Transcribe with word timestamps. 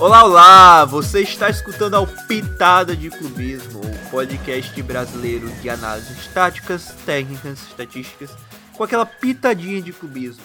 Olá, 0.00 0.22
olá! 0.22 0.84
Você 0.84 1.22
está 1.22 1.50
escutando 1.50 1.94
ao 1.94 2.06
Pitada 2.06 2.94
de 2.94 3.10
Clubismo, 3.10 3.80
o 3.80 4.10
podcast 4.10 4.80
brasileiro 4.80 5.50
de 5.54 5.68
análises 5.68 6.28
táticas, 6.28 6.94
técnicas, 7.04 7.60
estatísticas, 7.66 8.30
com 8.76 8.84
aquela 8.84 9.04
pitadinha 9.04 9.82
de 9.82 9.92
clubismo. 9.92 10.44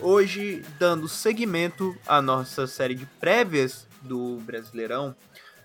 Hoje, 0.00 0.64
dando 0.80 1.06
seguimento 1.06 1.96
à 2.08 2.20
nossa 2.20 2.66
série 2.66 2.96
de 2.96 3.06
prévias 3.06 3.86
do 4.00 4.38
Brasileirão, 4.38 5.14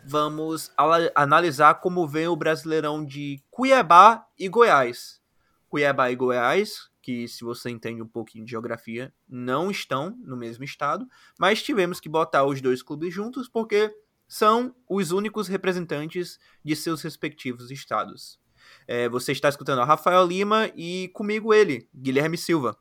vamos 0.05 0.71
analisar 1.15 1.73
como 1.75 2.07
vem 2.07 2.27
o 2.27 2.35
Brasileirão 2.35 3.03
de 3.03 3.41
Cuiabá 3.49 4.27
e 4.37 4.47
Goiás. 4.47 5.19
Cuiabá 5.67 6.11
e 6.11 6.15
Goiás, 6.15 6.87
que 7.07 7.25
se 7.25 7.45
você 7.45 7.69
entende 7.69 8.01
um 8.01 8.07
pouquinho 8.07 8.43
de 8.43 8.51
geografia, 8.51 9.13
não 9.29 9.71
estão 9.71 10.13
no 10.25 10.35
mesmo 10.35 10.65
estado, 10.65 11.07
mas 11.39 11.63
tivemos 11.63 12.01
que 12.01 12.09
botar 12.09 12.43
os 12.43 12.59
dois 12.59 12.83
clubes 12.83 13.13
juntos 13.13 13.47
porque 13.47 13.95
são 14.27 14.75
os 14.89 15.13
únicos 15.13 15.47
representantes 15.47 16.37
de 16.65 16.75
seus 16.75 17.01
respectivos 17.01 17.71
estados. 17.71 18.37
É, 18.85 19.07
você 19.07 19.31
está 19.31 19.47
escutando 19.47 19.79
a 19.79 19.85
Rafael 19.85 20.27
Lima 20.27 20.69
e 20.75 21.09
comigo 21.13 21.53
ele, 21.53 21.87
Guilherme 21.95 22.37
Silva. 22.37 22.77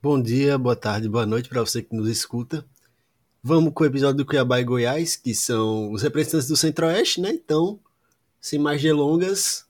Bom 0.00 0.18
dia, 0.22 0.56
boa 0.56 0.74
tarde, 0.74 1.06
boa 1.06 1.26
noite 1.26 1.50
para 1.50 1.60
você 1.60 1.82
que 1.82 1.94
nos 1.94 2.08
escuta. 2.08 2.64
Vamos 3.42 3.74
com 3.74 3.84
o 3.84 3.86
episódio 3.86 4.16
do 4.16 4.24
Cuiabá 4.24 4.58
e 4.58 4.64
Goiás, 4.64 5.16
que 5.16 5.34
são 5.34 5.92
os 5.92 6.00
representantes 6.00 6.48
do 6.48 6.56
Centro-Oeste, 6.56 7.20
né? 7.20 7.28
Então, 7.28 7.78
sem 8.40 8.58
mais 8.58 8.80
delongas, 8.80 9.66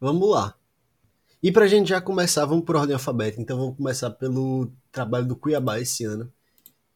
vamos 0.00 0.30
lá. 0.30 0.56
E 1.44 1.52
para 1.52 1.66
a 1.66 1.68
gente 1.68 1.90
já 1.90 2.00
começar, 2.00 2.46
vamos 2.46 2.64
por 2.64 2.74
ordem 2.74 2.94
alfabética. 2.94 3.42
Então, 3.42 3.58
vamos 3.58 3.76
começar 3.76 4.08
pelo 4.12 4.72
trabalho 4.90 5.26
do 5.26 5.36
Cuiabá 5.36 5.78
esse 5.78 6.02
ano. 6.02 6.32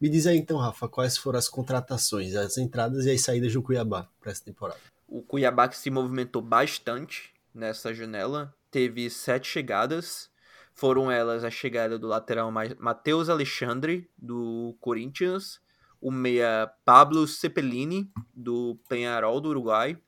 Me 0.00 0.08
diz 0.08 0.26
aí 0.26 0.38
então, 0.38 0.56
Rafa, 0.56 0.88
quais 0.88 1.18
foram 1.18 1.38
as 1.38 1.50
contratações, 1.50 2.34
as 2.34 2.56
entradas 2.56 3.04
e 3.04 3.10
as 3.10 3.20
saídas 3.20 3.52
do 3.52 3.62
Cuiabá 3.62 4.08
para 4.18 4.32
essa 4.32 4.42
temporada? 4.42 4.80
O 5.06 5.20
Cuiabá 5.20 5.68
que 5.68 5.76
se 5.76 5.90
movimentou 5.90 6.40
bastante 6.40 7.30
nessa 7.54 7.92
janela, 7.92 8.54
teve 8.70 9.10
sete 9.10 9.46
chegadas. 9.46 10.30
Foram 10.72 11.12
elas 11.12 11.44
a 11.44 11.50
chegada 11.50 11.98
do 11.98 12.06
lateral 12.06 12.50
Matheus 12.78 13.28
Alexandre, 13.28 14.08
do 14.16 14.74
Corinthians, 14.80 15.60
o 16.00 16.10
meia 16.10 16.72
Pablo 16.86 17.28
Cepelini, 17.28 18.10
do 18.34 18.80
Penharol 18.88 19.42
do 19.42 19.50
Uruguai, 19.50 19.98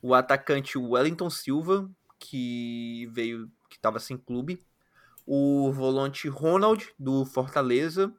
o 0.00 0.14
atacante 0.14 0.78
Wellington 0.78 1.28
Silva, 1.28 1.86
que 2.18 3.06
veio, 3.12 3.50
estava 3.78 3.98
sem 3.98 4.16
clube, 4.16 4.60
o 5.26 5.70
volante 5.72 6.28
Ronald, 6.28 6.92
do 6.98 7.24
Fortaleza, 7.24 8.12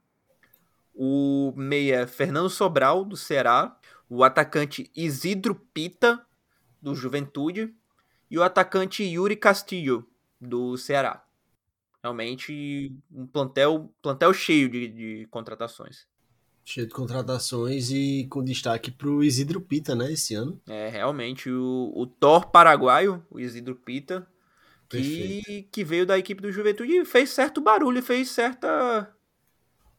o 0.93 1.53
meia 1.55 2.07
Fernando 2.07 2.49
Sobral, 2.49 3.05
do 3.05 3.15
Ceará, 3.15 3.77
o 4.09 4.23
atacante 4.23 4.91
Isidro 4.95 5.55
Pita, 5.55 6.25
do 6.81 6.95
Juventude, 6.95 7.73
e 8.29 8.37
o 8.37 8.43
atacante 8.43 9.03
Yuri 9.03 9.35
Castillo, 9.35 10.07
do 10.39 10.77
Ceará. 10.77 11.25
Realmente 12.01 12.95
um 13.11 13.27
plantel, 13.27 13.93
plantel 14.01 14.33
cheio 14.33 14.69
de, 14.69 14.87
de 14.87 15.27
contratações. 15.29 16.07
Cheio 16.63 16.87
de 16.87 16.93
contratações 16.93 17.89
e 17.89 18.27
com 18.29 18.43
destaque 18.43 18.91
para 18.91 19.09
o 19.09 19.23
Isidro 19.23 19.59
Pita, 19.59 19.95
né, 19.95 20.13
esse 20.13 20.35
ano. 20.35 20.61
É, 20.67 20.87
realmente, 20.89 21.49
o, 21.49 21.91
o 21.95 22.05
Thor 22.05 22.51
paraguaio, 22.51 23.25
o 23.29 23.39
Isidro 23.39 23.75
Pita, 23.75 24.27
que, 24.89 25.67
que 25.71 25.83
veio 25.83 26.05
da 26.05 26.17
equipe 26.17 26.41
do 26.41 26.51
Juventude 26.51 26.91
e 26.91 27.05
fez 27.05 27.29
certo 27.29 27.61
barulho, 27.61 28.01
fez 28.01 28.29
certa 28.31 29.13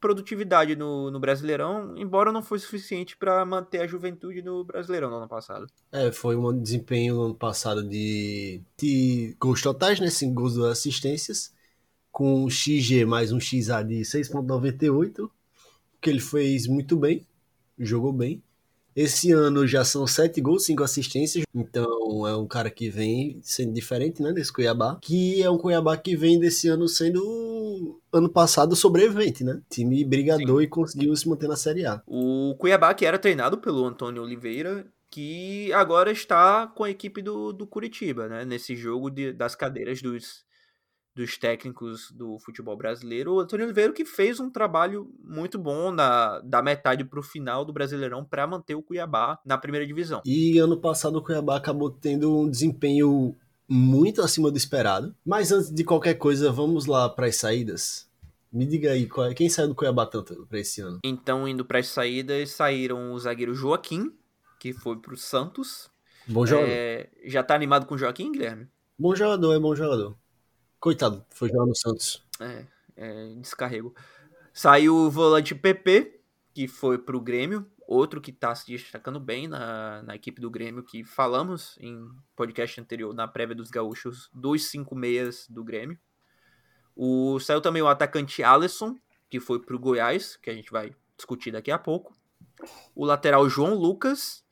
produtividade 0.00 0.74
no, 0.74 1.10
no 1.10 1.20
Brasileirão, 1.20 1.94
embora 1.96 2.32
não 2.32 2.42
fosse 2.42 2.64
suficiente 2.64 3.16
para 3.16 3.44
manter 3.44 3.82
a 3.82 3.86
juventude 3.86 4.42
no 4.42 4.64
Brasileirão 4.64 5.10
no 5.10 5.16
ano 5.16 5.28
passado. 5.28 5.66
É, 5.92 6.10
foi 6.10 6.36
um 6.36 6.58
desempenho 6.58 7.14
no 7.16 7.22
ano 7.24 7.34
passado 7.34 7.86
de, 7.86 8.62
de 8.78 9.36
gols 9.38 9.60
totais, 9.60 10.00
né, 10.00 10.08
5 10.08 10.32
gols 10.32 10.54
de 10.54 10.66
assistências, 10.66 11.52
com 12.10 12.44
um 12.44 12.50
XG 12.50 13.04
mais 13.04 13.30
um 13.30 13.38
XA 13.38 13.82
de 13.82 14.00
6.98, 14.00 15.30
que 16.00 16.08
ele 16.08 16.20
fez 16.20 16.66
muito 16.66 16.96
bem, 16.96 17.26
jogou 17.78 18.12
bem. 18.12 18.42
Esse 18.94 19.32
ano 19.32 19.66
já 19.66 19.84
são 19.84 20.06
sete 20.06 20.40
gols, 20.40 20.64
cinco 20.64 20.82
assistências. 20.82 21.44
Então 21.54 22.26
é 22.26 22.36
um 22.36 22.46
cara 22.46 22.70
que 22.70 22.90
vem 22.90 23.40
sendo 23.42 23.72
diferente, 23.72 24.22
né? 24.22 24.32
Desse 24.32 24.52
Cuiabá. 24.52 24.98
Que 25.00 25.42
é 25.42 25.50
um 25.50 25.58
Cuiabá 25.58 25.96
que 25.96 26.16
vem 26.16 26.38
desse 26.38 26.68
ano 26.68 26.88
sendo 26.88 28.00
ano 28.12 28.28
passado 28.28 28.74
sobrevivente, 28.74 29.44
né? 29.44 29.60
Time 29.70 30.04
brigador 30.04 30.58
Sim. 30.58 30.64
e 30.64 30.68
conseguiu 30.68 31.16
se 31.16 31.28
manter 31.28 31.48
na 31.48 31.56
Série 31.56 31.86
A. 31.86 32.02
O 32.06 32.54
Cuiabá 32.58 32.92
que 32.94 33.06
era 33.06 33.18
treinado 33.18 33.58
pelo 33.58 33.84
Antônio 33.84 34.22
Oliveira, 34.22 34.86
que 35.10 35.72
agora 35.72 36.10
está 36.10 36.66
com 36.66 36.84
a 36.84 36.90
equipe 36.90 37.22
do, 37.22 37.52
do 37.52 37.66
Curitiba, 37.66 38.28
né? 38.28 38.44
Nesse 38.44 38.76
jogo 38.76 39.10
de, 39.10 39.32
das 39.32 39.54
cadeiras 39.54 40.02
dos 40.02 40.44
dos 41.14 41.36
técnicos 41.36 42.10
do 42.12 42.38
futebol 42.38 42.76
brasileiro, 42.76 43.34
o 43.34 43.40
Antônio 43.40 43.66
Oliveira 43.66 43.92
que 43.92 44.04
fez 44.04 44.40
um 44.40 44.48
trabalho 44.48 45.12
muito 45.22 45.58
bom 45.58 45.90
na, 45.90 46.40
da 46.40 46.62
metade 46.62 47.04
para 47.04 47.20
o 47.20 47.22
final 47.22 47.64
do 47.64 47.72
Brasileirão 47.72 48.24
para 48.24 48.46
manter 48.46 48.74
o 48.74 48.82
Cuiabá 48.82 49.38
na 49.44 49.58
primeira 49.58 49.86
divisão. 49.86 50.22
E 50.24 50.58
ano 50.58 50.80
passado 50.80 51.16
o 51.16 51.22
Cuiabá 51.22 51.56
acabou 51.56 51.90
tendo 51.90 52.42
um 52.42 52.50
desempenho 52.50 53.34
muito 53.68 54.20
acima 54.22 54.50
do 54.50 54.56
esperado. 54.56 55.14
Mas 55.24 55.52
antes 55.52 55.72
de 55.72 55.84
qualquer 55.84 56.14
coisa, 56.14 56.50
vamos 56.50 56.86
lá 56.86 57.08
para 57.08 57.26
as 57.26 57.36
saídas. 57.36 58.08
Me 58.52 58.66
diga 58.66 58.90
aí, 58.90 59.08
é, 59.28 59.34
quem 59.34 59.48
saiu 59.48 59.68
do 59.68 59.74
Cuiabá 59.76 60.04
tanto 60.06 60.44
para 60.46 60.58
esse 60.58 60.80
ano? 60.80 60.98
Então, 61.04 61.46
indo 61.46 61.64
para 61.64 61.78
as 61.78 61.86
saídas, 61.86 62.50
saíram 62.50 63.12
o 63.12 63.18
zagueiro 63.18 63.54
Joaquim, 63.54 64.12
que 64.58 64.72
foi 64.72 64.96
para 64.96 65.14
o 65.14 65.16
Santos. 65.16 65.88
Bom 66.26 66.44
jogador. 66.44 66.68
É, 66.68 67.08
já 67.24 67.44
tá 67.44 67.54
animado 67.54 67.86
com 67.86 67.94
o 67.94 67.98
Joaquim, 67.98 68.32
Guilherme? 68.32 68.66
Bom 68.98 69.14
jogador, 69.14 69.54
é 69.54 69.58
bom 69.58 69.74
jogador. 69.74 70.16
Coitado, 70.80 71.22
foi 71.28 71.50
jogar 71.50 71.66
no 71.66 71.76
Santos. 71.76 72.26
É, 72.40 72.64
é, 72.96 73.34
descarrego. 73.34 73.94
Saiu 74.50 74.96
o 74.96 75.10
volante 75.10 75.54
PP, 75.54 76.22
que 76.54 76.66
foi 76.66 76.96
pro 76.96 77.20
Grêmio, 77.20 77.70
outro 77.86 78.18
que 78.18 78.32
tá 78.32 78.54
se 78.54 78.66
destacando 78.66 79.20
bem 79.20 79.46
na, 79.46 80.02
na 80.02 80.14
equipe 80.14 80.40
do 80.40 80.50
Grêmio, 80.50 80.82
que 80.82 81.04
falamos 81.04 81.76
em 81.80 82.08
podcast 82.34 82.80
anterior, 82.80 83.12
na 83.12 83.28
prévia 83.28 83.54
dos 83.54 83.70
gaúchos, 83.70 84.30
dos 84.32 84.70
cinco 84.70 84.96
meias 84.96 85.46
do 85.50 85.62
Grêmio. 85.62 85.98
O, 86.96 87.38
saiu 87.40 87.60
também 87.60 87.82
o 87.82 87.88
atacante 87.88 88.42
Alisson, 88.42 88.96
que 89.28 89.38
foi 89.38 89.60
pro 89.60 89.78
Goiás, 89.78 90.36
que 90.36 90.48
a 90.48 90.54
gente 90.54 90.72
vai 90.72 90.96
discutir 91.14 91.50
daqui 91.50 91.70
a 91.70 91.78
pouco. 91.78 92.16
O 92.94 93.04
lateral 93.04 93.48
João 93.50 93.74
Lucas 93.74 94.42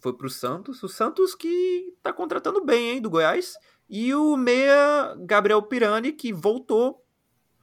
foi 0.00 0.12
pro 0.12 0.28
Santos. 0.28 0.82
O 0.82 0.88
Santos 0.88 1.34
que 1.34 1.94
tá 2.02 2.12
contratando 2.12 2.64
bem, 2.64 2.90
hein, 2.90 3.00
do 3.00 3.10
Goiás. 3.10 3.54
E 3.88 4.14
o 4.14 4.36
meia 4.36 5.16
Gabriel 5.20 5.62
Pirani, 5.62 6.12
que 6.12 6.32
voltou 6.32 7.02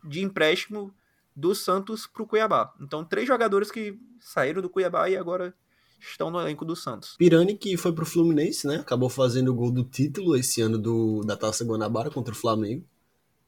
de 0.04 0.22
empréstimo 0.22 0.94
do 1.36 1.54
Santos 1.54 2.08
para 2.08 2.24
o 2.24 2.28
Cuiabá. 2.28 2.74
Então, 2.82 3.04
três 3.04 3.28
jogadores 3.28 3.70
que 3.70 4.00
saíram 4.20 4.62
do 4.62 4.70
Cuiabá 4.70 5.10
e 5.10 5.18
agora 5.18 5.54
estão 6.00 6.32
no 6.32 6.40
elenco 6.40 6.64
do 6.64 6.76
Santos. 6.76 7.16
Pirani 7.18 7.56
que 7.56 7.78
foi 7.78 7.94
para 7.94 8.04
o 8.04 8.08
Fluminense, 8.08 8.68
né? 8.68 8.78
Acabou 8.78 9.10
fazendo 9.10 9.52
o 9.52 9.56
gol 9.56 9.72
do 9.72 9.84
título 9.84 10.36
esse 10.36 10.62
ano 10.62 10.78
do, 10.78 11.22
da 11.22 11.36
Taça 11.36 11.66
Guanabara 11.66 12.10
contra 12.10 12.34
o 12.34 12.38
Flamengo, 12.38 12.86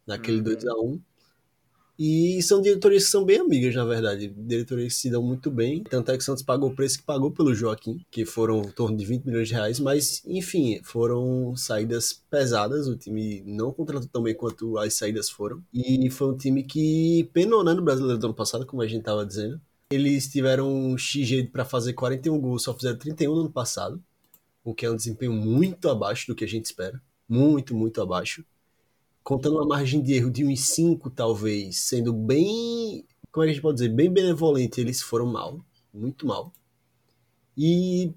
naquele 0.05 0.37
uhum. 0.37 0.43
2 0.43 0.65
a 0.65 0.73
1 0.73 1.01
e 1.99 2.39
são 2.43 2.61
diretorias 2.61 3.05
que 3.05 3.11
são 3.11 3.25
bem 3.25 3.39
amigas, 3.39 3.73
na 3.73 3.83
verdade. 3.83 4.27
Diretorias 4.27 4.93
que 4.93 4.99
se 4.99 5.09
dão 5.09 5.23
muito 5.23 5.49
bem. 5.49 5.83
Tanto 5.83 6.11
é 6.11 6.17
que 6.17 6.23
Santos 6.23 6.43
pagou 6.43 6.69
o 6.69 6.75
preço 6.75 6.99
que 6.99 7.03
pagou 7.03 7.31
pelo 7.31 7.55
Joaquim, 7.55 8.05
que 8.11 8.23
foram 8.23 8.61
em 8.61 8.71
torno 8.71 8.95
de 8.95 9.03
20 9.03 9.25
milhões 9.25 9.47
de 9.47 9.55
reais. 9.55 9.79
Mas, 9.79 10.21
enfim, 10.25 10.79
foram 10.83 11.55
saídas 11.55 12.13
pesadas. 12.29 12.87
O 12.87 12.95
time 12.95 13.41
não 13.45 13.73
contratou 13.73 14.07
tão 14.07 14.21
bem 14.21 14.35
quanto 14.35 14.77
as 14.77 14.93
saídas 14.93 15.29
foram. 15.29 15.63
E 15.73 16.07
foi 16.11 16.29
um 16.29 16.37
time 16.37 16.63
que 16.63 17.27
penou 17.33 17.63
né, 17.63 17.73
no 17.73 17.81
brasileiro 17.81 18.19
do 18.19 18.27
ano 18.27 18.35
passado, 18.35 18.65
como 18.65 18.83
a 18.83 18.87
gente 18.87 18.99
estava 18.99 19.25
dizendo. 19.25 19.59
Eles 19.89 20.27
tiveram 20.27 20.69
um 20.69 20.95
para 21.51 21.65
fazer 21.65 21.93
41 21.93 22.39
gols, 22.39 22.63
só 22.63 22.73
fizeram 22.75 22.97
31 22.97 23.33
no 23.33 23.41
ano 23.41 23.51
passado. 23.51 24.03
O 24.63 24.75
que 24.75 24.85
é 24.85 24.91
um 24.91 24.95
desempenho 24.95 25.33
muito 25.33 25.89
abaixo 25.89 26.27
do 26.27 26.35
que 26.35 26.43
a 26.43 26.47
gente 26.47 26.65
espera. 26.65 27.01
Muito, 27.27 27.75
muito 27.75 28.01
abaixo 28.01 28.45
contando 29.27 29.57
uma 29.57 29.67
margem 29.67 30.01
de 30.01 30.13
erro 30.13 30.31
de 30.31 30.45
1,5 30.45 31.11
talvez, 31.13 31.81
sendo 31.81 32.13
bem, 32.13 33.05
como 33.29 33.43
é 33.43 33.47
que 33.47 33.51
a 33.51 33.53
gente 33.53 33.61
pode 33.61 33.75
dizer, 33.75 33.89
bem 33.89 34.09
benevolente, 34.09 34.79
eles 34.79 35.01
foram 35.01 35.25
mal, 35.25 35.59
muito 35.93 36.25
mal. 36.25 36.53
E 37.57 38.13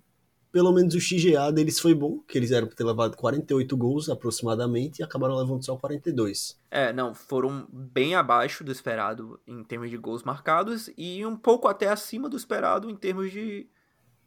pelo 0.52 0.72
menos 0.72 0.94
o 0.94 1.00
XGA 1.00 1.50
deles 1.50 1.80
foi 1.80 1.96
bom, 1.96 2.20
que 2.20 2.38
eles 2.38 2.52
eram 2.52 2.68
para 2.68 2.76
ter 2.76 2.84
levado 2.84 3.16
48 3.16 3.76
gols 3.76 4.08
aproximadamente 4.08 5.00
e 5.00 5.02
acabaram 5.02 5.34
levando 5.34 5.64
só 5.64 5.76
42. 5.76 6.56
É, 6.70 6.92
não, 6.92 7.12
foram 7.12 7.66
bem 7.72 8.14
abaixo 8.14 8.62
do 8.62 8.70
esperado 8.70 9.40
em 9.48 9.64
termos 9.64 9.90
de 9.90 9.96
gols 9.96 10.22
marcados 10.22 10.88
e 10.96 11.26
um 11.26 11.36
pouco 11.36 11.66
até 11.66 11.88
acima 11.88 12.28
do 12.28 12.36
esperado 12.36 12.88
em 12.88 12.94
termos 12.94 13.32
de 13.32 13.68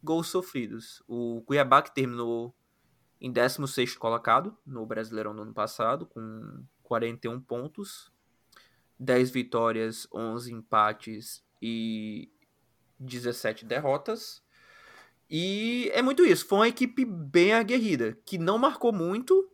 gols 0.03 0.27
sofridos. 0.27 1.01
O 1.07 1.43
Cuiabá 1.45 1.81
que 1.81 1.95
terminou 1.95 2.53
em 3.21 3.31
16º 3.31 3.97
colocado 3.97 4.57
no 4.65 4.85
Brasileirão 4.85 5.33
do 5.33 5.43
ano 5.43 5.53
passado, 5.53 6.05
com 6.05 6.65
41 6.93 7.41
pontos, 7.41 8.11
10 8.99 9.31
vitórias, 9.31 10.07
11 10.13 10.53
empates 10.53 11.43
e 11.59 12.29
17 12.99 13.65
derrotas. 13.65 14.43
E 15.27 15.89
é 15.91 16.03
muito 16.03 16.23
isso. 16.23 16.45
Foi 16.45 16.59
uma 16.59 16.67
equipe 16.67 17.03
bem 17.03 17.51
aguerrida, 17.51 18.15
que 18.23 18.37
não 18.37 18.59
marcou 18.59 18.93
muito 18.93 19.49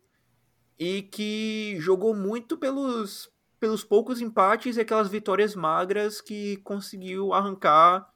e 0.77 1.03
que 1.03 1.77
jogou 1.79 2.13
muito 2.13 2.57
pelos, 2.57 3.31
pelos 3.57 3.85
poucos 3.85 4.19
empates 4.19 4.75
e 4.75 4.81
aquelas 4.81 5.07
vitórias 5.07 5.55
magras 5.55 6.19
que 6.19 6.57
conseguiu 6.57 7.31
arrancar 7.31 8.13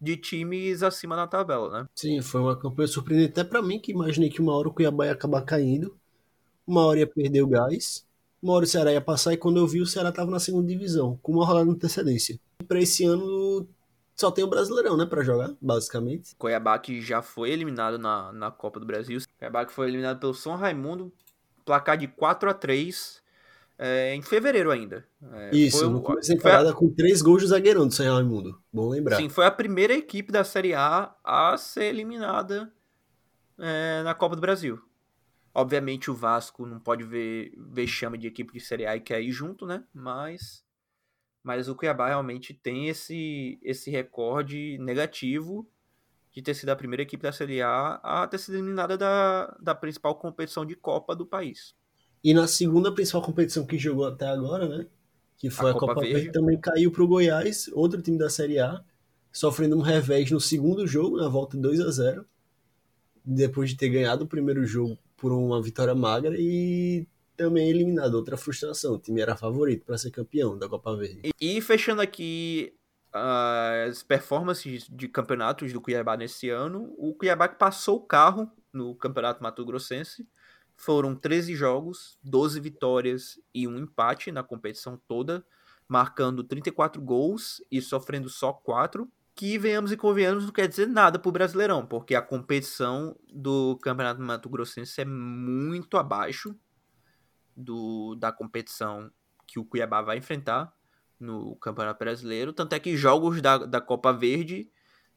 de 0.00 0.16
times 0.16 0.82
acima 0.82 1.14
na 1.14 1.28
tabela, 1.28 1.82
né? 1.82 1.88
Sim, 1.94 2.20
foi 2.22 2.40
uma 2.40 2.58
campanha 2.58 2.88
surpreendente 2.88 3.30
até 3.30 3.44
para 3.44 3.62
mim, 3.62 3.78
que 3.78 3.92
imaginei 3.92 4.28
que 4.28 4.42
uma 4.42 4.52
hora 4.52 4.68
o 4.68 4.74
Cuiabá 4.74 5.06
ia 5.06 5.12
acabar 5.12 5.42
caindo, 5.42 5.96
uma 6.66 6.84
hora 6.84 6.98
ia 6.98 7.06
perder 7.06 7.42
o 7.42 7.46
gás, 7.46 8.04
uma 8.44 8.52
hora 8.52 8.64
o 8.66 8.68
Ceará 8.68 8.92
ia 8.92 9.00
passar 9.00 9.32
e 9.32 9.38
quando 9.38 9.56
eu 9.56 9.66
vi 9.66 9.80
o 9.80 9.86
Ceará 9.86 10.10
estava 10.10 10.30
na 10.30 10.38
segunda 10.38 10.68
divisão, 10.68 11.18
com 11.22 11.32
uma 11.32 11.46
rodada 11.46 11.64
de 11.64 11.72
antecedência. 11.72 12.38
Para 12.68 12.78
esse 12.78 13.02
ano 13.02 13.66
só 14.14 14.30
tem 14.30 14.44
o 14.44 14.48
Brasileirão, 14.48 14.98
né, 14.98 15.06
para 15.06 15.24
jogar, 15.24 15.50
basicamente. 15.60 16.36
Cuiabá 16.36 16.78
que 16.78 17.00
já 17.00 17.22
foi 17.22 17.50
eliminado 17.50 17.98
na, 17.98 18.30
na 18.32 18.50
Copa 18.50 18.78
do 18.78 18.84
Brasil. 18.84 19.18
Cuiabá 19.38 19.64
que 19.64 19.72
foi 19.72 19.88
eliminado 19.88 20.20
pelo 20.20 20.34
São 20.34 20.56
Raimundo, 20.56 21.10
placar 21.64 21.96
de 21.96 22.06
4 22.06 22.50
a 22.50 22.54
3 22.54 23.22
é, 23.78 24.14
em 24.14 24.20
fevereiro 24.20 24.70
ainda. 24.70 25.06
É, 25.32 25.56
Isso, 25.56 25.78
foi, 25.78 25.88
no 25.88 26.02
começo 26.02 26.28
da 26.28 26.34
temporada 26.36 26.74
com 26.74 26.90
três 26.90 27.22
gols 27.22 27.42
do 27.42 27.48
zagueirão 27.48 27.88
do 27.88 27.94
São 27.94 28.14
Raimundo. 28.14 28.60
Bom 28.70 28.90
lembrar. 28.90 29.16
Sim, 29.16 29.30
foi 29.30 29.46
a 29.46 29.50
primeira 29.50 29.94
equipe 29.94 30.30
da 30.30 30.44
Série 30.44 30.74
A 30.74 31.14
a 31.24 31.56
ser 31.56 31.84
eliminada 31.84 32.70
é, 33.58 34.02
na 34.02 34.14
Copa 34.14 34.36
do 34.36 34.42
Brasil. 34.42 34.78
Obviamente 35.54 36.10
o 36.10 36.14
Vasco 36.14 36.66
não 36.66 36.80
pode 36.80 37.04
ver 37.04 37.52
vexame 37.56 38.18
de 38.18 38.26
equipe 38.26 38.52
de 38.52 38.58
Série 38.58 38.86
A 38.86 38.96
e 38.96 39.00
quer 39.00 39.22
ir 39.22 39.30
junto, 39.30 39.64
né? 39.64 39.84
Mas, 39.94 40.64
mas 41.44 41.68
o 41.68 41.76
Cuiabá 41.76 42.08
realmente 42.08 42.52
tem 42.52 42.88
esse, 42.88 43.60
esse 43.62 43.88
recorde 43.88 44.76
negativo 44.78 45.70
de 46.32 46.42
ter 46.42 46.54
sido 46.54 46.70
a 46.70 46.76
primeira 46.76 47.04
equipe 47.04 47.22
da 47.22 47.30
Série 47.30 47.62
A 47.62 48.00
a 48.02 48.26
ter 48.26 48.38
sido 48.38 48.56
eliminada 48.56 48.98
da, 48.98 49.56
da 49.60 49.74
principal 49.76 50.16
competição 50.16 50.66
de 50.66 50.74
Copa 50.74 51.14
do 51.14 51.24
país. 51.24 51.76
E 52.24 52.34
na 52.34 52.48
segunda 52.48 52.92
principal 52.92 53.22
competição 53.22 53.64
que 53.64 53.78
jogou 53.78 54.06
até 54.06 54.26
agora, 54.26 54.68
né? 54.68 54.86
Que 55.36 55.50
foi 55.50 55.68
a, 55.68 55.70
a 55.70 55.78
Copa, 55.78 55.94
Copa. 55.94 56.06
Verde, 56.06 56.32
também 56.32 56.58
caiu 56.58 56.90
para 56.90 57.04
o 57.04 57.06
Goiás, 57.06 57.70
outro 57.72 58.02
time 58.02 58.18
da 58.18 58.28
Série 58.28 58.58
A, 58.58 58.82
sofrendo 59.30 59.76
um 59.76 59.82
revés 59.82 60.28
no 60.32 60.40
segundo 60.40 60.84
jogo, 60.84 61.18
na 61.18 61.28
volta 61.28 61.56
2 61.56 61.80
a 61.80 61.90
0 61.92 62.26
depois 63.24 63.70
de 63.70 63.76
ter 63.76 63.88
ganhado 63.88 64.24
o 64.24 64.28
primeiro 64.28 64.66
jogo 64.66 64.98
por 65.16 65.32
uma 65.32 65.62
vitória 65.62 65.94
magra 65.94 66.34
e 66.38 67.06
também 67.36 67.68
eliminado. 67.68 68.14
Outra 68.14 68.36
frustração. 68.36 68.94
O 68.94 68.98
time 68.98 69.20
era 69.20 69.36
favorito 69.36 69.84
para 69.84 69.98
ser 69.98 70.10
campeão 70.10 70.56
da 70.58 70.68
Copa 70.68 70.96
Verde. 70.96 71.20
E, 71.40 71.56
e 71.56 71.60
fechando 71.60 72.00
aqui 72.00 72.74
as 73.12 74.02
performances 74.02 74.88
de 74.90 75.06
campeonatos 75.06 75.72
do 75.72 75.80
Cuiabá 75.80 76.16
nesse 76.16 76.50
ano, 76.50 76.92
o 76.98 77.14
Cuiabá 77.14 77.46
que 77.46 77.56
passou 77.56 77.98
o 77.98 78.04
carro 78.04 78.50
no 78.72 78.94
Campeonato 78.96 79.42
Mato 79.42 79.64
Grossense. 79.64 80.28
Foram 80.76 81.14
13 81.14 81.54
jogos, 81.54 82.18
12 82.24 82.58
vitórias 82.58 83.40
e 83.54 83.68
um 83.68 83.78
empate 83.78 84.32
na 84.32 84.42
competição 84.42 85.00
toda, 85.06 85.46
marcando 85.86 86.42
34 86.42 87.00
gols 87.00 87.62
e 87.70 87.80
sofrendo 87.80 88.28
só 88.28 88.52
4 88.52 89.08
que 89.34 89.58
venhamos 89.58 89.90
e 89.90 89.96
convenhamos 89.96 90.44
não 90.44 90.52
quer 90.52 90.68
dizer 90.68 90.86
nada 90.86 91.18
pro 91.18 91.32
Brasileirão, 91.32 91.84
porque 91.84 92.14
a 92.14 92.22
competição 92.22 93.16
do 93.32 93.76
Campeonato 93.82 94.20
Mato 94.20 94.48
Grossense 94.48 95.00
é 95.00 95.04
muito 95.04 95.96
abaixo 95.96 96.54
do, 97.56 98.14
da 98.14 98.30
competição 98.30 99.10
que 99.46 99.58
o 99.58 99.64
Cuiabá 99.64 100.02
vai 100.02 100.18
enfrentar 100.18 100.72
no 101.18 101.56
Campeonato 101.56 101.98
Brasileiro, 101.98 102.52
tanto 102.52 102.74
é 102.74 102.80
que 102.80 102.96
jogos 102.96 103.40
da, 103.40 103.58
da 103.58 103.80
Copa 103.80 104.12
Verde 104.12 104.70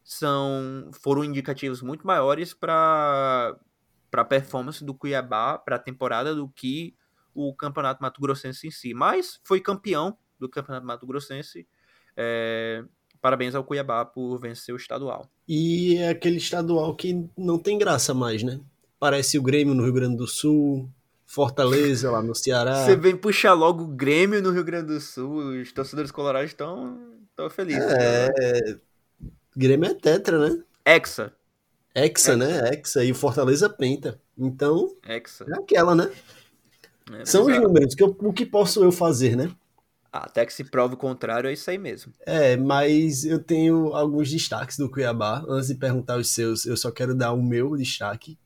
são 0.03 0.89
foram 0.93 1.23
indicativos 1.23 1.81
muito 1.81 2.07
maiores 2.07 2.53
para 2.53 3.57
para 4.09 4.21
a 4.21 4.25
performance 4.25 4.83
do 4.85 4.95
Cuiabá 4.95 5.57
para 5.57 5.75
a 5.75 5.79
temporada 5.79 6.33
do 6.33 6.47
que 6.47 6.95
o 7.33 7.53
Campeonato 7.53 8.01
Mato 8.01 8.21
Grossense 8.21 8.67
em 8.67 8.71
si, 8.71 8.93
mas 8.93 9.39
foi 9.43 9.59
campeão 9.59 10.17
do 10.39 10.49
Campeonato 10.49 10.87
Mato 10.87 11.05
Grossense 11.05 11.67
é, 12.15 12.83
parabéns 13.21 13.55
ao 13.55 13.63
Cuiabá 13.63 14.05
por 14.05 14.37
vencer 14.37 14.73
o 14.73 14.77
estadual. 14.77 15.29
E 15.47 15.97
é 15.97 16.09
aquele 16.09 16.37
estadual 16.37 16.95
que 16.95 17.25
não 17.37 17.57
tem 17.57 17.77
graça 17.77 18.13
mais, 18.13 18.43
né? 18.43 18.59
Parece 18.99 19.37
o 19.37 19.41
Grêmio 19.41 19.73
no 19.73 19.83
Rio 19.83 19.93
Grande 19.93 20.17
do 20.17 20.27
Sul, 20.27 20.89
Fortaleza 21.25 22.09
lá 22.09 22.21
no 22.21 22.33
Ceará. 22.33 22.85
Você 22.85 22.95
vem 22.95 23.15
puxar 23.15 23.53
logo 23.53 23.83
o 23.83 23.87
Grêmio 23.87 24.41
no 24.41 24.51
Rio 24.51 24.63
Grande 24.63 24.87
do 24.87 24.99
Sul, 24.99 25.59
os 25.61 25.71
torcedores 25.71 26.09
colorados 26.09 26.51
estão 26.51 26.97
felizes. 27.51 27.83
É, 27.83 28.29
né? 28.71 28.79
Grêmio 29.55 29.89
é 29.89 29.93
tetra, 29.93 30.49
né? 30.49 30.63
Hexa. 30.85 31.33
Hexa, 31.93 32.37
né? 32.37 32.69
Hexa. 32.69 33.03
E 33.03 33.11
o 33.11 33.15
Fortaleza 33.15 33.69
penta. 33.69 34.19
Então, 34.37 34.95
Hexa. 35.07 35.45
é 35.49 35.59
aquela, 35.59 35.93
né? 35.93 36.09
É, 37.11 37.25
São 37.25 37.45
os 37.45 37.59
números. 37.59 37.93
Que 37.93 38.03
eu, 38.03 38.15
o 38.19 38.31
que 38.31 38.45
posso 38.45 38.83
eu 38.83 38.91
fazer, 38.91 39.35
né? 39.35 39.51
Até 40.11 40.45
que 40.45 40.53
se 40.53 40.63
prove 40.63 40.95
o 40.95 40.97
contrário, 40.97 41.49
é 41.49 41.53
isso 41.53 41.69
aí 41.69 41.77
mesmo. 41.77 42.13
É, 42.25 42.57
mas 42.57 43.25
eu 43.25 43.39
tenho 43.39 43.93
alguns 43.93 44.29
destaques 44.29 44.77
do 44.77 44.89
Cuiabá. 44.89 45.43
Antes 45.47 45.67
de 45.67 45.75
perguntar 45.75 46.17
os 46.17 46.29
seus, 46.29 46.65
eu 46.65 46.75
só 46.77 46.91
quero 46.91 47.13
dar 47.13 47.33
o 47.33 47.43
meu 47.43 47.75
destaque. 47.75 48.37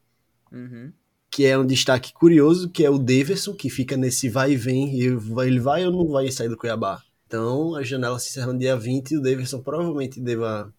Uhum. 0.52 0.92
Que 1.30 1.46
é 1.46 1.58
um 1.58 1.66
destaque 1.66 2.12
curioso, 2.12 2.70
que 2.70 2.84
é 2.84 2.90
o 2.90 2.98
Daverson, 2.98 3.54
que 3.54 3.70
fica 3.70 3.96
nesse 3.96 4.28
vai 4.28 4.52
e 4.52 4.58
vem. 4.58 4.94
E 4.94 5.06
ele 5.06 5.60
vai 5.60 5.86
ou 5.86 5.92
não 5.92 6.08
vai 6.12 6.30
sair 6.32 6.50
do 6.50 6.58
Cuiabá? 6.58 7.02
Então, 7.26 7.76
a 7.76 7.84
janela 7.84 8.20
se 8.20 8.30
encerra 8.30 8.52
no 8.52 8.60
dia 8.60 8.76
20 8.76 9.12
e 9.12 9.18
o 9.18 9.22
Daverson 9.22 9.62
provavelmente 9.62 10.20
deva. 10.20 10.74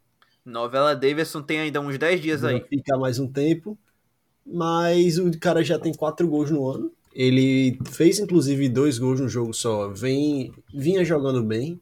Novela 0.44 0.94
Daverson 0.94 1.40
tem 1.40 1.61
ainda 1.61 1.81
uns 1.81 1.96
10 1.96 2.20
dias 2.20 2.44
aí. 2.44 2.62
Ficar 2.69 2.99
mais 2.99 3.19
um 3.19 3.26
tempo. 3.26 3.79
Mas 4.44 5.17
o 5.17 5.31
cara 5.38 5.64
já 5.64 5.79
tem 5.79 5.94
4 5.94 6.29
gols 6.29 6.50
no 6.50 6.69
ano. 6.69 6.93
Ele 7.14 7.79
fez 7.91 8.19
inclusive 8.19 8.69
dois 8.69 8.99
gols 8.99 9.20
no 9.20 9.29
jogo 9.29 9.53
só. 9.53 9.88
Vem, 9.88 10.53
vinha 10.73 11.05
jogando 11.05 11.43
bem. 11.43 11.81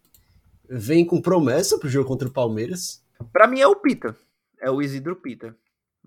Vem 0.68 1.04
com 1.04 1.20
promessa 1.20 1.78
pro 1.78 1.88
jogo 1.88 2.08
contra 2.08 2.28
o 2.28 2.32
Palmeiras. 2.32 3.02
Para 3.32 3.46
mim 3.46 3.60
é 3.60 3.66
o 3.66 3.76
Pita. 3.76 4.16
É 4.60 4.70
o 4.70 4.82
Isidro 4.82 5.16
Pita. 5.16 5.56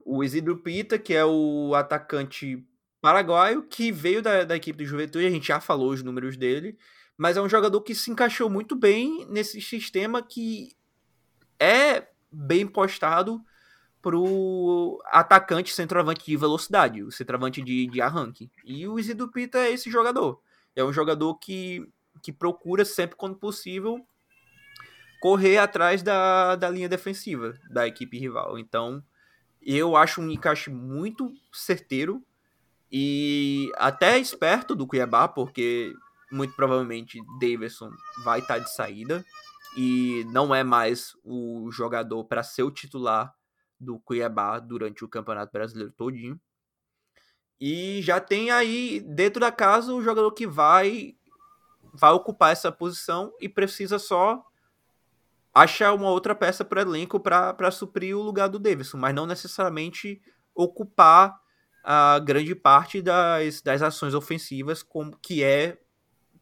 O 0.05 0.23
Isidro 0.23 0.57
Pita, 0.57 0.97
que 0.97 1.13
é 1.13 1.25
o 1.25 1.73
atacante 1.75 2.65
paraguaio 3.01 3.63
que 3.63 3.91
veio 3.91 4.21
da, 4.21 4.43
da 4.43 4.55
equipe 4.55 4.77
do 4.77 4.85
Juventude, 4.85 5.25
a 5.25 5.29
gente 5.29 5.47
já 5.47 5.59
falou 5.59 5.91
os 5.91 6.01
números 6.01 6.37
dele, 6.37 6.77
mas 7.17 7.35
é 7.35 7.41
um 7.41 7.49
jogador 7.49 7.81
que 7.81 7.93
se 7.93 8.09
encaixou 8.09 8.49
muito 8.49 8.75
bem 8.75 9.27
nesse 9.29 9.61
sistema 9.61 10.21
que 10.21 10.69
é 11.59 12.07
bem 12.31 12.65
postado 12.65 13.41
pro 14.03 15.01
atacante 15.05 15.73
centroavante 15.73 16.25
de 16.25 16.35
velocidade, 16.35 17.01
o 17.01 17.09
centroavante 17.09 17.61
de, 17.61 17.87
de 17.87 18.01
arranque. 18.01 18.51
E 18.65 18.85
o 18.85 18.99
Isidro 18.99 19.29
Pita 19.29 19.59
é 19.59 19.71
esse 19.71 19.89
jogador. 19.89 20.41
É 20.75 20.83
um 20.83 20.91
jogador 20.91 21.35
que, 21.35 21.89
que 22.21 22.33
procura 22.33 22.83
sempre 22.83 23.15
quando 23.15 23.37
possível 23.37 24.05
correr 25.21 25.57
atrás 25.57 26.03
da, 26.03 26.57
da 26.57 26.69
linha 26.69 26.89
defensiva 26.89 27.57
da 27.71 27.87
equipe 27.87 28.19
rival. 28.19 28.59
Então, 28.59 29.01
eu 29.61 29.95
acho 29.95 30.19
um 30.19 30.29
encaixe 30.29 30.69
muito 30.69 31.33
certeiro 31.53 32.21
e 32.91 33.71
até 33.77 34.19
esperto 34.19 34.75
do 34.75 34.85
Cuiabá, 34.85 35.29
porque 35.29 35.93
muito 36.29 36.53
provavelmente 36.55 37.21
Davidson 37.39 37.89
vai 38.21 38.39
estar 38.39 38.59
de 38.59 38.69
saída 38.73 39.23
e 39.77 40.25
não 40.27 40.53
é 40.53 40.61
mais 40.61 41.15
o 41.23 41.71
jogador 41.71 42.25
para 42.25 42.43
ser 42.43 42.63
o 42.63 42.71
titular 42.71 43.33
do 43.83 43.99
Cuiabá 43.99 44.59
durante 44.59 45.05
o 45.05 45.07
Campeonato 45.07 45.51
Brasileiro 45.51 45.91
todinho. 45.91 46.39
E 47.59 48.01
já 48.01 48.19
tem 48.19 48.51
aí 48.51 48.99
dentro 48.99 49.39
da 49.39 49.51
casa 49.51 49.93
o 49.93 50.01
jogador 50.01 50.31
que 50.31 50.47
vai 50.47 51.15
vai 51.93 52.11
ocupar 52.11 52.51
essa 52.51 52.71
posição 52.71 53.31
e 53.39 53.47
precisa 53.47 53.99
só 53.99 54.43
achar 55.53 55.93
uma 55.93 56.09
outra 56.09 56.33
peça 56.33 56.65
para 56.65 56.79
o 56.79 56.81
elenco 56.81 57.19
para 57.19 57.69
suprir 57.69 58.17
o 58.17 58.21
lugar 58.21 58.49
do 58.49 58.57
Davidson, 58.57 58.97
mas 58.97 59.13
não 59.13 59.27
necessariamente 59.27 60.19
ocupar 60.55 61.39
a 61.83 62.17
grande 62.17 62.55
parte 62.55 63.01
das, 63.01 63.61
das 63.61 63.81
ações 63.83 64.15
ofensivas 64.15 64.81
como 64.81 65.17
que 65.19 65.43
é 65.43 65.82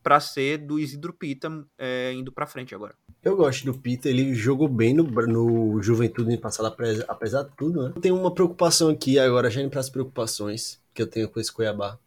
para 0.01 0.19
ser 0.19 0.57
do 0.57 0.79
Isidro 0.79 1.13
Pita 1.13 1.49
é, 1.77 2.13
indo 2.13 2.31
para 2.31 2.47
frente 2.47 2.73
agora. 2.73 2.95
Eu 3.23 3.35
gosto 3.35 3.65
do 3.65 3.73
Pita, 3.77 4.09
ele 4.09 4.33
jogou 4.33 4.67
bem 4.67 4.93
no, 4.93 5.03
no 5.03 5.81
Juventude 5.81 6.31
no 6.31 6.41
passado, 6.41 6.75
apesar 7.07 7.43
de 7.43 7.51
tudo, 7.55 7.83
né? 7.83 7.93
Tem 8.01 8.11
uma 8.11 8.33
preocupação 8.33 8.89
aqui 8.89 9.19
agora, 9.19 9.49
já 9.49 9.61
indo 9.61 9.69
para 9.69 9.79
as 9.79 9.89
preocupações 9.89 10.81
que 10.93 11.01
eu 11.01 11.07
tenho 11.07 11.29
com 11.29 11.39
esse 11.39 11.51
Cuiabá. 11.51 11.99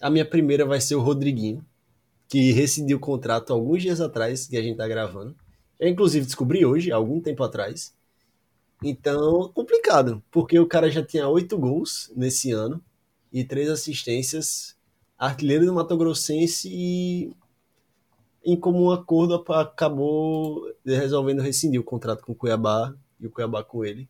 A 0.00 0.08
minha 0.08 0.24
primeira 0.24 0.64
vai 0.64 0.80
ser 0.80 0.94
o 0.94 1.00
Rodriguinho, 1.00 1.64
que 2.28 2.52
rescindiu 2.52 2.96
o 2.96 3.00
contrato 3.00 3.52
alguns 3.52 3.82
dias 3.82 4.00
atrás, 4.00 4.46
que 4.46 4.56
a 4.56 4.62
gente 4.62 4.76
tá 4.76 4.88
gravando. 4.88 5.36
Eu, 5.78 5.88
inclusive, 5.88 6.24
descobri 6.24 6.64
hoje, 6.64 6.90
algum 6.90 7.20
tempo 7.20 7.42
atrás. 7.42 7.94
Então, 8.82 9.50
complicado, 9.54 10.22
porque 10.30 10.58
o 10.58 10.66
cara 10.66 10.90
já 10.90 11.02
tinha 11.02 11.28
oito 11.28 11.56
gols 11.58 12.10
nesse 12.16 12.50
ano 12.50 12.82
e 13.32 13.44
três 13.44 13.68
assistências 13.68 14.73
artilheiro 15.18 15.66
do 15.66 15.74
Mato 15.74 15.96
Grossense 15.96 16.68
e 16.70 17.36
em 18.44 18.58
comum 18.58 18.90
acordo 18.90 19.34
acabou 19.52 20.70
resolvendo 20.84 21.40
rescindir 21.40 21.80
o 21.80 21.84
contrato 21.84 22.22
com 22.24 22.32
o 22.32 22.34
Cuiabá 22.34 22.94
e 23.18 23.26
o 23.26 23.30
Cuiabá 23.30 23.64
com 23.64 23.84
ele. 23.84 24.08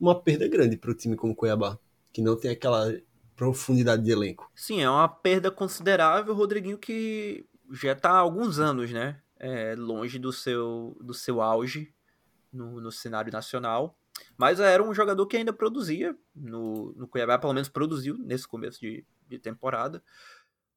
uma 0.00 0.18
perda 0.18 0.48
grande 0.48 0.76
para 0.76 0.90
o 0.90 0.94
time 0.94 1.16
como 1.16 1.34
Cuiabá, 1.34 1.78
que 2.12 2.22
não 2.22 2.36
tem 2.36 2.50
aquela 2.50 2.90
profundidade 3.36 4.02
de 4.02 4.10
elenco. 4.10 4.50
Sim, 4.54 4.80
é 4.80 4.88
uma 4.88 5.08
perda 5.08 5.50
considerável, 5.50 6.34
Rodriguinho, 6.34 6.78
que 6.78 7.44
já 7.70 7.92
está 7.92 8.10
há 8.10 8.18
alguns 8.18 8.58
anos, 8.58 8.90
né? 8.90 9.20
É, 9.38 9.74
longe 9.76 10.18
do 10.18 10.32
seu, 10.32 10.96
do 11.00 11.14
seu 11.14 11.40
auge 11.40 11.92
no, 12.52 12.80
no 12.80 12.90
cenário 12.90 13.32
nacional. 13.32 13.96
Mas 14.36 14.58
era 14.58 14.82
um 14.82 14.94
jogador 14.94 15.26
que 15.26 15.36
ainda 15.36 15.52
produzia 15.52 16.16
no, 16.34 16.92
no 16.96 17.06
Cuiabá, 17.06 17.38
pelo 17.38 17.52
menos 17.52 17.68
produziu 17.68 18.16
nesse 18.18 18.48
começo 18.48 18.80
de, 18.80 19.04
de 19.28 19.38
temporada. 19.38 20.02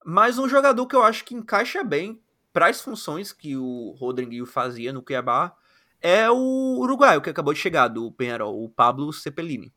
Mas 0.06 0.38
um 0.38 0.50
jogador 0.50 0.86
que 0.88 0.96
eu 0.96 1.04
acho 1.04 1.24
que 1.24 1.36
encaixa 1.36 1.84
bem 1.84 2.22
para 2.52 2.68
as 2.68 2.82
funções 2.82 3.32
que 3.32 3.56
o 3.56 3.96
Rodriguinho 3.98 4.46
fazia 4.46 4.92
no 4.92 5.02
Cuiabá 5.02 5.56
é 6.02 6.30
o 6.30 6.80
uruguaio 6.80 7.22
que 7.22 7.30
acabou 7.30 7.54
de 7.54 7.60
chegar 7.60 7.88
do 7.88 8.12
Penharol, 8.12 8.64
o 8.64 8.70
Pablo 8.70 9.14
Cepelini. 9.14 9.72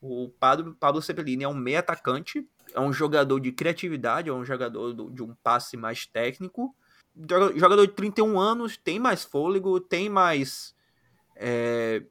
O 0.00 0.28
Pablo, 0.38 0.74
Pablo 0.78 1.02
Cepelini 1.02 1.44
é 1.44 1.48
um 1.48 1.54
meio 1.54 1.78
atacante, 1.78 2.48
é 2.72 2.80
um 2.80 2.92
jogador 2.92 3.40
de 3.40 3.50
criatividade, 3.50 4.28
é 4.28 4.32
um 4.32 4.44
jogador 4.44 4.92
do, 4.92 5.10
de 5.10 5.22
um 5.22 5.34
passe 5.42 5.76
mais 5.76 6.06
técnico. 6.06 6.74
Jogador 7.56 7.86
de 7.86 7.94
31 7.94 8.38
anos, 8.38 8.76
tem 8.76 8.98
mais 8.98 9.24
fôlego, 9.24 9.80
tem 9.80 10.08
mais, 10.08 10.74
é, 11.34 12.02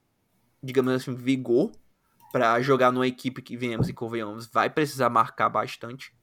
digamos 0.61 0.93
assim, 0.93 1.15
vigor 1.15 1.71
para 2.35 2.61
jogar 2.61 2.91
numa 2.91 3.07
equipe 3.07 3.41
que, 3.41 3.55
venhamos 3.55 3.87
e 3.87 3.93
convenhamos, 3.93 4.45
vai 4.47 4.69
precisar 4.69 5.09
marcar 5.09 5.47
bastante 5.47 6.13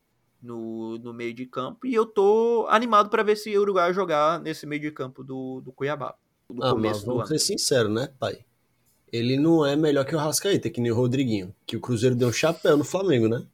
no, 0.43 0.99
no 0.99 1.11
meio 1.11 1.33
de 1.33 1.47
campo. 1.47 1.87
E 1.87 1.95
eu 1.95 2.05
tô 2.05 2.67
animado 2.69 3.09
para 3.09 3.23
ver 3.23 3.35
se 3.35 3.57
o 3.57 3.63
Uruguai 3.63 3.95
jogar 3.95 4.39
nesse 4.39 4.67
meio 4.67 4.83
de 4.83 4.91
campo 4.91 5.25
do, 5.25 5.63
do 5.63 5.73
Cuiabá. 5.73 6.15
Do 6.51 6.63
ah, 6.63 6.75
mas 6.75 7.03
vamos 7.03 7.29
ser 7.29 7.39
sinceros, 7.39 7.91
né, 7.91 8.11
pai? 8.21 8.45
Ele 9.11 9.39
não 9.39 9.65
é 9.65 9.75
melhor 9.75 10.05
que 10.05 10.15
o 10.15 10.19
Rascaeta, 10.19 10.69
que 10.69 10.83
nem 10.83 10.93
o 10.93 10.95
Rodriguinho. 10.95 11.55
Que 11.65 11.79
o 11.79 11.81
Cruzeiro 11.81 12.15
deu 12.15 12.29
um 12.29 12.33
chapéu 12.33 12.77
no 12.77 12.85
Flamengo, 12.85 13.27
né? 13.27 13.47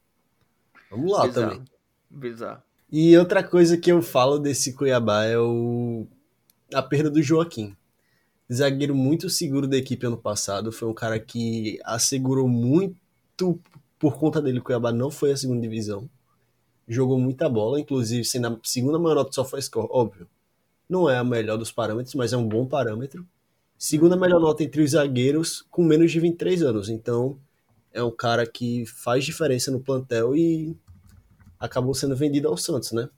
Vamos 0.90 1.12
lá 1.12 1.28
Bizarro. 1.28 1.50
também. 1.50 1.64
Bizarro. 2.10 2.62
E 2.90 3.16
outra 3.16 3.44
coisa 3.44 3.78
que 3.78 3.92
eu 3.92 4.02
falo 4.02 4.36
desse 4.36 4.72
Cuiabá 4.72 5.26
é 5.26 5.38
o 5.38 6.08
a 6.74 6.82
perda 6.82 7.08
do 7.08 7.22
Joaquim. 7.22 7.76
Zagueiro 8.52 8.95
muito 8.95 9.28
seguro 9.28 9.67
da 9.67 9.76
equipe 9.76 10.07
ano 10.07 10.17
passado. 10.17 10.73
Foi 10.73 10.88
um 10.88 10.95
cara 10.95 11.19
que 11.19 11.78
assegurou 11.85 12.49
muito 12.49 13.61
por 13.99 14.19
conta 14.19 14.40
dele. 14.40 14.59
O 14.59 14.62
Cuiabá 14.62 14.93
não 14.93 15.11
foi 15.11 15.33
a 15.33 15.37
segunda 15.37 15.61
divisão 15.61 16.09
jogou 16.88 17.19
muita 17.19 17.49
bola, 17.49 17.78
inclusive 17.78 18.25
sendo 18.25 18.49
a 18.49 18.59
segunda 18.62 18.99
maior 18.99 19.17
nota 19.17 19.33
só 19.33 19.45
foi 19.45 19.61
óbvio. 19.90 20.26
Não 20.88 21.09
é 21.09 21.19
a 21.19 21.25
melhor 21.25 21.59
dos 21.59 21.71
parâmetros, 21.71 22.14
mas 22.14 22.33
é 22.33 22.37
um 22.37 22.49
bom 22.49 22.67
parâmetro. 22.67 23.26
Segunda 23.76 24.17
melhor 24.17 24.40
nota 24.40 24.64
entre 24.64 24.81
os 24.81 24.93
zagueiros 24.93 25.67
com 25.71 25.85
menos 25.85 26.11
de 26.11 26.19
23 26.19 26.62
anos. 26.62 26.88
Então, 26.88 27.38
é 27.93 28.02
um 28.02 28.11
cara 28.11 28.47
que 28.47 28.87
faz 28.87 29.25
diferença 29.25 29.71
no 29.71 29.81
plantel 29.81 30.35
e 30.35 30.75
acabou 31.61 31.93
sendo 31.93 32.17
vendido 32.17 32.49
ao 32.49 32.57
Santos, 32.57 32.93
né? 32.93 33.11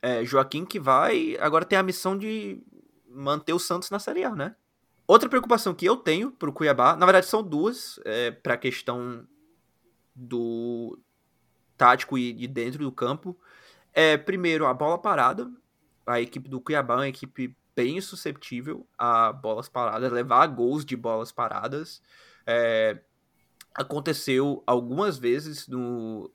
É, 0.00 0.24
Joaquim 0.24 0.64
que 0.64 0.80
vai 0.80 1.36
agora 1.38 1.66
tem 1.66 1.78
a 1.78 1.82
missão 1.82 2.16
de 2.16 2.58
manter 3.16 3.52
o 3.52 3.58
Santos 3.58 3.90
na 3.90 3.98
Série 3.98 4.24
A, 4.24 4.34
né? 4.34 4.54
Outra 5.06 5.28
preocupação 5.28 5.74
que 5.74 5.86
eu 5.86 5.96
tenho 5.96 6.32
pro 6.32 6.52
Cuiabá, 6.52 6.96
na 6.96 7.06
verdade 7.06 7.26
são 7.26 7.42
duas, 7.42 8.00
é, 8.04 8.30
para 8.30 8.54
a 8.54 8.58
questão 8.58 9.26
do 10.14 10.98
tático 11.76 12.18
e 12.18 12.32
de 12.32 12.46
dentro 12.46 12.84
do 12.84 12.92
campo. 12.92 13.38
É, 13.92 14.16
primeiro, 14.16 14.66
a 14.66 14.74
bola 14.74 14.98
parada. 14.98 15.50
A 16.06 16.20
equipe 16.20 16.48
do 16.48 16.60
Cuiabá 16.60 16.94
é 16.94 16.98
uma 16.98 17.08
equipe 17.08 17.56
bem 17.74 18.00
susceptível 18.00 18.86
a 18.96 19.32
bolas 19.32 19.68
paradas, 19.68 20.10
levar 20.10 20.46
gols 20.48 20.84
de 20.84 20.96
bolas 20.96 21.30
paradas. 21.30 22.02
É, 22.46 22.98
aconteceu 23.74 24.62
algumas 24.66 25.18
vezes 25.18 25.68
no, 25.68 26.30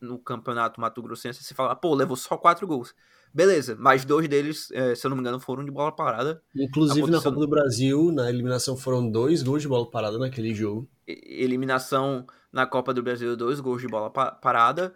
no 0.00 0.18
campeonato 0.18 0.80
Mato 0.80 1.02
Grossense 1.02 1.44
se 1.44 1.54
falar, 1.54 1.76
pô, 1.76 1.94
levou 1.94 2.16
só 2.16 2.36
quatro 2.36 2.66
gols. 2.66 2.94
Beleza, 3.32 3.76
mas 3.78 4.04
dois 4.04 4.28
deles, 4.28 4.70
é, 4.72 4.94
se 4.94 5.06
eu 5.06 5.10
não 5.10 5.16
me 5.16 5.20
engano, 5.20 5.38
foram 5.38 5.64
de 5.64 5.70
bola 5.70 5.92
parada. 5.92 6.42
Inclusive 6.54 7.00
aconteceu... 7.00 7.18
na 7.18 7.22
Copa 7.22 7.40
do 7.40 7.48
Brasil, 7.48 8.12
na 8.12 8.28
eliminação, 8.28 8.76
foram 8.76 9.10
dois 9.10 9.42
gols 9.42 9.62
de 9.62 9.68
bola 9.68 9.90
parada 9.90 10.18
naquele 10.18 10.54
jogo. 10.54 10.88
Eliminação 11.06 12.26
na 12.52 12.66
Copa 12.66 12.92
do 12.94 13.02
Brasil, 13.02 13.36
dois 13.36 13.60
gols 13.60 13.80
de 13.80 13.88
bola 13.88 14.10
parada. 14.10 14.94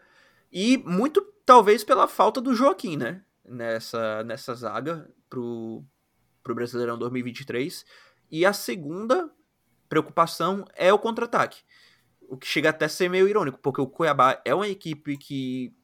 E 0.53 0.79
muito, 0.79 1.23
talvez, 1.45 1.85
pela 1.85 2.09
falta 2.09 2.41
do 2.41 2.55
Joaquim, 2.55 2.97
né? 2.97 3.23
Nessa, 3.45 4.23
nessa 4.25 4.55
zaga 4.55 5.09
pro, 5.29 5.85
pro 6.43 6.55
Brasileirão 6.55 6.99
2023. 6.99 7.85
E 8.31 8.47
a 8.47 8.53
segunda 8.53 9.31
preocupação 9.89 10.65
é 10.75 10.93
o 10.93 10.99
contra-ataque. 10.99 11.61
O 12.23 12.37
que 12.37 12.47
chega 12.47 12.71
até 12.71 12.87
a 12.87 12.89
ser 12.89 13.11
meio 13.11 13.29
irônico, 13.29 13.59
porque 13.61 13.81
o 13.81 13.87
Cuiabá 13.87 14.41
é 14.45 14.55
uma 14.55 14.67
equipe 14.67 15.19
que, 15.19 15.75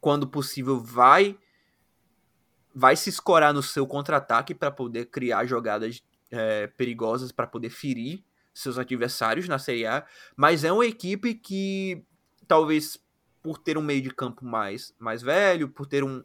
quando 0.00 0.26
possível, 0.26 0.80
vai 0.80 1.38
vai 2.74 2.96
se 2.96 3.10
escorar 3.10 3.52
no 3.52 3.62
seu 3.62 3.86
contra-ataque 3.86 4.54
para 4.54 4.70
poder 4.70 5.06
criar 5.06 5.44
jogadas 5.44 6.02
é, 6.30 6.66
perigosas, 6.66 7.30
para 7.30 7.46
poder 7.46 7.70
ferir 7.70 8.24
seus 8.54 8.78
adversários 8.78 9.48
na 9.48 9.58
Série 9.58 9.86
A, 9.86 10.06
mas 10.36 10.64
é 10.64 10.72
uma 10.72 10.86
equipe 10.86 11.34
que 11.34 12.04
talvez 12.46 12.98
por 13.42 13.58
ter 13.58 13.76
um 13.76 13.82
meio 13.82 14.02
de 14.02 14.10
campo 14.10 14.44
mais, 14.44 14.94
mais 14.98 15.22
velho, 15.22 15.68
por 15.68 15.86
ter 15.86 16.04
um, 16.04 16.22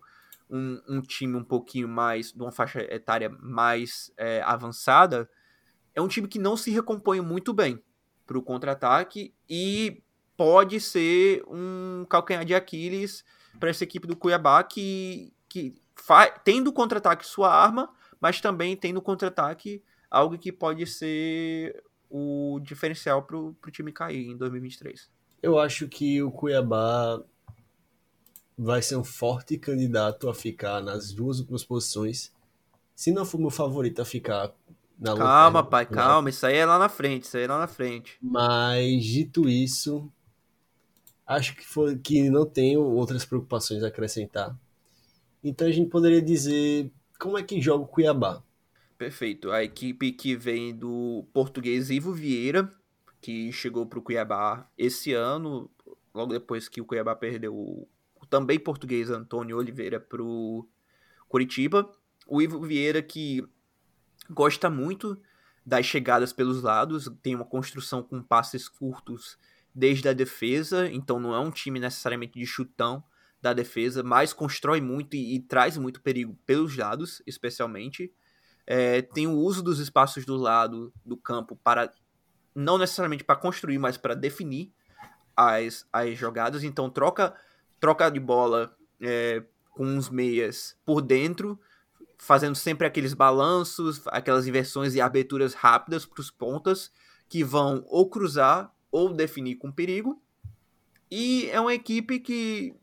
um, 0.49 0.81
um 0.87 1.01
time 1.01 1.35
um 1.35 1.43
pouquinho 1.43 1.87
mais, 1.87 2.31
de 2.31 2.41
uma 2.41 2.51
faixa 2.51 2.81
etária 2.93 3.29
mais 3.29 4.11
é, 4.17 4.41
avançada, 4.43 5.29
é 5.95 6.01
um 6.01 6.07
time 6.07 6.27
que 6.27 6.37
não 6.37 6.55
se 6.55 6.69
recompõe 6.69 7.21
muito 7.21 7.53
bem 7.53 7.81
para 8.25 8.37
o 8.37 8.41
contra-ataque 8.41 9.33
e 9.49 10.03
pode 10.35 10.79
ser 10.79 11.43
um 11.47 12.05
calcanhar 12.07 12.45
de 12.45 12.53
Aquiles 12.53 13.23
para 13.59 13.69
essa 13.69 13.83
equipe 13.83 14.05
do 14.05 14.15
Cuiabá 14.15 14.63
que, 14.63 15.33
que 15.49 15.73
tem 16.43 16.63
do 16.63 16.71
contra-ataque 16.71 17.25
sua 17.25 17.53
arma, 17.53 17.89
mas 18.19 18.41
também 18.41 18.75
tem 18.75 18.93
no 18.93 19.01
contra-ataque 19.01 19.83
algo 20.09 20.37
que 20.37 20.51
pode 20.51 20.85
ser 20.87 21.83
o 22.09 22.59
diferencial 22.61 23.23
para 23.23 23.37
o 23.37 23.55
time 23.71 23.91
cair 23.91 24.27
em 24.27 24.37
2023. 24.37 25.09
Eu 25.41 25.59
acho 25.59 25.87
que 25.87 26.21
o 26.21 26.31
Cuiabá 26.31 27.21
vai 28.57 28.81
ser 28.81 28.95
um 28.95 29.03
forte 29.03 29.57
candidato 29.57 30.29
a 30.29 30.33
ficar 30.33 30.81
nas 30.81 31.11
duas 31.11 31.39
últimas 31.39 31.63
posições. 31.63 32.31
Se 32.95 33.11
não 33.11 33.25
for 33.25 33.39
meu 33.39 33.51
favorito 33.51 34.01
a 34.01 34.05
ficar 34.05 34.51
na 34.99 35.15
Calma, 35.15 35.63
pai, 35.63 35.85
calma. 35.85 36.29
Isso 36.29 36.45
aí 36.45 36.55
é 36.55 36.65
lá 36.65 36.79
na 36.79 36.89
frente, 36.89 37.23
isso 37.23 37.37
aí 37.37 37.43
é 37.43 37.47
lá 37.47 37.59
na 37.59 37.67
frente. 37.67 38.17
Mas, 38.19 39.05
dito 39.05 39.47
isso, 39.47 40.11
acho 41.25 41.55
que, 41.55 41.63
foi, 41.63 41.97
que 41.97 42.29
não 42.29 42.45
tenho 42.45 42.81
outras 42.81 43.23
preocupações 43.23 43.83
a 43.83 43.87
acrescentar. 43.87 44.57
Então 45.49 45.67
a 45.67 45.71
gente 45.71 45.89
poderia 45.89 46.21
dizer 46.21 46.91
como 47.19 47.37
é 47.37 47.43
que 47.43 47.61
joga 47.61 47.83
o 47.83 47.87
Cuiabá. 47.87 48.43
Perfeito. 48.97 49.51
A 49.51 49.63
equipe 49.63 50.11
que 50.11 50.35
vem 50.35 50.75
do 50.75 51.25
português 51.33 51.89
Ivo 51.89 52.11
Vieira, 52.11 52.71
que 53.21 53.51
chegou 53.51 53.85
para 53.85 53.99
o 53.99 54.01
Cuiabá 54.01 54.69
esse 54.77 55.13
ano, 55.13 55.69
logo 56.13 56.33
depois 56.33 56.67
que 56.67 56.81
o 56.81 56.85
Cuiabá 56.85 57.15
perdeu 57.15 57.55
o 57.55 57.87
também 58.29 58.59
português 58.59 59.09
Antônio 59.09 59.57
Oliveira 59.57 59.99
para 59.99 60.21
o 60.21 60.67
Curitiba. 61.29 61.89
O 62.27 62.41
Ivo 62.41 62.59
Vieira 62.59 63.01
que 63.01 63.47
gosta 64.29 64.69
muito 64.69 65.17
das 65.65 65.85
chegadas 65.85 66.33
pelos 66.33 66.61
lados, 66.61 67.09
tem 67.21 67.35
uma 67.35 67.45
construção 67.45 68.01
com 68.01 68.21
passes 68.21 68.67
curtos 68.67 69.37
desde 69.73 70.07
a 70.09 70.13
defesa, 70.13 70.89
então 70.89 71.19
não 71.19 71.33
é 71.33 71.39
um 71.39 71.51
time 71.51 71.79
necessariamente 71.79 72.39
de 72.39 72.45
chutão 72.45 73.03
da 73.47 73.53
defesa, 73.53 74.03
mas 74.03 74.33
constrói 74.33 74.81
muito 74.81 75.15
e, 75.15 75.35
e 75.35 75.39
traz 75.39 75.77
muito 75.77 76.01
perigo 76.01 76.37
pelos 76.45 76.75
lados, 76.75 77.21
especialmente. 77.25 78.13
É, 78.65 79.01
tem 79.01 79.27
o 79.27 79.37
uso 79.37 79.63
dos 79.63 79.79
espaços 79.79 80.25
do 80.25 80.35
lado 80.35 80.93
do 81.05 81.15
campo 81.15 81.55
para 81.63 81.89
não 82.53 82.77
necessariamente 82.77 83.23
para 83.23 83.35
construir, 83.35 83.77
mas 83.77 83.97
para 83.97 84.13
definir 84.13 84.73
as, 85.35 85.87
as 85.93 86.17
jogadas. 86.17 86.63
Então 86.63 86.89
troca 86.89 87.33
troca 87.79 88.09
de 88.09 88.19
bola 88.19 88.75
é, 88.99 89.43
com 89.71 89.97
os 89.97 90.09
meias 90.09 90.75
por 90.83 91.01
dentro, 91.01 91.59
fazendo 92.17 92.55
sempre 92.55 92.87
aqueles 92.87 93.13
balanços, 93.13 94.01
aquelas 94.07 94.47
inversões 94.47 94.95
e 94.95 95.01
aberturas 95.01 95.53
rápidas 95.53 96.05
para 96.05 96.19
os 96.19 96.31
pontas 96.31 96.91
que 97.29 97.43
vão 97.43 97.85
ou 97.87 98.09
cruzar 98.09 98.73
ou 98.91 99.13
definir 99.13 99.55
com 99.55 99.71
perigo. 99.71 100.21
E 101.09 101.49
é 101.51 101.61
uma 101.61 101.73
equipe 101.73 102.19
que 102.19 102.75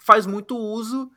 faz 0.00 0.26
muito 0.26 0.56
uso 0.56 1.10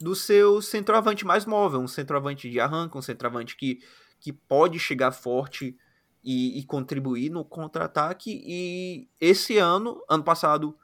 do 0.00 0.14
seu 0.14 0.62
centroavante 0.62 1.24
mais 1.24 1.44
móvel, 1.44 1.80
um 1.80 1.88
centroavante 1.88 2.48
de 2.48 2.60
arranque, 2.60 2.96
um 2.96 3.02
centroavante 3.02 3.56
que, 3.56 3.80
que 4.20 4.32
pode 4.32 4.78
chegar 4.78 5.10
forte 5.12 5.76
e, 6.22 6.58
e 6.58 6.64
contribuir 6.64 7.30
no 7.30 7.44
contra-ataque. 7.44 8.42
E 8.44 9.08
esse 9.20 9.58
ano, 9.58 10.02
ano 10.08 10.22
passado, 10.22 10.76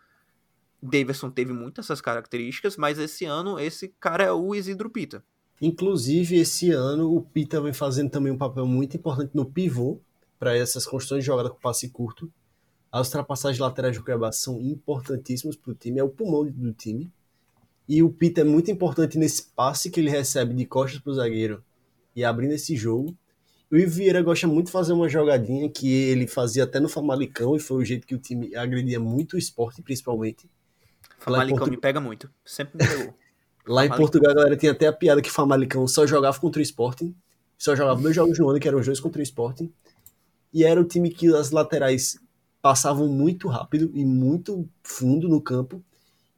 Davidson 0.83 1.31
teve 1.31 1.53
muitas 1.53 1.87
essas 1.87 2.01
características, 2.01 2.77
mas 2.77 2.99
esse 2.99 3.25
ano 3.25 3.59
esse 3.59 3.89
cara 4.01 4.25
é 4.25 4.33
o 4.33 4.55
Isidro 4.55 4.91
Pita. 4.91 5.25
Inclusive, 5.61 6.37
esse 6.37 6.71
ano 6.73 7.15
o 7.15 7.23
Pita 7.23 7.61
vem 7.61 7.73
fazendo 7.73 8.11
também 8.11 8.33
um 8.33 8.39
papel 8.39 8.67
muito 8.67 8.97
importante 8.97 9.31
no 9.35 9.47
pivô, 9.47 10.01
para 10.39 10.57
essas 10.57 10.85
construções 10.85 11.23
de 11.23 11.27
jogada 11.27 11.49
com 11.49 11.59
passe 11.59 11.89
curto. 11.89 12.31
As 12.93 13.07
ultrapassagens 13.07 13.59
laterais 13.59 13.97
do 13.97 14.05
Cuiabá 14.05 14.31
são 14.31 14.61
importantíssimas 14.61 15.57
para 15.57 15.73
o 15.73 15.75
time, 15.75 16.01
é 16.01 16.05
o 16.05 16.09
pulmão 16.09 16.45
do 16.45 16.73
time. 16.73 17.11
E 17.89 18.03
o 18.03 18.11
Pita 18.11 18.41
é 18.41 18.45
muito 18.45 18.71
importante 18.71 19.19
nesse 19.19 19.43
passe 19.55 19.91
que 19.91 20.01
ele 20.01 20.11
recebe 20.11 20.55
de 20.55 20.65
costas 20.65 21.01
para 21.01 21.11
o 21.11 21.15
zagueiro 21.15 21.63
e 22.17 22.25
abrindo 22.25 22.53
esse 22.53 22.77
jogo. 22.77 23.17
O 23.71 23.77
Ivo 23.77 23.91
Vieira 23.91 24.23
gosta 24.23 24.47
muito 24.47 24.67
de 24.67 24.73
fazer 24.73 24.93
uma 24.93 25.09
jogadinha 25.09 25.69
que 25.69 25.93
ele 25.93 26.27
fazia 26.27 26.65
até 26.65 26.79
no 26.79 26.89
Famalicão 26.89 27.57
e 27.57 27.61
foi 27.61 27.79
o 27.79 27.85
jeito 27.85 28.07
que 28.07 28.15
o 28.15 28.19
time 28.19 28.55
agredia 28.55 29.01
muito 29.01 29.35
o 29.35 29.39
esporte, 29.39 29.83
principalmente. 29.83 30.49
Famalicão 31.19 31.59
Portu... 31.59 31.71
me 31.71 31.77
pega 31.77 32.01
muito, 32.01 32.31
sempre 32.45 32.79
me 32.79 32.89
pegou. 32.89 33.15
Lá 33.67 33.87
em 33.87 33.89
Portugal, 33.89 34.33
a 34.33 34.35
galera 34.35 34.57
tinha 34.57 34.73
até 34.73 34.87
a 34.87 34.93
piada 34.93 35.23
que 35.23 35.31
Famalicão 35.31 35.89
só 35.89 36.07
jogava 36.07 36.39
contra 36.39 36.61
o 36.61 36.63
Sporting, 36.63 37.15
só 37.57 37.75
jogava 37.75 38.01
dois 38.01 38.15
jogos 38.15 38.39
no 38.39 38.49
ano, 38.51 38.61
que 38.61 38.69
eram 38.69 38.79
os 38.79 38.85
dois 38.85 39.01
contra 39.01 39.21
o 39.21 39.23
Sporting, 39.23 39.73
e 40.53 40.65
era 40.65 40.79
o 40.79 40.85
time 40.85 41.11
que 41.11 41.35
as 41.35 41.51
laterais 41.51 42.19
passavam 42.61 43.09
muito 43.09 43.49
rápido 43.49 43.91
e 43.95 44.05
muito 44.05 44.69
fundo 44.83 45.29
no 45.29 45.41
campo, 45.41 45.83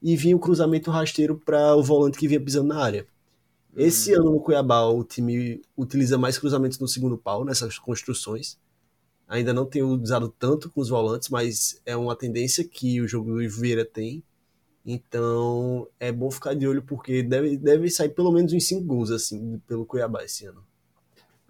e 0.02 0.16
vinha 0.16 0.36
o 0.36 0.40
cruzamento 0.40 0.90
rasteiro 0.90 1.38
para 1.38 1.74
o 1.74 1.82
volante 1.82 2.18
que 2.18 2.28
vinha 2.28 2.40
pisando 2.40 2.68
na 2.68 2.82
área. 2.82 3.06
Esse 3.76 4.14
uhum. 4.14 4.20
ano 4.20 4.30
no 4.32 4.40
Cuiabá, 4.40 4.86
o 4.86 5.04
time 5.04 5.60
utiliza 5.76 6.16
mais 6.16 6.38
cruzamentos 6.38 6.78
no 6.78 6.88
segundo 6.88 7.18
pau, 7.18 7.44
nessas 7.44 7.78
construções. 7.78 8.58
Ainda 9.28 9.52
não 9.52 9.66
tem 9.66 9.82
usado 9.82 10.28
tanto 10.28 10.70
com 10.70 10.80
os 10.80 10.88
volantes, 10.88 11.28
mas 11.28 11.80
é 11.84 11.96
uma 11.96 12.16
tendência 12.16 12.64
que 12.64 13.00
o 13.00 13.08
jogo 13.08 13.32
do 13.32 13.42
Iveira 13.42 13.84
tem. 13.84 14.22
Então 14.84 15.88
é 15.98 16.12
bom 16.12 16.30
ficar 16.30 16.54
de 16.54 16.66
olho, 16.66 16.82
porque 16.82 17.22
deve, 17.22 17.58
deve 17.58 17.90
sair 17.90 18.10
pelo 18.10 18.30
menos 18.32 18.52
uns 18.52 18.66
5 18.66 18.82
gols 18.82 19.10
assim, 19.10 19.60
pelo 19.66 19.84
Cuiabá 19.84 20.24
esse 20.24 20.46
ano. 20.46 20.64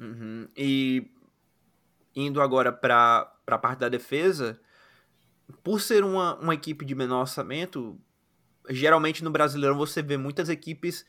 Uhum. 0.00 0.48
E 0.56 1.06
indo 2.14 2.40
agora 2.40 2.72
para 2.72 3.30
a 3.46 3.58
parte 3.58 3.80
da 3.80 3.88
defesa, 3.90 4.58
por 5.62 5.80
ser 5.80 6.02
uma, 6.02 6.36
uma 6.36 6.54
equipe 6.54 6.84
de 6.84 6.94
menor 6.94 7.20
orçamento, 7.20 8.00
geralmente 8.68 9.22
no 9.22 9.30
Brasileirão 9.30 9.76
você 9.76 10.02
vê 10.02 10.16
muitas 10.16 10.48
equipes 10.48 11.04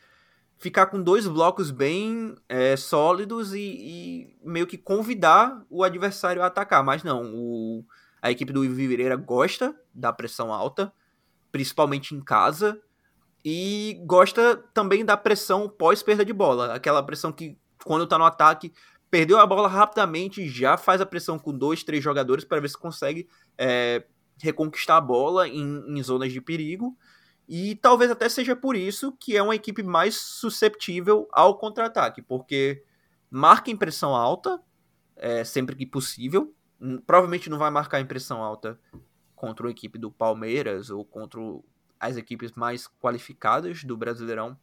ficar 0.58 0.88
com 0.88 1.02
dois 1.02 1.28
blocos 1.28 1.72
bem 1.72 2.36
é, 2.50 2.76
sólidos 2.76 3.54
e, 3.54 3.60
e, 3.60 4.38
meio 4.44 4.68
que 4.68 4.78
convidar 4.78 5.64
o 5.70 5.84
adversário 5.84 6.42
a 6.42 6.48
atacar. 6.48 6.84
Mas 6.84 7.04
não, 7.04 7.32
o, 7.34 7.86
a 8.22 8.32
equipe 8.32 8.52
do 8.52 8.62
Viveira 8.62 9.16
gosta 9.16 9.76
da 9.94 10.12
pressão 10.12 10.52
alta, 10.52 10.92
principalmente 11.52 12.16
em 12.16 12.22
casa, 12.22 12.80
e 13.46 14.02
gosta 14.06 14.58
também 14.74 15.06
da 15.06 15.16
pressão 15.16 15.70
pós-perda 15.70 16.26
de 16.26 16.34
bola. 16.34 16.74
Aquela 16.74 17.04
pressão 17.04 17.32
que, 17.32 17.58
quando 17.86 18.08
tá 18.08 18.18
no 18.18 18.26
ataque, 18.26 18.74
perdeu 19.10 19.40
a 19.40 19.46
bola 19.46 19.68
rapidamente, 19.68 20.50
já 20.50 20.76
faz 20.76 21.00
a 21.00 21.06
pressão 21.06 21.38
com 21.38 21.56
dois, 21.56 21.84
três 21.84 22.04
jogadores 22.04 22.44
para 22.44 22.60
ver 22.60 22.70
se 22.70 22.78
consegue 22.78 23.30
é, 23.58 24.04
reconquistar 24.42 24.98
a 24.98 25.02
bola 25.02 25.48
em, 25.48 25.84
em 25.88 26.04
zonas 26.04 26.34
de 26.34 26.42
perigo 26.42 26.98
e 27.48 27.76
talvez 27.76 28.12
até 28.12 28.28
seja 28.28 28.56
por 28.56 28.76
isso 28.76 29.14
que 29.14 29.38
é 29.38 29.42
uma 29.42 29.56
equipe 29.56 29.82
mais 29.82 30.16
susceptível 30.16 31.28
ao 31.32 31.58
contra-ataque, 31.58 32.22
porque 32.22 32.84
marca 33.30 33.72
em 33.72 33.78
pressão 33.78 34.14
alta 34.14 34.62
é, 35.16 35.44
sempre 35.44 35.76
que 35.76 35.86
possível. 35.86 36.54
Provavelmente 37.06 37.50
não 37.50 37.58
vai 37.58 37.72
marcar 37.72 38.00
em 38.00 38.06
pressão 38.06 38.44
alta 38.44 38.80
contra 39.36 39.66
uma 39.66 39.72
equipe 39.72 39.98
do 39.98 40.12
Palmeiras 40.12 40.90
ou 40.90 41.06
contra 41.06 41.40
as 42.00 42.18
equipes 42.18 42.52
mais 42.52 42.88
qualificadas 42.88 43.84
do 43.84 43.98
Brasileirão, 43.98 44.58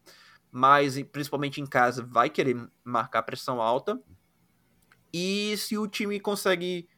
mas 0.50 1.00
principalmente 1.10 1.60
em 1.60 1.66
casa 1.66 2.04
vai 2.04 2.30
querer 2.30 2.68
marcar 2.84 3.22
pressão 3.22 3.60
alta. 3.60 4.00
E 5.12 5.56
se 5.56 5.78
o 5.78 5.88
time 5.88 6.20
consegue 6.20 6.88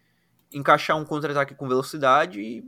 encaixar 0.53 0.97
um 0.97 1.05
contra-ataque 1.05 1.55
com 1.55 1.69
velocidade, 1.69 2.65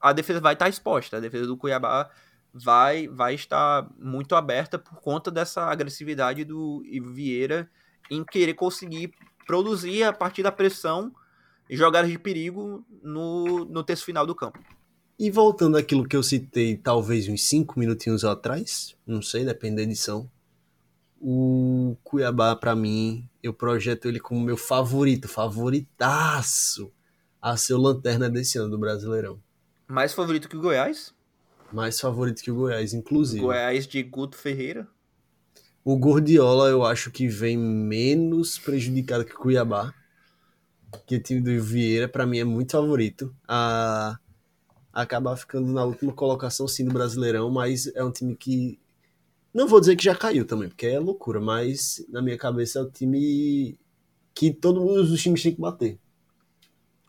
a 0.00 0.12
defesa 0.12 0.40
vai 0.40 0.54
estar 0.54 0.68
exposta. 0.68 1.16
A 1.16 1.20
defesa 1.20 1.46
do 1.46 1.56
Cuiabá 1.56 2.10
vai, 2.52 3.08
vai 3.08 3.34
estar 3.34 3.88
muito 3.98 4.34
aberta 4.34 4.78
por 4.78 5.00
conta 5.00 5.30
dessa 5.30 5.62
agressividade 5.62 6.44
do 6.44 6.82
Vieira 7.12 7.70
em 8.10 8.24
querer 8.24 8.54
conseguir 8.54 9.12
produzir 9.46 10.02
a 10.02 10.12
partir 10.12 10.42
da 10.42 10.52
pressão 10.52 11.12
e 11.68 11.76
jogadas 11.76 12.10
de 12.10 12.18
perigo 12.18 12.84
no, 13.02 13.64
no 13.64 13.82
terço 13.82 14.04
final 14.04 14.26
do 14.26 14.34
campo. 14.34 14.58
E 15.18 15.30
voltando 15.30 15.76
àquilo 15.76 16.06
que 16.06 16.16
eu 16.16 16.22
citei, 16.22 16.76
talvez 16.76 17.28
uns 17.28 17.42
5 17.44 17.78
minutinhos 17.78 18.24
atrás, 18.24 18.96
não 19.06 19.22
sei, 19.22 19.44
depende 19.44 19.76
da 19.76 19.82
edição. 19.82 20.30
O 21.20 21.96
Cuiabá, 22.02 22.56
para 22.56 22.74
mim, 22.74 23.28
eu 23.42 23.54
projeto 23.54 24.08
ele 24.08 24.18
como 24.18 24.40
meu 24.40 24.56
favorito, 24.56 25.28
favoritaço 25.28 26.92
a 27.40 27.56
ser 27.56 27.74
o 27.74 27.80
lanterna 27.80 28.28
desse 28.28 28.58
ano 28.58 28.70
do 28.70 28.78
Brasileirão. 28.78 29.40
Mais 29.86 30.12
favorito 30.12 30.48
que 30.48 30.56
o 30.56 30.60
Goiás? 30.60 31.14
Mais 31.72 31.98
favorito 31.98 32.42
que 32.42 32.50
o 32.50 32.54
Goiás, 32.54 32.92
inclusive. 32.92 33.42
Goiás 33.42 33.86
de 33.86 34.02
Guto 34.02 34.36
Ferreira? 34.36 34.86
O 35.84 35.96
Gordiola 35.96 36.68
eu 36.68 36.84
acho 36.84 37.10
que 37.10 37.26
vem 37.26 37.56
menos 37.56 38.58
prejudicado 38.58 39.24
que 39.24 39.34
o 39.34 39.38
Cuiabá. 39.38 39.92
Que 41.06 41.16
o 41.16 41.22
time 41.22 41.40
do 41.40 41.62
Vieira, 41.62 42.06
para 42.06 42.26
mim, 42.26 42.38
é 42.38 42.44
muito 42.44 42.72
favorito. 42.72 43.34
A 43.48 44.18
acabar 44.92 45.36
ficando 45.36 45.72
na 45.72 45.84
última 45.84 46.12
colocação 46.12 46.68
sim 46.68 46.84
do 46.84 46.92
Brasileirão, 46.92 47.50
mas 47.50 47.86
é 47.94 48.04
um 48.04 48.12
time 48.12 48.36
que. 48.36 48.78
Não 49.52 49.66
vou 49.66 49.80
dizer 49.80 49.96
que 49.96 50.04
já 50.04 50.14
caiu 50.14 50.46
também, 50.46 50.68
porque 50.68 50.86
é 50.86 50.98
loucura, 50.98 51.40
mas 51.40 52.04
na 52.08 52.22
minha 52.22 52.38
cabeça 52.38 52.78
é 52.78 52.82
o 52.82 52.90
time 52.90 53.78
que 54.34 54.52
todos 54.52 55.10
os 55.10 55.22
times 55.22 55.42
têm 55.42 55.54
que 55.54 55.60
bater. 55.60 55.98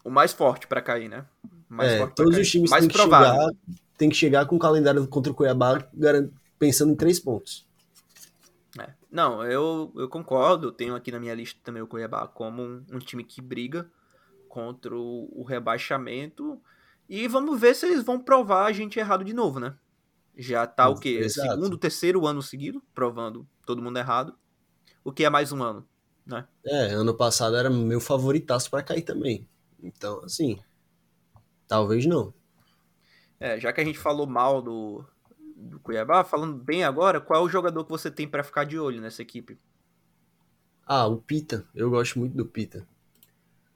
O 0.04 0.10
mais 0.10 0.34
forte 0.34 0.68
para 0.68 0.82
cair, 0.82 1.10
né? 1.10 1.26
Mais 1.70 1.92
é, 1.92 2.08
todos 2.08 2.38
os 2.38 2.50
times 2.50 2.70
mais 2.70 2.86
têm 2.86 2.94
provável. 2.94 3.32
que 3.32 3.72
chegar, 3.72 3.83
tem 3.98 4.10
que 4.10 4.16
chegar 4.16 4.46
com 4.46 4.56
o 4.56 4.60
calendário 4.60 5.08
contra 5.08 5.32
o 5.32 5.36
Cuiabá 5.36 5.88
pensando 6.58 6.92
em 6.92 6.96
três 6.96 7.20
pontos. 7.20 7.68
É. 8.80 8.94
Não, 9.12 9.44
eu, 9.44 9.92
eu 9.96 10.10
concordo. 10.10 10.68
Eu 10.68 10.72
tenho 10.72 10.96
aqui 10.96 11.12
na 11.12 11.20
minha 11.20 11.36
lista 11.36 11.60
também 11.64 11.82
o 11.82 11.88
Cuiabá 11.88 12.28
como 12.28 12.62
um, 12.62 12.84
um 12.92 13.00
time 13.00 13.24
que 13.24 13.42
briga 13.42 13.90
contra 14.50 14.96
o, 14.96 15.30
o, 15.32 15.44
rebaixamento. 15.44 16.62
E 17.08 17.28
vamos 17.28 17.60
ver 17.60 17.76
se 17.76 17.86
eles 17.86 18.04
vão 18.04 18.20
provar 18.20 18.66
a 18.66 18.72
gente 18.72 19.00
errado 19.00 19.24
de 19.24 19.34
novo, 19.34 19.60
né? 19.60 19.76
Já 20.36 20.66
tá 20.66 20.90
o 20.90 21.00
quê? 21.00 21.20
Exato. 21.22 21.50
Segundo, 21.50 21.78
terceiro 21.78 22.26
ano 22.26 22.42
seguido, 22.42 22.82
provando 22.94 23.48
todo 23.66 23.82
mundo 23.82 23.98
errado. 23.98 24.36
O 25.04 25.12
que 25.12 25.26
é 25.26 25.30
mais 25.30 25.52
um 25.52 25.62
ano, 25.62 25.88
né? 26.26 26.48
É, 26.66 26.94
ano 26.94 27.14
passado 27.14 27.56
era 27.56 27.70
meu 27.70 28.00
favoritaço 28.00 28.70
para 28.72 28.82
cair 28.82 29.04
também. 29.04 29.48
Então, 29.82 30.24
assim, 30.24 30.60
talvez 31.68 32.06
não. 32.06 32.34
É, 33.44 33.60
já 33.60 33.74
que 33.74 33.82
a 33.82 33.84
gente 33.84 34.00
falou 34.00 34.26
mal 34.26 34.62
do, 34.62 35.04
do 35.58 35.78
Cuiabá, 35.82 36.24
falando 36.24 36.56
bem 36.56 36.86
agora, 36.86 37.20
qual 37.20 37.42
é 37.42 37.46
o 37.46 37.50
jogador 37.50 37.84
que 37.84 37.90
você 37.90 38.10
tem 38.10 38.26
para 38.26 38.42
ficar 38.42 38.64
de 38.64 38.80
olho 38.80 39.02
nessa 39.02 39.22
equipe? 39.22 39.60
Ah, 40.86 41.08
o 41.08 41.18
Pita. 41.18 41.68
Eu 41.76 41.90
gosto 41.90 42.18
muito 42.20 42.38
do 42.38 42.46
Pita. 42.46 42.88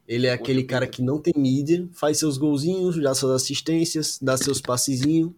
Ele 0.08 0.26
é 0.26 0.32
aquele 0.32 0.64
cara 0.64 0.88
que 0.88 1.02
não 1.02 1.22
tem 1.22 1.34
mídia, 1.36 1.86
faz 1.92 2.18
seus 2.18 2.38
golzinhos, 2.38 2.98
dá 3.04 3.14
suas 3.14 3.44
assistências, 3.44 4.18
dá 4.22 4.38
seus 4.38 4.62
passezinhos. 4.62 5.34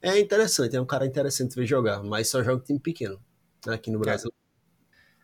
É 0.00 0.18
interessante, 0.18 0.74
é 0.74 0.80
um 0.80 0.86
cara 0.86 1.04
interessante 1.04 1.54
ver 1.54 1.66
jogar, 1.66 2.02
mas 2.02 2.30
só 2.30 2.42
joga 2.42 2.64
time 2.64 2.80
pequeno 2.80 3.20
aqui 3.68 3.90
no 3.90 3.98
Brasil. 3.98 4.32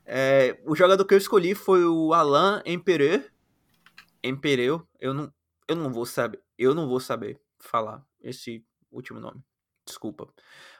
É, 0.04 0.60
o 0.66 0.76
jogador 0.76 1.02
que 1.06 1.14
eu 1.14 1.18
escolhi 1.18 1.54
foi 1.54 1.82
o 1.82 2.12
Alain 2.12 2.60
Empereur. 2.66 3.24
Empereu, 4.22 4.86
eu 5.00 5.14
não, 5.14 5.32
eu 5.66 5.74
não 5.74 5.90
vou 5.90 6.04
saber, 6.04 6.42
eu 6.58 6.74
não 6.74 6.86
vou 6.86 7.00
saber 7.00 7.40
falar 7.58 8.06
esse 8.22 8.64
último 8.90 9.20
nome. 9.20 9.42
Desculpa. 9.84 10.28